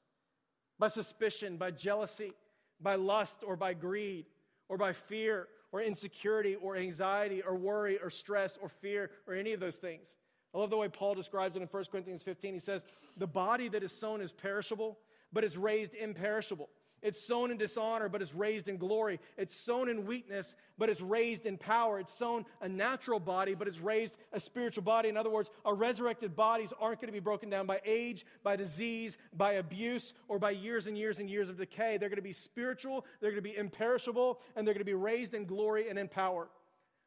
by 0.78 0.88
suspicion, 0.88 1.56
by 1.56 1.72
jealousy, 1.72 2.32
by 2.80 2.94
lust, 2.94 3.42
or 3.46 3.56
by 3.56 3.74
greed, 3.74 4.26
or 4.68 4.78
by 4.78 4.92
fear, 4.92 5.48
or 5.72 5.82
insecurity 5.82 6.56
or 6.56 6.76
anxiety 6.76 7.42
or 7.42 7.54
worry 7.54 7.98
or 8.02 8.10
stress 8.10 8.58
or 8.60 8.68
fear 8.68 9.10
or 9.26 9.34
any 9.34 9.52
of 9.52 9.60
those 9.60 9.76
things. 9.76 10.16
I 10.54 10.58
love 10.58 10.70
the 10.70 10.76
way 10.76 10.88
Paul 10.88 11.14
describes 11.14 11.56
it 11.56 11.62
in 11.62 11.68
1 11.68 11.84
Corinthians 11.92 12.22
15. 12.22 12.54
He 12.54 12.60
says, 12.60 12.84
The 13.16 13.26
body 13.26 13.68
that 13.68 13.82
is 13.82 13.92
sown 13.92 14.20
is 14.20 14.32
perishable, 14.32 14.98
but 15.32 15.44
is 15.44 15.56
raised 15.56 15.94
imperishable. 15.94 16.68
It's 17.02 17.20
sown 17.20 17.50
in 17.50 17.56
dishonor, 17.56 18.08
but 18.08 18.20
it's 18.20 18.34
raised 18.34 18.68
in 18.68 18.76
glory. 18.76 19.20
It's 19.38 19.54
sown 19.54 19.88
in 19.88 20.04
weakness, 20.04 20.54
but 20.76 20.90
it's 20.90 21.00
raised 21.00 21.46
in 21.46 21.56
power. 21.56 21.98
It's 21.98 22.12
sown 22.12 22.44
a 22.60 22.68
natural 22.68 23.18
body, 23.18 23.54
but 23.54 23.68
it's 23.68 23.78
raised 23.78 24.16
a 24.32 24.40
spiritual 24.40 24.82
body. 24.82 25.08
In 25.08 25.16
other 25.16 25.30
words, 25.30 25.50
our 25.64 25.74
resurrected 25.74 26.36
bodies 26.36 26.72
aren't 26.78 27.00
going 27.00 27.08
to 27.08 27.12
be 27.12 27.20
broken 27.20 27.48
down 27.48 27.66
by 27.66 27.80
age, 27.84 28.26
by 28.42 28.56
disease, 28.56 29.16
by 29.34 29.52
abuse, 29.54 30.12
or 30.28 30.38
by 30.38 30.50
years 30.50 30.86
and 30.86 30.98
years 30.98 31.18
and 31.18 31.30
years 31.30 31.48
of 31.48 31.56
decay. 31.56 31.96
They're 31.96 32.10
going 32.10 32.16
to 32.16 32.22
be 32.22 32.32
spiritual, 32.32 33.06
they're 33.20 33.30
going 33.30 33.42
to 33.42 33.50
be 33.50 33.56
imperishable, 33.56 34.40
and 34.54 34.66
they're 34.66 34.74
going 34.74 34.80
to 34.80 34.84
be 34.84 34.94
raised 34.94 35.32
in 35.32 35.46
glory 35.46 35.88
and 35.88 35.98
in 35.98 36.08
power. 36.08 36.48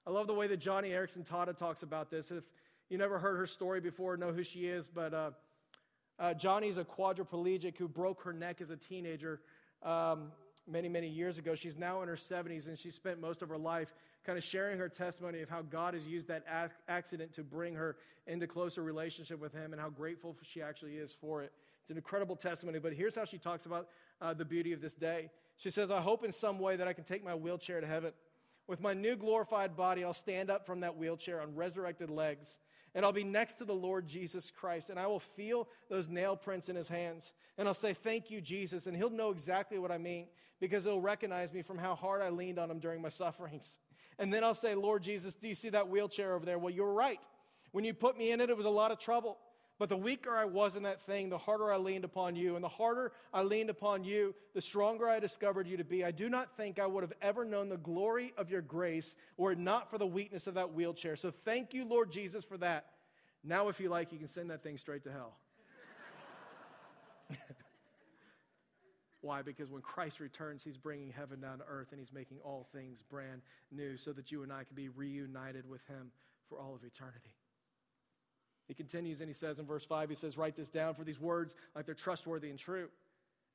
I 0.05 0.09
love 0.09 0.27
the 0.27 0.33
way 0.33 0.47
that 0.47 0.59
Joni 0.59 0.89
Eareckson 0.89 1.25
Tada 1.25 1.55
talks 1.55 1.83
about 1.83 2.09
this. 2.09 2.31
If 2.31 2.43
you 2.89 2.97
never 2.97 3.19
heard 3.19 3.37
her 3.37 3.47
story 3.47 3.79
before, 3.79 4.17
know 4.17 4.33
who 4.33 4.43
she 4.43 4.67
is, 4.67 4.87
but 4.87 5.13
uh, 5.13 5.31
uh, 6.19 6.33
Joni's 6.33 6.77
a 6.77 6.83
quadriplegic 6.83 7.77
who 7.77 7.87
broke 7.87 8.21
her 8.23 8.33
neck 8.33 8.61
as 8.61 8.69
a 8.69 8.77
teenager 8.77 9.41
um, 9.83 10.31
many, 10.67 10.89
many 10.89 11.07
years 11.07 11.37
ago. 11.37 11.55
She's 11.55 11.77
now 11.77 12.01
in 12.01 12.07
her 12.07 12.15
70s, 12.15 12.67
and 12.67 12.77
she 12.77 12.89
spent 12.89 13.19
most 13.19 13.41
of 13.41 13.49
her 13.49 13.57
life 13.57 13.93
kind 14.25 14.37
of 14.37 14.43
sharing 14.43 14.79
her 14.79 14.87
testimony 14.87 15.41
of 15.41 15.49
how 15.49 15.61
God 15.61 15.93
has 15.93 16.07
used 16.07 16.27
that 16.29 16.43
ac- 16.49 16.73
accident 16.87 17.33
to 17.33 17.43
bring 17.43 17.75
her 17.75 17.97
into 18.25 18.47
closer 18.47 18.81
relationship 18.81 19.39
with 19.39 19.53
Him 19.53 19.73
and 19.73 19.81
how 19.81 19.89
grateful 19.89 20.35
she 20.41 20.61
actually 20.61 20.95
is 20.95 21.11
for 21.11 21.43
it. 21.43 21.51
It's 21.81 21.91
an 21.91 21.97
incredible 21.97 22.37
testimony, 22.37 22.79
but 22.79 22.93
here's 22.93 23.15
how 23.15 23.25
she 23.25 23.37
talks 23.37 23.65
about 23.65 23.89
uh, 24.21 24.33
the 24.33 24.45
beauty 24.45 24.71
of 24.71 24.79
this 24.79 24.93
day. 24.93 25.29
She 25.57 25.69
says, 25.69 25.91
I 25.91 25.99
hope 25.99 26.23
in 26.23 26.31
some 26.31 26.59
way 26.59 26.77
that 26.77 26.87
I 26.87 26.93
can 26.93 27.03
take 27.03 27.23
my 27.23 27.35
wheelchair 27.35 27.81
to 27.81 27.87
heaven. 27.87 28.13
With 28.65 28.79
my 28.79 28.93
new 28.93 29.17
glorified 29.17 29.75
body, 29.75 30.05
I'll 30.05 30.13
stand 30.13 30.49
up 30.49 30.65
from 30.65 30.79
that 30.79 30.95
wheelchair 30.95 31.41
on 31.41 31.53
resurrected 31.55 32.09
legs 32.09 32.57
and 32.95 33.05
I'll 33.05 33.11
be 33.11 33.23
next 33.23 33.55
to 33.55 33.65
the 33.65 33.73
Lord 33.73 34.07
Jesus 34.07 34.51
Christ, 34.51 34.89
and 34.89 34.99
I 34.99 35.07
will 35.07 35.19
feel 35.19 35.67
those 35.89 36.07
nail 36.07 36.35
prints 36.35 36.69
in 36.69 36.75
his 36.75 36.87
hands. 36.87 37.33
And 37.57 37.67
I'll 37.67 37.73
say, 37.73 37.93
Thank 37.93 38.29
you, 38.29 38.41
Jesus. 38.41 38.87
And 38.87 38.95
he'll 38.95 39.09
know 39.09 39.31
exactly 39.31 39.79
what 39.79 39.91
I 39.91 39.97
mean 39.97 40.27
because 40.59 40.83
he'll 40.83 41.01
recognize 41.01 41.53
me 41.53 41.61
from 41.61 41.77
how 41.77 41.95
hard 41.95 42.21
I 42.21 42.29
leaned 42.29 42.59
on 42.59 42.69
him 42.69 42.79
during 42.79 43.01
my 43.01 43.09
sufferings. 43.09 43.79
And 44.19 44.33
then 44.33 44.43
I'll 44.43 44.53
say, 44.53 44.75
Lord 44.75 45.01
Jesus, 45.01 45.33
do 45.33 45.47
you 45.47 45.55
see 45.55 45.69
that 45.69 45.89
wheelchair 45.89 46.35
over 46.35 46.45
there? 46.45 46.59
Well, 46.59 46.73
you're 46.73 46.93
right. 46.93 47.19
When 47.71 47.83
you 47.83 47.93
put 47.93 48.17
me 48.17 48.31
in 48.31 48.41
it, 48.41 48.49
it 48.49 48.57
was 48.57 48.67
a 48.67 48.71
lot 48.71 48.91
of 48.91 48.99
trouble. 48.99 49.37
But 49.79 49.89
the 49.89 49.97
weaker 49.97 50.35
I 50.35 50.45
was 50.45 50.75
in 50.75 50.83
that 50.83 51.01
thing, 51.01 51.29
the 51.29 51.37
harder 51.37 51.73
I 51.73 51.77
leaned 51.77 52.05
upon 52.05 52.35
you. 52.35 52.55
And 52.55 52.63
the 52.63 52.69
harder 52.69 53.11
I 53.33 53.41
leaned 53.41 53.71
upon 53.71 54.03
you, 54.03 54.35
the 54.53 54.61
stronger 54.61 55.09
I 55.09 55.19
discovered 55.19 55.67
you 55.67 55.77
to 55.77 55.83
be. 55.83 56.05
I 56.05 56.11
do 56.11 56.29
not 56.29 56.55
think 56.55 56.79
I 56.79 56.85
would 56.85 57.03
have 57.03 57.13
ever 57.21 57.43
known 57.43 57.69
the 57.69 57.77
glory 57.77 58.33
of 58.37 58.51
your 58.51 58.61
grace 58.61 59.15
were 59.35 59.51
it 59.53 59.57
not 59.57 59.89
for 59.89 59.97
the 59.97 60.05
weakness 60.05 60.45
of 60.45 60.53
that 60.55 60.73
wheelchair. 60.73 61.15
So 61.15 61.31
thank 61.31 61.73
you, 61.73 61.85
Lord 61.85 62.11
Jesus, 62.11 62.45
for 62.45 62.57
that. 62.59 62.85
Now, 63.43 63.67
if 63.67 63.79
you 63.79 63.89
like, 63.89 64.11
you 64.11 64.19
can 64.19 64.27
send 64.27 64.51
that 64.51 64.61
thing 64.63 64.77
straight 64.77 65.03
to 65.05 65.11
hell. 65.11 65.37
Why? 69.21 69.41
Because 69.41 69.71
when 69.71 69.81
Christ 69.81 70.19
returns, 70.19 70.63
he's 70.63 70.77
bringing 70.77 71.11
heaven 71.11 71.41
down 71.41 71.57
to 71.57 71.65
earth 71.67 71.87
and 71.91 71.99
he's 71.99 72.13
making 72.13 72.37
all 72.43 72.67
things 72.73 73.01
brand 73.01 73.41
new 73.71 73.97
so 73.97 74.13
that 74.13 74.31
you 74.31 74.43
and 74.43 74.53
I 74.53 74.65
can 74.65 74.75
be 74.75 74.89
reunited 74.89 75.67
with 75.67 75.85
him 75.87 76.11
for 76.47 76.59
all 76.59 76.75
of 76.75 76.83
eternity. 76.83 77.33
He 78.67 78.73
continues 78.73 79.21
and 79.21 79.29
he 79.29 79.33
says 79.33 79.59
in 79.59 79.65
verse 79.65 79.85
5, 79.85 80.09
he 80.09 80.15
says, 80.15 80.37
Write 80.37 80.55
this 80.55 80.69
down 80.69 80.93
for 80.95 81.03
these 81.03 81.19
words 81.19 81.55
like 81.75 81.85
they're 81.85 81.95
trustworthy 81.95 82.49
and 82.49 82.57
true. 82.57 82.89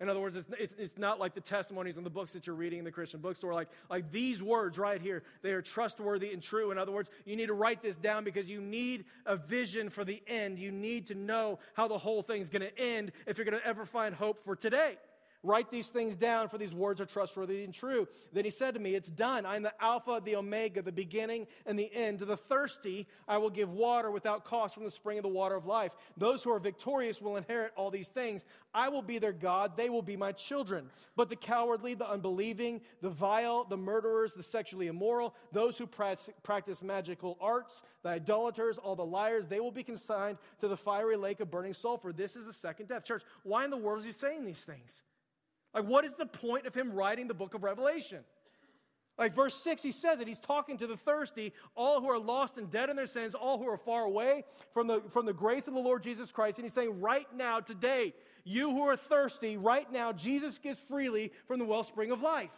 In 0.00 0.08
other 0.08 0.20
words, 0.20 0.36
it's, 0.36 0.46
it's, 0.60 0.74
it's, 0.78 0.96
not 0.96 1.18
like 1.18 1.34
the 1.34 1.40
testimonies 1.40 1.98
in 1.98 2.04
the 2.04 2.10
books 2.10 2.32
that 2.32 2.46
you're 2.46 2.54
reading 2.54 2.78
in 2.78 2.84
the 2.84 2.92
Christian 2.92 3.20
bookstore. 3.20 3.52
Like, 3.52 3.68
like 3.90 4.12
these 4.12 4.40
words 4.40 4.78
right 4.78 5.00
here, 5.00 5.24
they 5.42 5.50
are 5.50 5.62
trustworthy 5.62 6.32
and 6.32 6.40
true. 6.40 6.70
In 6.70 6.78
other 6.78 6.92
words, 6.92 7.10
you 7.24 7.34
need 7.34 7.46
to 7.46 7.54
write 7.54 7.82
this 7.82 7.96
down 7.96 8.22
because 8.22 8.48
you 8.48 8.60
need 8.60 9.06
a 9.26 9.36
vision 9.36 9.90
for 9.90 10.04
the 10.04 10.22
end. 10.28 10.60
You 10.60 10.70
need 10.70 11.08
to 11.08 11.16
know 11.16 11.58
how 11.74 11.88
the 11.88 11.98
whole 11.98 12.22
thing's 12.22 12.48
going 12.48 12.62
to 12.62 12.78
end 12.78 13.10
if 13.26 13.38
you're 13.38 13.44
going 13.44 13.58
to 13.58 13.66
ever 13.66 13.84
find 13.84 14.14
hope 14.14 14.44
for 14.44 14.54
today. 14.54 14.98
Write 15.44 15.70
these 15.70 15.86
things 15.88 16.16
down, 16.16 16.48
for 16.48 16.58
these 16.58 16.74
words 16.74 17.00
are 17.00 17.06
trustworthy 17.06 17.62
and 17.62 17.72
true. 17.72 18.08
Then 18.32 18.44
he 18.44 18.50
said 18.50 18.74
to 18.74 18.80
me, 18.80 18.96
It's 18.96 19.08
done. 19.08 19.46
I 19.46 19.54
am 19.54 19.62
the 19.62 19.72
Alpha, 19.80 20.20
the 20.24 20.34
Omega, 20.34 20.82
the 20.82 20.90
beginning 20.90 21.46
and 21.64 21.78
the 21.78 21.88
end. 21.94 22.18
To 22.18 22.24
the 22.24 22.36
thirsty, 22.36 23.06
I 23.28 23.38
will 23.38 23.50
give 23.50 23.70
water 23.70 24.10
without 24.10 24.44
cost 24.44 24.74
from 24.74 24.82
the 24.82 24.90
spring 24.90 25.16
of 25.16 25.22
the 25.22 25.28
water 25.28 25.54
of 25.54 25.64
life. 25.64 25.92
Those 26.16 26.42
who 26.42 26.50
are 26.50 26.58
victorious 26.58 27.22
will 27.22 27.36
inherit 27.36 27.72
all 27.76 27.90
these 27.90 28.08
things. 28.08 28.44
I 28.74 28.88
will 28.88 29.02
be 29.02 29.20
their 29.20 29.32
God, 29.32 29.76
they 29.76 29.88
will 29.88 30.02
be 30.02 30.16
my 30.16 30.32
children. 30.32 30.90
But 31.14 31.28
the 31.28 31.36
cowardly, 31.36 31.94
the 31.94 32.08
unbelieving, 32.08 32.80
the 33.00 33.10
vile, 33.10 33.62
the 33.62 33.76
murderers, 33.76 34.34
the 34.34 34.42
sexually 34.42 34.88
immoral, 34.88 35.34
those 35.52 35.78
who 35.78 35.86
practice 35.86 36.82
magical 36.82 37.38
arts, 37.40 37.82
the 38.02 38.10
idolaters, 38.10 38.76
all 38.76 38.96
the 38.96 39.04
liars, 39.04 39.46
they 39.46 39.60
will 39.60 39.70
be 39.70 39.84
consigned 39.84 40.38
to 40.58 40.66
the 40.66 40.76
fiery 40.76 41.16
lake 41.16 41.38
of 41.38 41.48
burning 41.48 41.74
sulfur. 41.74 42.12
This 42.12 42.34
is 42.34 42.46
the 42.46 42.52
second 42.52 42.88
death. 42.88 43.04
Church, 43.04 43.22
why 43.44 43.64
in 43.64 43.70
the 43.70 43.76
world 43.76 44.00
is 44.00 44.04
he 44.04 44.12
saying 44.12 44.44
these 44.44 44.64
things? 44.64 45.02
Like, 45.74 45.84
what 45.84 46.04
is 46.04 46.14
the 46.14 46.26
point 46.26 46.66
of 46.66 46.74
him 46.74 46.92
writing 46.92 47.28
the 47.28 47.34
book 47.34 47.54
of 47.54 47.62
Revelation? 47.62 48.20
Like, 49.18 49.34
verse 49.34 49.54
6, 49.62 49.82
he 49.82 49.90
says 49.90 50.20
it. 50.20 50.28
He's 50.28 50.38
talking 50.38 50.78
to 50.78 50.86
the 50.86 50.96
thirsty, 50.96 51.52
all 51.74 52.00
who 52.00 52.08
are 52.08 52.20
lost 52.20 52.56
and 52.56 52.70
dead 52.70 52.88
in 52.88 52.94
their 52.94 53.06
sins, 53.06 53.34
all 53.34 53.58
who 53.58 53.68
are 53.68 53.76
far 53.76 54.04
away 54.04 54.44
from 54.72 54.86
the, 54.86 55.02
from 55.10 55.26
the 55.26 55.32
grace 55.32 55.66
of 55.66 55.74
the 55.74 55.80
Lord 55.80 56.04
Jesus 56.04 56.30
Christ. 56.30 56.58
And 56.58 56.64
he's 56.64 56.72
saying, 56.72 57.00
right 57.00 57.26
now, 57.34 57.58
today, 57.58 58.14
you 58.44 58.70
who 58.70 58.82
are 58.82 58.96
thirsty, 58.96 59.56
right 59.56 59.90
now, 59.92 60.12
Jesus 60.12 60.58
gives 60.58 60.78
freely 60.78 61.32
from 61.48 61.58
the 61.58 61.64
wellspring 61.64 62.12
of 62.12 62.22
life. 62.22 62.50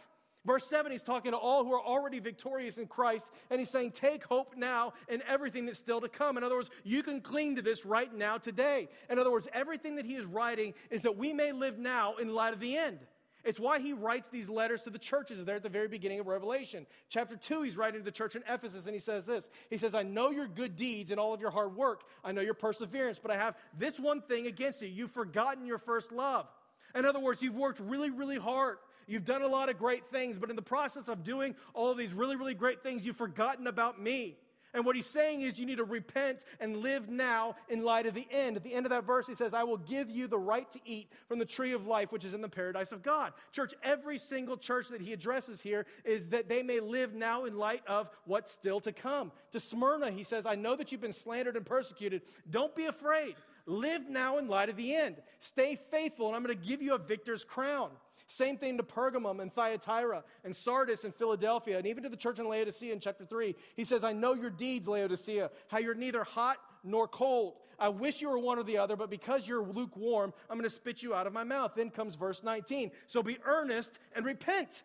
Verse 0.43 0.67
7, 0.69 0.91
he's 0.91 1.03
talking 1.03 1.31
to 1.31 1.37
all 1.37 1.63
who 1.63 1.71
are 1.73 1.81
already 1.81 2.19
victorious 2.19 2.79
in 2.79 2.87
Christ, 2.87 3.29
and 3.51 3.59
he's 3.59 3.69
saying, 3.69 3.91
Take 3.91 4.23
hope 4.23 4.55
now 4.57 4.93
in 5.07 5.21
everything 5.27 5.67
that's 5.67 5.77
still 5.77 6.01
to 6.01 6.09
come. 6.09 6.35
In 6.35 6.43
other 6.43 6.55
words, 6.55 6.71
you 6.83 7.03
can 7.03 7.21
cling 7.21 7.57
to 7.57 7.61
this 7.61 7.85
right 7.85 8.11
now, 8.11 8.39
today. 8.39 8.89
In 9.09 9.19
other 9.19 9.31
words, 9.31 9.47
everything 9.53 9.97
that 9.97 10.05
he 10.05 10.15
is 10.15 10.25
writing 10.25 10.73
is 10.89 11.03
that 11.03 11.15
we 11.15 11.31
may 11.31 11.51
live 11.51 11.77
now 11.77 12.15
in 12.15 12.33
light 12.33 12.53
of 12.53 12.59
the 12.59 12.75
end. 12.75 12.99
It's 13.43 13.59
why 13.59 13.79
he 13.79 13.93
writes 13.93 14.29
these 14.29 14.49
letters 14.49 14.81
to 14.83 14.89
the 14.89 14.99
churches 14.99 15.43
there 15.45 15.55
at 15.55 15.63
the 15.63 15.69
very 15.69 15.87
beginning 15.87 16.19
of 16.19 16.27
Revelation. 16.27 16.85
Chapter 17.09 17.35
2, 17.35 17.63
he's 17.63 17.77
writing 17.77 17.99
to 17.99 18.05
the 18.05 18.11
church 18.11 18.35
in 18.35 18.43
Ephesus, 18.47 18.85
and 18.85 18.93
he 18.93 18.99
says 18.99 19.25
this 19.25 19.49
He 19.69 19.77
says, 19.77 19.93
I 19.93 20.03
know 20.03 20.31
your 20.31 20.47
good 20.47 20.75
deeds 20.75 21.11
and 21.11 21.19
all 21.19 21.33
of 21.33 21.41
your 21.41 21.51
hard 21.51 21.75
work. 21.75 22.01
I 22.23 22.31
know 22.31 22.41
your 22.41 22.53
perseverance, 22.55 23.19
but 23.19 23.31
I 23.31 23.37
have 23.37 23.55
this 23.77 23.99
one 23.99 24.21
thing 24.21 24.47
against 24.47 24.81
you. 24.81 24.87
You've 24.87 25.11
forgotten 25.11 25.65
your 25.65 25.79
first 25.79 26.11
love. 26.11 26.47
In 26.93 27.05
other 27.05 27.19
words, 27.19 27.41
you've 27.41 27.55
worked 27.55 27.79
really, 27.79 28.09
really 28.09 28.37
hard. 28.37 28.77
You've 29.07 29.25
done 29.25 29.41
a 29.41 29.47
lot 29.47 29.69
of 29.69 29.77
great 29.77 30.07
things, 30.11 30.39
but 30.39 30.49
in 30.49 30.55
the 30.55 30.61
process 30.61 31.07
of 31.07 31.23
doing 31.23 31.55
all 31.73 31.93
these 31.93 32.13
really, 32.13 32.35
really 32.35 32.55
great 32.55 32.83
things, 32.83 33.05
you've 33.05 33.17
forgotten 33.17 33.67
about 33.67 34.01
me. 34.01 34.37
And 34.73 34.85
what 34.85 34.95
he's 34.95 35.05
saying 35.05 35.41
is 35.41 35.59
you 35.59 35.65
need 35.65 35.79
to 35.79 35.83
repent 35.83 36.45
and 36.59 36.77
live 36.77 37.09
now 37.09 37.55
in 37.67 37.83
light 37.83 38.05
of 38.05 38.13
the 38.13 38.25
end. 38.31 38.55
At 38.55 38.63
the 38.63 38.73
end 38.73 38.85
of 38.85 38.91
that 38.91 39.05
verse, 39.05 39.27
he 39.27 39.35
says, 39.35 39.53
I 39.53 39.63
will 39.63 39.77
give 39.77 40.09
you 40.09 40.27
the 40.27 40.39
right 40.39 40.69
to 40.71 40.79
eat 40.85 41.09
from 41.27 41.39
the 41.39 41.45
tree 41.45 41.73
of 41.73 41.87
life, 41.87 42.11
which 42.11 42.23
is 42.23 42.33
in 42.33 42.41
the 42.41 42.49
paradise 42.49 42.93
of 42.93 43.03
God. 43.03 43.33
Church, 43.51 43.73
every 43.83 44.17
single 44.17 44.55
church 44.55 44.87
that 44.89 45.01
he 45.01 45.11
addresses 45.11 45.61
here 45.61 45.85
is 46.05 46.29
that 46.29 46.47
they 46.47 46.63
may 46.63 46.79
live 46.79 47.13
now 47.13 47.43
in 47.43 47.57
light 47.57 47.83
of 47.85 48.09
what's 48.25 48.51
still 48.51 48.79
to 48.81 48.93
come. 48.93 49.33
To 49.51 49.59
Smyrna, 49.59 50.09
he 50.09 50.23
says, 50.23 50.45
I 50.45 50.55
know 50.55 50.77
that 50.77 50.91
you've 50.91 51.01
been 51.01 51.11
slandered 51.11 51.57
and 51.57 51.65
persecuted. 51.65 52.21
Don't 52.49 52.75
be 52.75 52.85
afraid. 52.85 53.35
Live 53.65 54.09
now 54.09 54.37
in 54.37 54.47
light 54.47 54.69
of 54.69 54.77
the 54.77 54.95
end. 54.95 55.17
Stay 55.39 55.77
faithful, 55.91 56.27
and 56.27 56.35
I'm 56.35 56.43
going 56.43 56.57
to 56.57 56.67
give 56.67 56.81
you 56.81 56.95
a 56.95 56.97
victor's 56.97 57.43
crown. 57.43 57.91
Same 58.31 58.55
thing 58.55 58.77
to 58.77 58.83
Pergamum 58.83 59.41
and 59.41 59.53
Thyatira 59.53 60.23
and 60.45 60.55
Sardis 60.55 61.03
and 61.03 61.13
Philadelphia, 61.13 61.77
and 61.77 61.85
even 61.85 62.01
to 62.03 62.09
the 62.09 62.15
church 62.15 62.39
in 62.39 62.47
Laodicea 62.47 62.93
in 62.93 63.01
chapter 63.01 63.25
3. 63.25 63.53
He 63.75 63.83
says, 63.83 64.05
I 64.05 64.13
know 64.13 64.33
your 64.33 64.49
deeds, 64.49 64.87
Laodicea, 64.87 65.51
how 65.67 65.79
you're 65.79 65.95
neither 65.95 66.23
hot 66.23 66.55
nor 66.81 67.09
cold. 67.09 67.55
I 67.77 67.89
wish 67.89 68.21
you 68.21 68.29
were 68.29 68.39
one 68.39 68.57
or 68.57 68.63
the 68.63 68.77
other, 68.77 68.95
but 68.95 69.09
because 69.09 69.45
you're 69.45 69.65
lukewarm, 69.65 70.31
I'm 70.49 70.57
going 70.57 70.69
to 70.69 70.73
spit 70.73 71.03
you 71.03 71.13
out 71.13 71.27
of 71.27 71.33
my 71.33 71.43
mouth. 71.43 71.73
Then 71.75 71.89
comes 71.89 72.15
verse 72.15 72.41
19. 72.41 72.91
So 73.05 73.21
be 73.21 73.37
earnest 73.43 73.99
and 74.15 74.23
repent. 74.23 74.83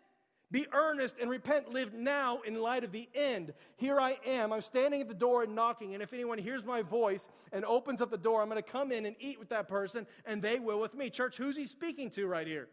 Be 0.50 0.66
earnest 0.72 1.16
and 1.20 1.30
repent. 1.30 1.72
Live 1.72 1.94
now 1.94 2.40
in 2.40 2.60
light 2.60 2.82
of 2.82 2.90
the 2.90 3.08
end. 3.14 3.54
Here 3.76 4.00
I 4.00 4.18
am. 4.26 4.52
I'm 4.52 4.60
standing 4.60 5.02
at 5.02 5.08
the 5.08 5.14
door 5.14 5.44
and 5.44 5.54
knocking. 5.54 5.94
And 5.94 6.02
if 6.02 6.12
anyone 6.12 6.38
hears 6.38 6.64
my 6.64 6.82
voice 6.82 7.28
and 7.52 7.64
opens 7.64 8.02
up 8.02 8.10
the 8.10 8.18
door, 8.18 8.42
I'm 8.42 8.48
going 8.48 8.60
to 8.60 8.68
come 8.68 8.90
in 8.90 9.06
and 9.06 9.14
eat 9.20 9.38
with 9.38 9.50
that 9.50 9.68
person, 9.68 10.04
and 10.24 10.42
they 10.42 10.58
will 10.58 10.80
with 10.80 10.94
me. 10.94 11.10
Church, 11.10 11.36
who's 11.36 11.56
he 11.56 11.64
speaking 11.64 12.10
to 12.10 12.26
right 12.26 12.48
here? 12.48 12.68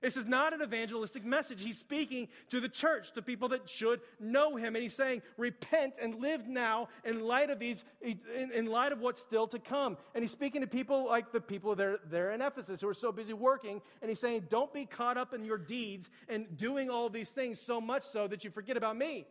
This 0.00 0.16
is 0.16 0.24
not 0.24 0.54
an 0.54 0.62
evangelistic 0.62 1.24
message. 1.24 1.62
He's 1.62 1.78
speaking 1.78 2.28
to 2.48 2.60
the 2.60 2.70
church, 2.70 3.12
to 3.12 3.22
people 3.22 3.48
that 3.50 3.68
should 3.68 4.00
know 4.18 4.56
him. 4.56 4.74
And 4.74 4.82
he's 4.82 4.94
saying, 4.94 5.20
repent 5.36 5.98
and 6.00 6.20
live 6.20 6.48
now 6.48 6.88
in 7.04 7.22
light 7.22 7.50
of 7.50 7.58
these, 7.58 7.84
in, 8.00 8.18
in 8.54 8.66
light 8.66 8.92
of 8.92 9.00
what's 9.00 9.20
still 9.20 9.46
to 9.48 9.58
come. 9.58 9.98
And 10.14 10.22
he's 10.22 10.30
speaking 10.30 10.62
to 10.62 10.66
people 10.66 11.06
like 11.06 11.32
the 11.32 11.40
people 11.40 11.74
there, 11.74 11.98
there 12.08 12.30
in 12.32 12.40
Ephesus 12.40 12.80
who 12.80 12.88
are 12.88 12.94
so 12.94 13.12
busy 13.12 13.34
working. 13.34 13.82
And 14.00 14.08
he's 14.08 14.20
saying, 14.20 14.46
don't 14.48 14.72
be 14.72 14.86
caught 14.86 15.18
up 15.18 15.34
in 15.34 15.44
your 15.44 15.58
deeds 15.58 16.08
and 16.28 16.56
doing 16.56 16.88
all 16.88 17.10
these 17.10 17.30
things 17.30 17.60
so 17.60 17.78
much 17.78 18.04
so 18.04 18.26
that 18.26 18.42
you 18.42 18.50
forget 18.50 18.78
about 18.78 18.96
me. 18.96 19.26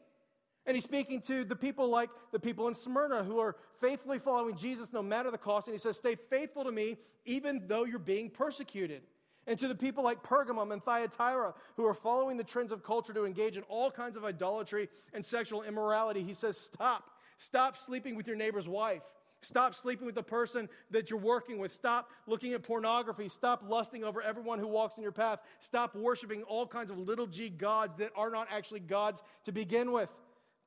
And 0.67 0.75
he's 0.75 0.84
speaking 0.84 1.21
to 1.21 1.45
the 1.45 1.55
people 1.55 1.89
like 1.89 2.12
the 2.32 2.39
people 2.39 2.67
in 2.67 2.75
Smyrna 2.75 3.23
who 3.23 3.39
are 3.39 3.55
faithfully 3.82 4.19
following 4.19 4.55
Jesus 4.55 4.93
no 4.93 5.01
matter 5.01 5.32
the 5.32 5.38
cost. 5.39 5.67
And 5.67 5.73
he 5.73 5.79
says, 5.79 5.97
stay 5.97 6.13
faithful 6.15 6.63
to 6.63 6.71
me 6.71 6.97
even 7.25 7.63
though 7.65 7.86
you're 7.86 7.97
being 7.97 8.29
persecuted 8.29 9.01
and 9.50 9.58
to 9.58 9.68
the 9.68 9.76
people 9.76 10.04
like 10.04 10.22
Pergamum 10.22 10.72
and 10.72 10.82
Thyatira 10.82 11.56
who 11.76 11.86
are 11.88 11.96
following 11.96 12.38
the 12.38 12.44
trends 12.44 12.72
of 12.72 12.84
culture 12.84 13.14
to 13.14 13.26
engage 13.26 13.58
in 13.58 13.64
all 13.64 13.90
kinds 13.90 14.16
of 14.16 14.24
idolatry 14.24 14.90
and 15.12 15.26
sexual 15.26 15.64
immorality, 15.64 16.24
he 16.24 16.34
says, 16.34 16.56
Stop. 16.56 17.10
Stop 17.40 17.76
sleeping 17.76 18.16
with 18.16 18.28
your 18.28 18.36
neighbor's 18.36 18.68
wife. 18.68 19.02
Stop 19.42 19.74
sleeping 19.74 20.06
with 20.06 20.14
the 20.14 20.22
person 20.22 20.70
that 20.92 21.10
you're 21.10 21.18
working 21.18 21.58
with. 21.58 21.72
Stop 21.72 22.12
looking 22.28 22.54
at 22.54 22.62
pornography. 22.62 23.28
Stop 23.28 23.64
lusting 23.68 24.04
over 24.04 24.22
everyone 24.22 24.60
who 24.60 24.68
walks 24.68 24.98
in 24.98 25.02
your 25.02 25.12
path. 25.12 25.40
Stop 25.62 25.96
worshiping 25.96 26.44
all 26.44 26.68
kinds 26.68 26.92
of 26.92 27.00
little 27.00 27.26
g 27.26 27.50
gods 27.50 27.98
that 27.98 28.12
are 28.16 28.30
not 28.30 28.50
actually 28.52 28.82
gods 28.82 29.24
to 29.46 29.52
begin 29.52 29.92
with. 29.92 30.10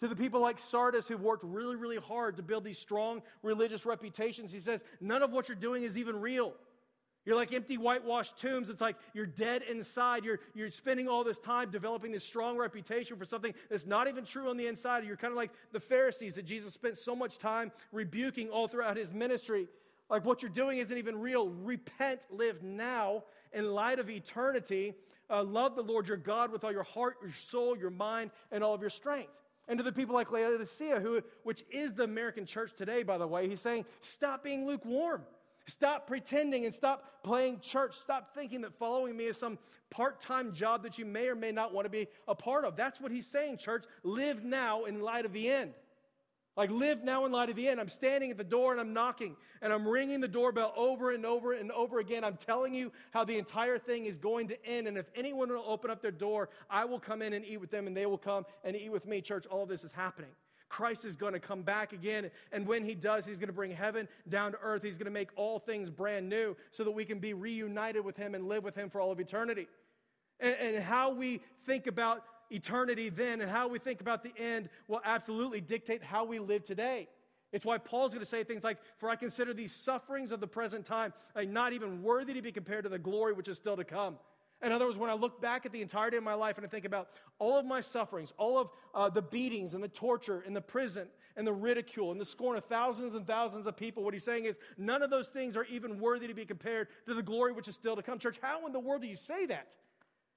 To 0.00 0.08
the 0.08 0.16
people 0.16 0.40
like 0.40 0.58
Sardis 0.58 1.06
who've 1.06 1.20
worked 1.20 1.44
really, 1.44 1.76
really 1.76 1.98
hard 1.98 2.36
to 2.38 2.42
build 2.42 2.64
these 2.64 2.78
strong 2.78 3.22
religious 3.44 3.86
reputations, 3.86 4.52
he 4.52 4.58
says, 4.58 4.82
none 5.00 5.22
of 5.22 5.30
what 5.30 5.48
you're 5.48 5.54
doing 5.54 5.84
is 5.84 5.96
even 5.96 6.20
real. 6.20 6.54
You're 7.24 7.36
like 7.36 7.52
empty 7.52 7.76
whitewashed 7.78 8.36
tombs. 8.38 8.68
It's 8.68 8.80
like 8.80 8.96
you're 9.14 9.26
dead 9.26 9.62
inside. 9.62 10.24
You're, 10.24 10.40
you're 10.54 10.70
spending 10.70 11.08
all 11.08 11.22
this 11.22 11.38
time 11.38 11.70
developing 11.70 12.10
this 12.10 12.24
strong 12.24 12.56
reputation 12.58 13.16
for 13.16 13.24
something 13.24 13.54
that's 13.70 13.86
not 13.86 14.08
even 14.08 14.24
true 14.24 14.50
on 14.50 14.56
the 14.56 14.66
inside. 14.66 15.04
You're 15.04 15.16
kind 15.16 15.30
of 15.30 15.36
like 15.36 15.52
the 15.70 15.78
Pharisees 15.80 16.34
that 16.34 16.44
Jesus 16.44 16.74
spent 16.74 16.98
so 16.98 17.14
much 17.14 17.38
time 17.38 17.70
rebuking 17.92 18.50
all 18.50 18.66
throughout 18.66 18.96
his 18.96 19.12
ministry. 19.12 19.68
Like 20.10 20.24
what 20.24 20.42
you're 20.42 20.50
doing 20.50 20.78
isn't 20.78 20.98
even 20.98 21.20
real. 21.20 21.48
Repent, 21.48 22.26
live 22.30 22.62
now 22.62 23.22
in 23.52 23.72
light 23.72 24.00
of 24.00 24.10
eternity. 24.10 24.94
Uh, 25.30 25.44
love 25.44 25.76
the 25.76 25.82
Lord 25.82 26.08
your 26.08 26.16
God 26.16 26.50
with 26.50 26.64
all 26.64 26.72
your 26.72 26.82
heart, 26.82 27.16
your 27.22 27.32
soul, 27.32 27.78
your 27.78 27.90
mind, 27.90 28.32
and 28.50 28.64
all 28.64 28.74
of 28.74 28.80
your 28.80 28.90
strength. 28.90 29.32
And 29.68 29.78
to 29.78 29.84
the 29.84 29.92
people 29.92 30.14
like 30.14 30.32
Laodicea, 30.32 30.98
who, 30.98 31.22
which 31.44 31.62
is 31.70 31.92
the 31.92 32.02
American 32.02 32.44
church 32.44 32.72
today, 32.76 33.04
by 33.04 33.16
the 33.16 33.26
way, 33.28 33.48
he's 33.48 33.60
saying, 33.60 33.86
stop 34.00 34.42
being 34.42 34.66
lukewarm. 34.66 35.22
Stop 35.66 36.06
pretending 36.06 36.64
and 36.64 36.74
stop 36.74 37.22
playing 37.22 37.60
church. 37.60 37.94
Stop 37.94 38.34
thinking 38.34 38.62
that 38.62 38.74
following 38.78 39.16
me 39.16 39.24
is 39.26 39.36
some 39.36 39.58
part 39.90 40.20
time 40.20 40.52
job 40.52 40.82
that 40.82 40.98
you 40.98 41.04
may 41.04 41.28
or 41.28 41.36
may 41.36 41.52
not 41.52 41.72
want 41.72 41.84
to 41.84 41.90
be 41.90 42.08
a 42.26 42.34
part 42.34 42.64
of. 42.64 42.76
That's 42.76 43.00
what 43.00 43.12
he's 43.12 43.26
saying, 43.26 43.58
church. 43.58 43.84
Live 44.02 44.42
now 44.42 44.84
in 44.84 45.00
light 45.00 45.24
of 45.24 45.32
the 45.32 45.48
end. 45.48 45.74
Like, 46.54 46.70
live 46.70 47.02
now 47.02 47.24
in 47.24 47.32
light 47.32 47.48
of 47.48 47.56
the 47.56 47.66
end. 47.66 47.80
I'm 47.80 47.88
standing 47.88 48.30
at 48.30 48.36
the 48.36 48.44
door 48.44 48.72
and 48.72 48.80
I'm 48.80 48.92
knocking 48.92 49.36
and 49.62 49.72
I'm 49.72 49.88
ringing 49.88 50.20
the 50.20 50.28
doorbell 50.28 50.74
over 50.76 51.12
and 51.12 51.24
over 51.24 51.54
and 51.54 51.72
over 51.72 51.98
again. 51.98 52.24
I'm 52.24 52.36
telling 52.36 52.74
you 52.74 52.92
how 53.10 53.24
the 53.24 53.38
entire 53.38 53.78
thing 53.78 54.04
is 54.04 54.18
going 54.18 54.48
to 54.48 54.66
end. 54.66 54.86
And 54.86 54.98
if 54.98 55.06
anyone 55.14 55.48
will 55.48 55.64
open 55.66 55.90
up 55.90 56.02
their 56.02 56.10
door, 56.10 56.50
I 56.68 56.84
will 56.84 57.00
come 57.00 57.22
in 57.22 57.32
and 57.32 57.42
eat 57.44 57.58
with 57.58 57.70
them 57.70 57.86
and 57.86 57.96
they 57.96 58.04
will 58.04 58.18
come 58.18 58.44
and 58.64 58.76
eat 58.76 58.92
with 58.92 59.06
me. 59.06 59.22
Church, 59.22 59.46
all 59.46 59.62
of 59.62 59.70
this 59.70 59.82
is 59.82 59.92
happening. 59.92 60.32
Christ 60.72 61.04
is 61.04 61.16
going 61.16 61.34
to 61.34 61.38
come 61.38 61.62
back 61.62 61.92
again. 61.92 62.30
And 62.50 62.66
when 62.66 62.82
he 62.82 62.94
does, 62.94 63.26
he's 63.26 63.38
going 63.38 63.48
to 63.48 63.52
bring 63.52 63.70
heaven 63.70 64.08
down 64.26 64.52
to 64.52 64.58
earth. 64.62 64.82
He's 64.82 64.96
going 64.96 65.04
to 65.04 65.12
make 65.12 65.28
all 65.36 65.58
things 65.58 65.90
brand 65.90 66.30
new 66.30 66.56
so 66.70 66.82
that 66.82 66.90
we 66.90 67.04
can 67.04 67.18
be 67.18 67.34
reunited 67.34 68.02
with 68.02 68.16
him 68.16 68.34
and 68.34 68.48
live 68.48 68.64
with 68.64 68.74
him 68.74 68.88
for 68.88 68.98
all 68.98 69.12
of 69.12 69.20
eternity. 69.20 69.68
And, 70.40 70.56
and 70.58 70.82
how 70.82 71.12
we 71.12 71.42
think 71.66 71.86
about 71.86 72.24
eternity 72.50 73.10
then 73.10 73.42
and 73.42 73.50
how 73.50 73.68
we 73.68 73.78
think 73.78 74.00
about 74.00 74.22
the 74.22 74.32
end 74.38 74.70
will 74.88 75.02
absolutely 75.04 75.60
dictate 75.60 76.02
how 76.02 76.24
we 76.24 76.38
live 76.38 76.64
today. 76.64 77.06
It's 77.52 77.66
why 77.66 77.76
Paul's 77.76 78.14
going 78.14 78.24
to 78.24 78.30
say 78.30 78.42
things 78.42 78.64
like, 78.64 78.78
For 78.96 79.10
I 79.10 79.16
consider 79.16 79.52
these 79.52 79.72
sufferings 79.72 80.32
of 80.32 80.40
the 80.40 80.46
present 80.46 80.86
time 80.86 81.12
not 81.36 81.74
even 81.74 82.02
worthy 82.02 82.32
to 82.32 82.40
be 82.40 82.50
compared 82.50 82.84
to 82.84 82.88
the 82.88 82.98
glory 82.98 83.34
which 83.34 83.48
is 83.48 83.58
still 83.58 83.76
to 83.76 83.84
come. 83.84 84.16
In 84.62 84.70
other 84.70 84.86
words, 84.86 84.96
when 84.96 85.10
I 85.10 85.14
look 85.14 85.40
back 85.40 85.66
at 85.66 85.72
the 85.72 85.82
entirety 85.82 86.16
of 86.16 86.22
my 86.22 86.34
life 86.34 86.56
and 86.56 86.64
I 86.64 86.68
think 86.68 86.84
about 86.84 87.08
all 87.38 87.58
of 87.58 87.66
my 87.66 87.80
sufferings, 87.80 88.32
all 88.38 88.58
of 88.58 88.70
uh, 88.94 89.08
the 89.10 89.22
beatings 89.22 89.74
and 89.74 89.82
the 89.82 89.88
torture 89.88 90.42
and 90.46 90.54
the 90.54 90.60
prison 90.60 91.08
and 91.36 91.46
the 91.46 91.52
ridicule 91.52 92.12
and 92.12 92.20
the 92.20 92.24
scorn 92.24 92.56
of 92.56 92.64
thousands 92.66 93.14
and 93.14 93.26
thousands 93.26 93.66
of 93.66 93.76
people, 93.76 94.04
what 94.04 94.14
he's 94.14 94.22
saying 94.22 94.44
is 94.44 94.56
none 94.78 95.02
of 95.02 95.10
those 95.10 95.28
things 95.28 95.56
are 95.56 95.64
even 95.64 95.98
worthy 95.98 96.28
to 96.28 96.34
be 96.34 96.44
compared 96.44 96.88
to 97.06 97.14
the 97.14 97.22
glory 97.22 97.52
which 97.52 97.66
is 97.66 97.74
still 97.74 97.96
to 97.96 98.02
come. 98.02 98.18
Church, 98.18 98.38
how 98.40 98.64
in 98.66 98.72
the 98.72 98.80
world 98.80 99.02
do 99.02 99.08
you 99.08 99.16
say 99.16 99.46
that? 99.46 99.76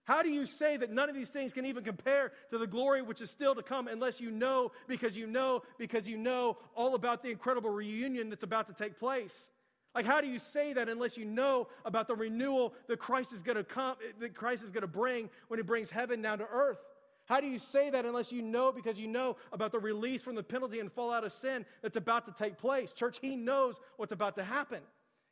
How 0.06 0.22
do 0.22 0.30
you 0.30 0.46
say 0.46 0.78
that 0.78 0.92
none 0.92 1.10
of 1.10 1.16
these 1.16 1.30
things 1.30 1.52
can 1.54 1.66
even 1.66 1.84
compare 1.84 2.32
to 2.52 2.58
the 2.60 2.68
glory 2.68 3.02
which 3.02 3.22
is 3.22 3.30
still 3.30 3.56
to 3.56 3.64
come 3.64 3.88
unless 3.88 4.22
you 4.22 4.32
know, 4.32 4.72
because 4.88 5.18
you 5.18 5.26
know, 5.26 5.64
because 5.80 6.08
you 6.08 6.18
know 6.18 6.58
all 6.76 6.96
about 6.96 7.24
the 7.24 7.30
incredible 7.30 7.72
reunion 7.72 8.30
that's 8.30 8.44
about 8.44 8.68
to 8.68 8.74
take 8.74 9.00
place? 9.00 9.50
Like, 9.96 10.06
how 10.06 10.20
do 10.20 10.28
you 10.28 10.38
say 10.38 10.74
that 10.74 10.90
unless 10.90 11.18
you 11.18 11.24
know 11.24 11.70
about 11.86 12.08
the 12.08 12.16
renewal 12.16 12.74
that 12.88 13.00
Christ 13.00 13.32
is 13.32 13.42
going 13.42 13.56
to 13.56 13.64
come, 13.64 13.96
that 14.20 14.36
Christ 14.36 14.64
is 14.64 14.70
going 14.70 14.82
to 14.82 14.88
bring 14.88 15.30
when 15.48 15.58
he 15.58 15.64
brings 15.64 15.90
heaven 15.90 16.22
down 16.22 16.40
to 16.40 16.46
earth? 16.46 16.80
How 17.28 17.40
do 17.40 17.48
you 17.48 17.58
say 17.58 17.90
that 17.90 18.06
unless 18.06 18.32
you 18.32 18.42
know 18.42 18.72
because 18.72 19.00
you 19.00 19.08
know 19.08 19.38
about 19.52 19.72
the 19.72 19.80
release 19.80 20.22
from 20.22 20.36
the 20.36 20.44
penalty 20.44 20.80
and 20.80 20.92
fallout 20.92 21.24
of 21.24 21.32
sin 21.32 21.66
that's 21.82 21.98
about 21.98 22.26
to 22.26 22.34
take 22.34 22.58
place? 22.58 22.92
Church, 22.92 23.20
he 23.22 23.36
knows 23.36 23.80
what's 23.96 24.12
about 24.12 24.36
to 24.36 24.44
happen. 24.44 24.82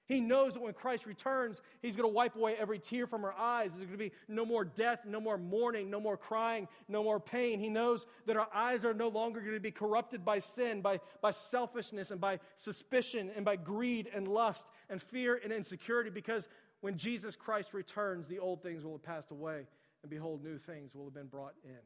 He 0.05 0.19
knows 0.19 0.53
that 0.53 0.61
when 0.61 0.73
Christ 0.73 1.05
returns, 1.05 1.61
He's 1.81 1.95
going 1.95 2.09
to 2.09 2.13
wipe 2.13 2.35
away 2.35 2.55
every 2.59 2.79
tear 2.79 3.07
from 3.07 3.23
our 3.23 3.33
eyes. 3.33 3.71
There's 3.71 3.85
going 3.85 3.97
to 3.97 3.97
be 3.97 4.11
no 4.27 4.45
more 4.45 4.65
death, 4.65 5.05
no 5.05 5.21
more 5.21 5.37
mourning, 5.37 5.89
no 5.89 6.01
more 6.01 6.17
crying, 6.17 6.67
no 6.89 7.03
more 7.03 7.19
pain. 7.19 7.59
He 7.59 7.69
knows 7.69 8.05
that 8.25 8.35
our 8.35 8.49
eyes 8.53 8.83
are 8.83 8.93
no 8.93 9.07
longer 9.07 9.39
going 9.39 9.53
to 9.53 9.61
be 9.61 9.71
corrupted 9.71 10.25
by 10.25 10.39
sin, 10.39 10.81
by, 10.81 10.99
by 11.21 11.31
selfishness, 11.31 12.11
and 12.11 12.19
by 12.19 12.39
suspicion, 12.57 13.31
and 13.35 13.45
by 13.45 13.55
greed 13.55 14.09
and 14.13 14.27
lust, 14.27 14.67
and 14.89 15.01
fear 15.01 15.39
and 15.41 15.53
insecurity, 15.53 16.09
because 16.09 16.49
when 16.81 16.97
Jesus 16.97 17.37
Christ 17.37 17.73
returns, 17.73 18.27
the 18.27 18.39
old 18.39 18.61
things 18.61 18.83
will 18.83 18.91
have 18.91 19.03
passed 19.03 19.31
away, 19.31 19.67
and 20.01 20.09
behold, 20.09 20.43
new 20.43 20.57
things 20.57 20.93
will 20.93 21.05
have 21.05 21.13
been 21.13 21.27
brought 21.27 21.53
in. 21.63 21.79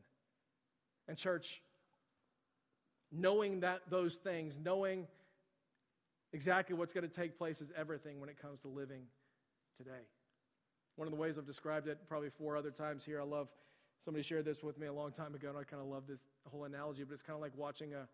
And, 1.08 1.18
church, 1.18 1.62
knowing 3.12 3.60
that 3.60 3.82
those 3.90 4.16
things, 4.16 4.60
knowing 4.60 5.08
Exactly 6.34 6.76
what's 6.76 6.94
going 6.94 7.08
to 7.08 7.14
take 7.14 7.38
place 7.38 7.62
is 7.62 7.72
everything 7.76 8.20
when 8.20 8.30
it 8.30 8.42
comes 8.42 8.60
to 8.62 8.68
living 8.68 9.04
today. 9.78 10.06
One 10.96 11.08
of 11.08 11.14
the 11.14 11.20
ways 11.20 11.38
I've 11.38 11.46
described 11.46 11.88
it 11.88 12.00
probably 12.08 12.30
four 12.30 12.58
other 12.58 12.72
times 12.72 13.06
here, 13.06 13.22
I 13.22 13.24
love, 13.24 13.48
somebody 14.04 14.24
shared 14.24 14.46
this 14.46 14.64
with 14.64 14.78
me 14.78 14.88
a 14.88 14.94
long 14.94 15.12
time 15.12 15.36
ago, 15.36 15.50
and 15.50 15.58
I 15.58 15.64
kind 15.64 15.82
of 15.82 15.88
love 15.88 16.04
this 16.08 16.22
whole 16.50 16.66
analogy, 16.66 17.04
but 17.04 17.14
it's 17.14 17.22
kind 17.22 17.36
of 17.36 17.42
like 17.42 17.54
watching 17.56 17.94
a, 17.94 18.08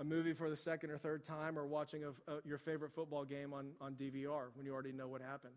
a 0.00 0.04
movie 0.04 0.32
for 0.32 0.50
the 0.50 0.56
second 0.56 0.90
or 0.90 0.98
third 0.98 1.24
time 1.24 1.58
or 1.58 1.64
watching 1.64 2.04
a, 2.04 2.08
a, 2.30 2.36
your 2.44 2.58
favorite 2.58 2.92
football 2.92 3.24
game 3.24 3.54
on, 3.54 3.70
on 3.80 3.94
DVR 3.94 4.46
when 4.54 4.66
you 4.66 4.72
already 4.72 4.92
know 4.92 5.08
what 5.08 5.22
happened. 5.22 5.54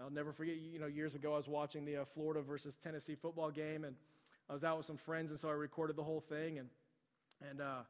I'll 0.00 0.10
never 0.10 0.32
forget, 0.32 0.56
you 0.56 0.78
know, 0.78 0.86
years 0.86 1.14
ago 1.14 1.34
I 1.34 1.36
was 1.36 1.48
watching 1.48 1.84
the 1.84 1.98
uh, 1.98 2.04
Florida 2.04 2.40
versus 2.40 2.76
Tennessee 2.76 3.14
football 3.14 3.50
game, 3.50 3.84
and 3.84 3.94
I 4.48 4.54
was 4.54 4.64
out 4.64 4.76
with 4.76 4.86
some 4.86 4.96
friends, 4.96 5.30
and 5.30 5.38
so 5.38 5.48
I 5.48 5.52
recorded 5.52 5.96
the 5.96 6.02
whole 6.02 6.20
thing, 6.20 6.58
and, 6.58 6.68
and, 7.48 7.60
uh, 7.60 7.82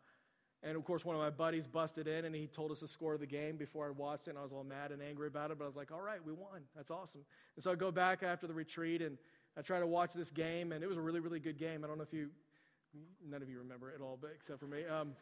and 0.65 0.77
of 0.77 0.85
course, 0.85 1.05
one 1.05 1.15
of 1.15 1.21
my 1.21 1.29
buddies 1.29 1.67
busted 1.67 2.09
in 2.09 2.25
and 2.25 2.35
he 2.35 2.47
told 2.47 2.71
us 2.71 2.81
the 2.81 2.89
score 2.89 3.13
of 3.13 3.21
the 3.21 3.27
game 3.27 3.57
before 3.57 3.87
I 3.87 3.91
watched 3.91 4.29
it. 4.29 4.31
And 4.31 4.39
I 4.39 4.43
was 4.43 4.53
all 4.53 4.65
mad 4.65 4.93
and 4.93 5.03
angry 5.03 5.27
about 5.27 5.51
it. 5.51 5.59
But 5.59 5.65
I 5.65 5.67
was 5.67 5.77
like, 5.77 5.93
all 5.93 6.01
right, 6.01 6.25
we 6.25 6.33
won. 6.33 6.63
That's 6.75 6.91
awesome. 6.91 7.21
And 7.55 7.63
so 7.63 7.71
I 7.71 7.75
go 7.75 7.91
back 7.91 8.23
after 8.23 8.47
the 8.47 8.55
retreat 8.55 9.03
and 9.03 9.19
I 9.59 9.61
try 9.61 9.79
to 9.79 9.87
watch 9.87 10.15
this 10.15 10.31
game. 10.31 10.73
And 10.73 10.83
it 10.83 10.87
was 10.87 10.97
a 10.97 11.03
really, 11.03 11.21
really 11.21 11.39
good 11.39 11.59
game. 11.59 11.85
I 11.85 11.87
don't 11.87 11.99
know 11.99 12.05
if 12.05 12.15
you, 12.15 12.31
none 13.29 13.43
of 13.43 13.51
you 13.51 13.59
remember 13.59 13.91
it 13.91 13.97
at 13.97 14.01
all, 14.01 14.19
but 14.19 14.31
except 14.35 14.59
for 14.59 14.67
me. 14.67 14.85
Um, 14.87 15.13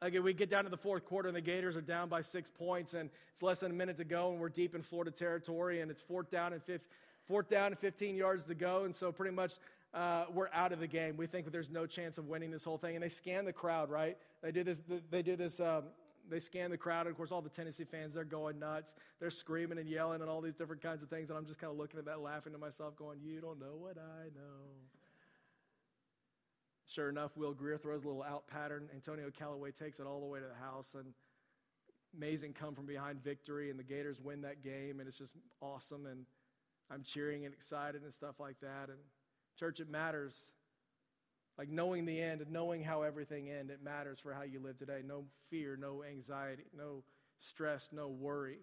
Again, 0.00 0.24
we 0.24 0.32
get 0.32 0.50
down 0.50 0.64
to 0.64 0.70
the 0.70 0.76
fourth 0.76 1.04
quarter 1.04 1.28
and 1.28 1.36
the 1.36 1.40
Gators 1.40 1.76
are 1.76 1.80
down 1.80 2.08
by 2.08 2.22
six 2.22 2.50
points, 2.50 2.94
and 2.94 3.08
it's 3.32 3.40
less 3.40 3.60
than 3.60 3.70
a 3.70 3.74
minute 3.74 3.98
to 3.98 4.04
go, 4.04 4.32
and 4.32 4.40
we're 4.40 4.48
deep 4.48 4.74
in 4.74 4.82
Florida 4.82 5.12
territory, 5.12 5.80
and 5.80 5.92
it's 5.92 6.02
fourth 6.02 6.28
down 6.28 6.52
and 6.52 6.60
fifth, 6.60 6.88
fourth 7.28 7.46
down 7.46 7.66
and 7.66 7.78
15 7.78 8.16
yards 8.16 8.44
to 8.46 8.56
go, 8.56 8.82
and 8.82 8.96
so 8.96 9.12
pretty 9.12 9.32
much 9.32 9.52
uh, 9.94 10.24
we're 10.32 10.48
out 10.52 10.72
of 10.72 10.80
the 10.80 10.86
game. 10.86 11.16
We 11.16 11.26
think 11.26 11.50
there's 11.52 11.70
no 11.70 11.86
chance 11.86 12.18
of 12.18 12.28
winning 12.28 12.50
this 12.50 12.64
whole 12.64 12.78
thing. 12.78 12.96
And 12.96 13.02
they 13.02 13.08
scan 13.08 13.44
the 13.44 13.52
crowd, 13.52 13.90
right? 13.90 14.16
They 14.42 14.52
do 14.52 14.64
this, 14.64 14.82
they 15.10 15.22
do 15.22 15.36
this, 15.36 15.60
um, 15.60 15.84
they 16.28 16.40
scan 16.40 16.70
the 16.70 16.76
crowd. 16.76 17.06
And 17.06 17.10
of 17.10 17.16
course, 17.16 17.30
all 17.30 17.42
the 17.42 17.48
Tennessee 17.48 17.84
fans, 17.84 18.14
they're 18.14 18.24
going 18.24 18.58
nuts. 18.58 18.94
They're 19.20 19.30
screaming 19.30 19.78
and 19.78 19.88
yelling 19.88 20.20
and 20.20 20.30
all 20.30 20.40
these 20.40 20.54
different 20.54 20.82
kinds 20.82 21.02
of 21.02 21.08
things. 21.08 21.30
And 21.30 21.38
I'm 21.38 21.46
just 21.46 21.58
kind 21.58 21.70
of 21.70 21.78
looking 21.78 21.98
at 21.98 22.06
that, 22.06 22.20
laughing 22.20 22.52
to 22.52 22.58
myself, 22.58 22.96
going, 22.96 23.18
You 23.22 23.40
don't 23.40 23.60
know 23.60 23.76
what 23.78 23.96
I 23.98 24.24
know. 24.34 24.70
Sure 26.86 27.08
enough, 27.08 27.36
Will 27.36 27.54
Grier 27.54 27.78
throws 27.78 28.04
a 28.04 28.08
little 28.08 28.22
out 28.22 28.46
pattern. 28.48 28.88
Antonio 28.94 29.30
Callaway 29.30 29.70
takes 29.70 29.98
it 29.98 30.06
all 30.06 30.20
the 30.20 30.26
way 30.26 30.40
to 30.40 30.46
the 30.46 30.64
house. 30.64 30.94
And 30.94 31.14
amazing 32.14 32.52
come 32.52 32.74
from 32.74 32.86
behind 32.86 33.22
victory. 33.22 33.70
And 33.70 33.78
the 33.78 33.84
Gators 33.84 34.20
win 34.20 34.42
that 34.42 34.62
game. 34.62 34.98
And 34.98 35.08
it's 35.08 35.18
just 35.18 35.34
awesome. 35.60 36.06
And 36.06 36.26
I'm 36.90 37.02
cheering 37.02 37.44
and 37.44 37.54
excited 37.54 38.02
and 38.02 38.12
stuff 38.12 38.40
like 38.40 38.60
that. 38.60 38.88
And 38.88 38.98
Church, 39.58 39.80
it 39.80 39.88
matters. 39.88 40.52
Like 41.58 41.68
knowing 41.68 42.06
the 42.06 42.20
end 42.20 42.40
and 42.40 42.50
knowing 42.50 42.82
how 42.82 43.02
everything 43.02 43.50
ends, 43.50 43.70
it 43.70 43.82
matters 43.82 44.18
for 44.18 44.32
how 44.32 44.42
you 44.42 44.58
live 44.60 44.78
today. 44.78 45.00
No 45.06 45.24
fear, 45.50 45.76
no 45.76 46.02
anxiety, 46.02 46.64
no 46.76 47.04
stress, 47.38 47.90
no 47.92 48.08
worry 48.08 48.58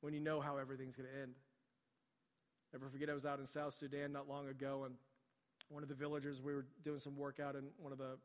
when 0.00 0.14
you 0.14 0.20
know 0.20 0.40
how 0.40 0.56
everything's 0.56 0.96
going 0.96 1.08
to 1.08 1.22
end. 1.22 1.34
Never 2.72 2.88
forget, 2.88 3.08
I 3.08 3.14
was 3.14 3.24
out 3.24 3.38
in 3.38 3.46
South 3.46 3.74
Sudan 3.74 4.12
not 4.12 4.28
long 4.28 4.48
ago, 4.48 4.84
and 4.84 4.94
one 5.70 5.82
of 5.82 5.88
the 5.88 5.94
villagers, 5.94 6.40
we 6.42 6.54
were 6.54 6.66
doing 6.84 6.98
some 6.98 7.16
work 7.16 7.40
out 7.40 7.54
in 7.54 7.64
one 7.78 7.92
of 7.92 7.98
the 7.98 8.18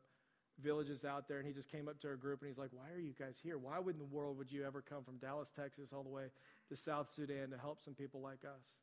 villages 0.60 1.04
out 1.04 1.28
there, 1.28 1.38
and 1.38 1.46
he 1.46 1.52
just 1.52 1.70
came 1.70 1.88
up 1.88 2.00
to 2.00 2.08
our 2.08 2.16
group 2.16 2.40
and 2.40 2.48
he's 2.48 2.58
like, 2.58 2.70
Why 2.72 2.90
are 2.94 3.00
you 3.00 3.14
guys 3.18 3.40
here? 3.42 3.58
Why 3.58 3.78
would 3.78 3.94
in 3.94 3.98
the 3.98 4.04
world 4.04 4.38
would 4.38 4.52
you 4.52 4.64
ever 4.64 4.82
come 4.82 5.02
from 5.02 5.16
Dallas, 5.18 5.50
Texas, 5.50 5.92
all 5.92 6.02
the 6.02 6.10
way 6.10 6.26
to 6.68 6.76
South 6.76 7.10
Sudan 7.10 7.50
to 7.50 7.58
help 7.58 7.80
some 7.80 7.94
people 7.94 8.20
like 8.20 8.44
us? 8.44 8.78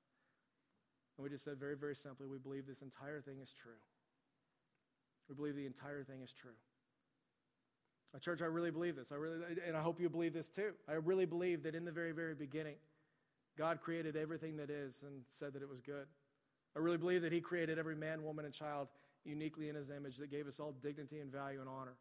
And 1.18 1.24
we 1.24 1.30
just 1.30 1.44
said 1.44 1.58
very, 1.60 1.76
very 1.76 1.96
simply, 1.96 2.28
we 2.28 2.38
believe 2.38 2.66
this 2.66 2.82
entire 2.82 3.22
thing 3.22 3.40
is 3.42 3.54
true. 3.54 3.80
We 5.32 5.36
believe 5.36 5.56
the 5.56 5.66
entire 5.66 6.04
thing 6.04 6.22
is 6.22 6.34
true. 6.34 6.52
A 8.14 8.20
church, 8.20 8.42
I 8.42 8.48
really 8.48 8.70
believe 8.70 8.98
this. 8.98 9.14
I 9.14 9.16
really, 9.16 9.38
and 9.66 9.78
I 9.78 9.82
hope 9.82 10.02
you 10.02 10.10
believe 10.10 10.34
this 10.34 10.50
too. 10.50 10.74
I 10.90 10.96
really 10.96 11.26
believe 11.26 11.64
that 11.64 11.74
in 11.74 11.86
the 11.86 11.92
very, 11.92 12.12
very 12.12 12.36
beginning, 12.36 12.76
God 13.58 13.80
created 13.80 14.18
everything 14.18 14.58
that 14.58 14.70
is 14.70 15.06
and 15.08 15.22
said 15.30 15.54
that 15.54 15.62
it 15.62 15.70
was 15.70 15.80
good. 15.80 16.06
I 16.76 16.80
really 16.80 16.98
believe 16.98 17.22
that 17.22 17.32
He 17.32 17.40
created 17.40 17.80
every 17.80 17.96
man, 17.96 18.24
woman, 18.24 18.44
and 18.44 18.54
child 18.54 18.90
uniquely 19.24 19.70
in 19.70 19.76
His 19.76 19.90
image 19.90 20.18
that 20.18 20.30
gave 20.30 20.50
us 20.50 20.60
all 20.60 20.74
dignity 20.84 21.20
and 21.20 21.32
value 21.32 21.62
and 21.62 21.70
honor. 21.70 21.96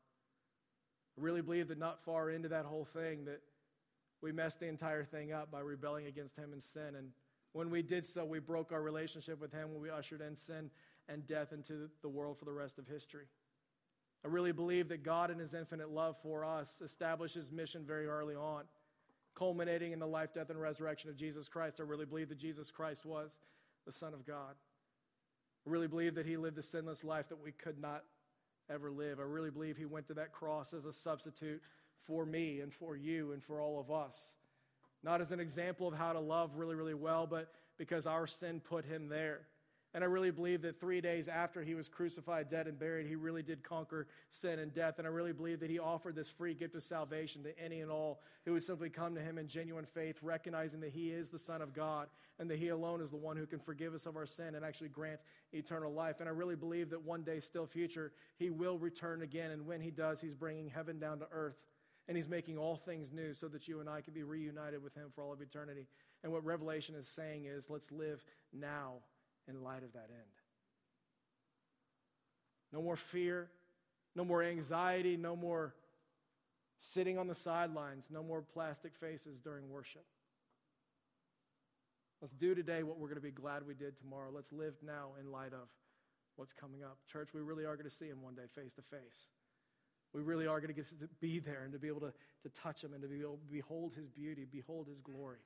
I 1.16 1.22
really 1.22 1.42
believe 1.42 1.68
that 1.68 1.78
not 1.78 2.02
far 2.02 2.30
into 2.30 2.48
that 2.48 2.64
whole 2.64 2.84
thing 2.84 3.26
that 3.26 3.42
we 4.22 4.32
messed 4.32 4.58
the 4.58 4.66
entire 4.66 5.04
thing 5.04 5.32
up 5.32 5.52
by 5.52 5.60
rebelling 5.60 6.06
against 6.06 6.36
Him 6.36 6.52
in 6.52 6.58
sin 6.58 6.96
and 6.98 7.10
when 7.52 7.70
we 7.70 7.82
did 7.82 8.06
so, 8.06 8.24
we 8.24 8.38
broke 8.38 8.70
our 8.70 8.80
relationship 8.80 9.40
with 9.40 9.52
Him 9.52 9.72
when 9.72 9.82
we 9.82 9.90
ushered 9.90 10.20
in 10.20 10.36
sin 10.36 10.70
and 11.12 11.27
death 11.27 11.53
into 11.53 11.90
the 12.03 12.09
world 12.09 12.38
for 12.38 12.44
the 12.44 12.53
rest 12.53 12.79
of 12.79 12.87
history. 12.87 13.27
I 14.25 14.29
really 14.29 14.53
believe 14.53 14.88
that 14.88 15.03
God, 15.03 15.31
in 15.31 15.38
His 15.38 15.55
infinite 15.55 15.90
love 15.90 16.16
for 16.23 16.44
us, 16.44 16.81
established 16.85 17.35
His 17.35 17.51
mission 17.51 17.85
very 17.87 18.07
early 18.07 18.35
on, 18.35 18.64
culminating 19.35 19.92
in 19.92 19.99
the 19.99 20.07
life, 20.07 20.35
death, 20.35 20.51
and 20.51 20.61
resurrection 20.61 21.11
of 21.11 21.16
Jesus 21.16 21.49
Christ. 21.49 21.81
I 21.81 21.85
really 21.85 22.05
believe 22.05 22.29
that 22.29 22.38
Jesus 22.38 22.70
Christ 22.70 23.05
was 23.05 23.40
the 23.87 23.92
Son 23.92 24.12
of 24.12 24.27
God. 24.27 24.55
I 25.66 25.70
really 25.70 25.88
believe 25.88 26.14
that 26.16 26.27
He 26.27 26.37
lived 26.37 26.59
a 26.59 26.62
sinless 26.62 27.03
life 27.03 27.29
that 27.31 27.42
we 27.42 27.53
could 27.53 27.81
not 27.81 28.05
ever 28.68 28.90
live. 28.90 29.18
I 29.18 29.25
really 29.25 29.51
believe 29.51 29.77
He 29.77 29.87
went 29.87 30.07
to 30.09 30.14
that 30.14 30.33
cross 30.33 30.75
as 30.75 30.85
a 30.85 30.92
substitute 30.92 31.62
for 32.05 32.27
me 32.27 32.61
and 32.61 32.73
for 32.73 32.96
you 32.96 33.33
and 33.33 33.42
for 33.42 33.61
all 33.61 33.81
of 33.81 33.90
us. 33.90 34.35
Not 35.03 35.20
as 35.20 35.33
an 35.33 35.40
example 35.40 35.88
of 35.88 35.94
how 35.94 36.12
to 36.12 36.20
love 36.20 36.57
really, 36.57 36.75
really 36.75 36.94
well, 36.94 37.27
but 37.27 37.53
because 37.79 38.07
our 38.07 38.27
sin 38.27 38.61
put 38.61 38.85
him 38.85 39.09
there. 39.09 39.40
And 39.92 40.05
I 40.05 40.07
really 40.07 40.31
believe 40.31 40.62
that 40.62 40.79
three 40.79 41.00
days 41.00 41.26
after 41.26 41.62
he 41.62 41.74
was 41.74 41.88
crucified, 41.88 42.48
dead, 42.48 42.68
and 42.68 42.79
buried, 42.79 43.09
he 43.09 43.16
really 43.16 43.42
did 43.42 43.64
conquer 43.64 44.06
sin 44.31 44.60
and 44.60 44.73
death. 44.73 44.98
And 44.98 45.06
I 45.06 45.10
really 45.10 45.33
believe 45.33 45.58
that 45.60 45.71
he 45.71 45.81
offered 45.81 46.14
this 46.14 46.31
free 46.31 46.54
gift 46.54 46.77
of 46.77 46.85
salvation 46.85 47.42
to 47.42 47.58
any 47.58 47.81
and 47.81 47.90
all 47.90 48.21
who 48.44 48.52
would 48.52 48.62
simply 48.62 48.88
come 48.88 49.17
to 49.17 49.21
him 49.21 49.37
in 49.37 49.48
genuine 49.48 49.85
faith, 49.85 50.19
recognizing 50.23 50.81
that 50.81 50.92
he 50.92 51.10
is 51.10 51.29
the 51.29 51.40
Son 51.40 51.60
of 51.60 51.75
God 51.75 52.06
and 52.38 52.48
that 52.50 52.58
he 52.58 52.69
alone 52.69 53.00
is 53.00 53.10
the 53.10 53.17
one 53.17 53.37
who 53.37 53.46
can 53.46 53.58
forgive 53.58 53.92
us 53.92 54.06
of 54.06 54.17
our 54.17 54.27
sin 54.27 54.54
and 54.54 54.64
actually 54.64 54.90
grant 54.90 55.19
eternal 55.52 55.92
life. 55.92 56.21
And 56.21 56.29
I 56.29 56.33
really 56.33 56.56
believe 56.56 56.90
that 56.90 57.02
one 57.02 57.23
day, 57.23 57.40
still 57.40 57.67
future, 57.67 58.12
he 58.38 58.50
will 58.50 58.79
return 58.79 59.23
again. 59.23 59.50
And 59.50 59.67
when 59.67 59.81
he 59.81 59.90
does, 59.90 60.21
he's 60.21 60.35
bringing 60.35 60.69
heaven 60.69 61.00
down 61.00 61.19
to 61.19 61.27
earth 61.33 61.56
and 62.06 62.17
he's 62.17 62.29
making 62.29 62.58
all 62.58 62.77
things 62.77 63.12
new 63.12 63.35
so 63.35 63.48
that 63.48 63.67
you 63.67 63.81
and 63.81 63.88
I 63.88 64.02
can 64.02 64.14
be 64.14 64.23
reunited 64.23 64.83
with 64.83 64.94
him 64.94 65.08
for 65.12 65.25
all 65.25 65.33
of 65.33 65.40
eternity. 65.40 65.88
And 66.23 66.33
what 66.33 66.44
Revelation 66.44 66.94
is 66.94 67.08
saying 67.08 67.46
is 67.46 67.69
let's 67.69 67.90
live 67.90 68.25
now 68.52 68.94
in 69.48 69.62
light 69.62 69.82
of 69.82 69.92
that 69.92 70.08
end. 70.10 70.30
No 72.72 72.82
more 72.82 72.96
fear, 72.96 73.50
no 74.14 74.24
more 74.24 74.42
anxiety, 74.42 75.16
no 75.16 75.34
more 75.36 75.74
sitting 76.78 77.18
on 77.18 77.26
the 77.26 77.34
sidelines, 77.34 78.10
no 78.10 78.22
more 78.22 78.42
plastic 78.42 78.94
faces 78.96 79.40
during 79.40 79.68
worship. 79.68 80.04
Let's 82.20 82.32
do 82.32 82.54
today 82.54 82.82
what 82.82 82.98
we're 82.98 83.08
going 83.08 83.16
to 83.16 83.22
be 83.22 83.30
glad 83.30 83.66
we 83.66 83.74
did 83.74 83.98
tomorrow. 83.98 84.30
Let's 84.32 84.52
live 84.52 84.74
now 84.84 85.12
in 85.18 85.32
light 85.32 85.52
of 85.52 85.68
what's 86.36 86.52
coming 86.52 86.82
up. 86.82 86.98
Church, 87.06 87.30
we 87.34 87.40
really 87.40 87.64
are 87.64 87.76
going 87.76 87.88
to 87.88 87.94
see 87.94 88.06
him 88.06 88.22
one 88.22 88.34
day 88.34 88.42
face 88.54 88.74
to 88.74 88.82
face. 88.82 89.28
We 90.12 90.22
really 90.22 90.46
are 90.46 90.60
going 90.60 90.68
to 90.68 90.74
get 90.74 90.86
to 90.88 91.08
be 91.20 91.38
there 91.38 91.62
and 91.64 91.72
to 91.72 91.78
be 91.78 91.88
able 91.88 92.00
to, 92.00 92.12
to 92.42 92.48
touch 92.50 92.82
him 92.82 92.92
and 92.92 93.02
to 93.02 93.08
be 93.08 93.20
able 93.20 93.36
to 93.36 93.52
behold 93.52 93.94
his 93.94 94.08
beauty, 94.08 94.44
behold 94.50 94.88
his 94.88 95.00
glory. 95.00 95.38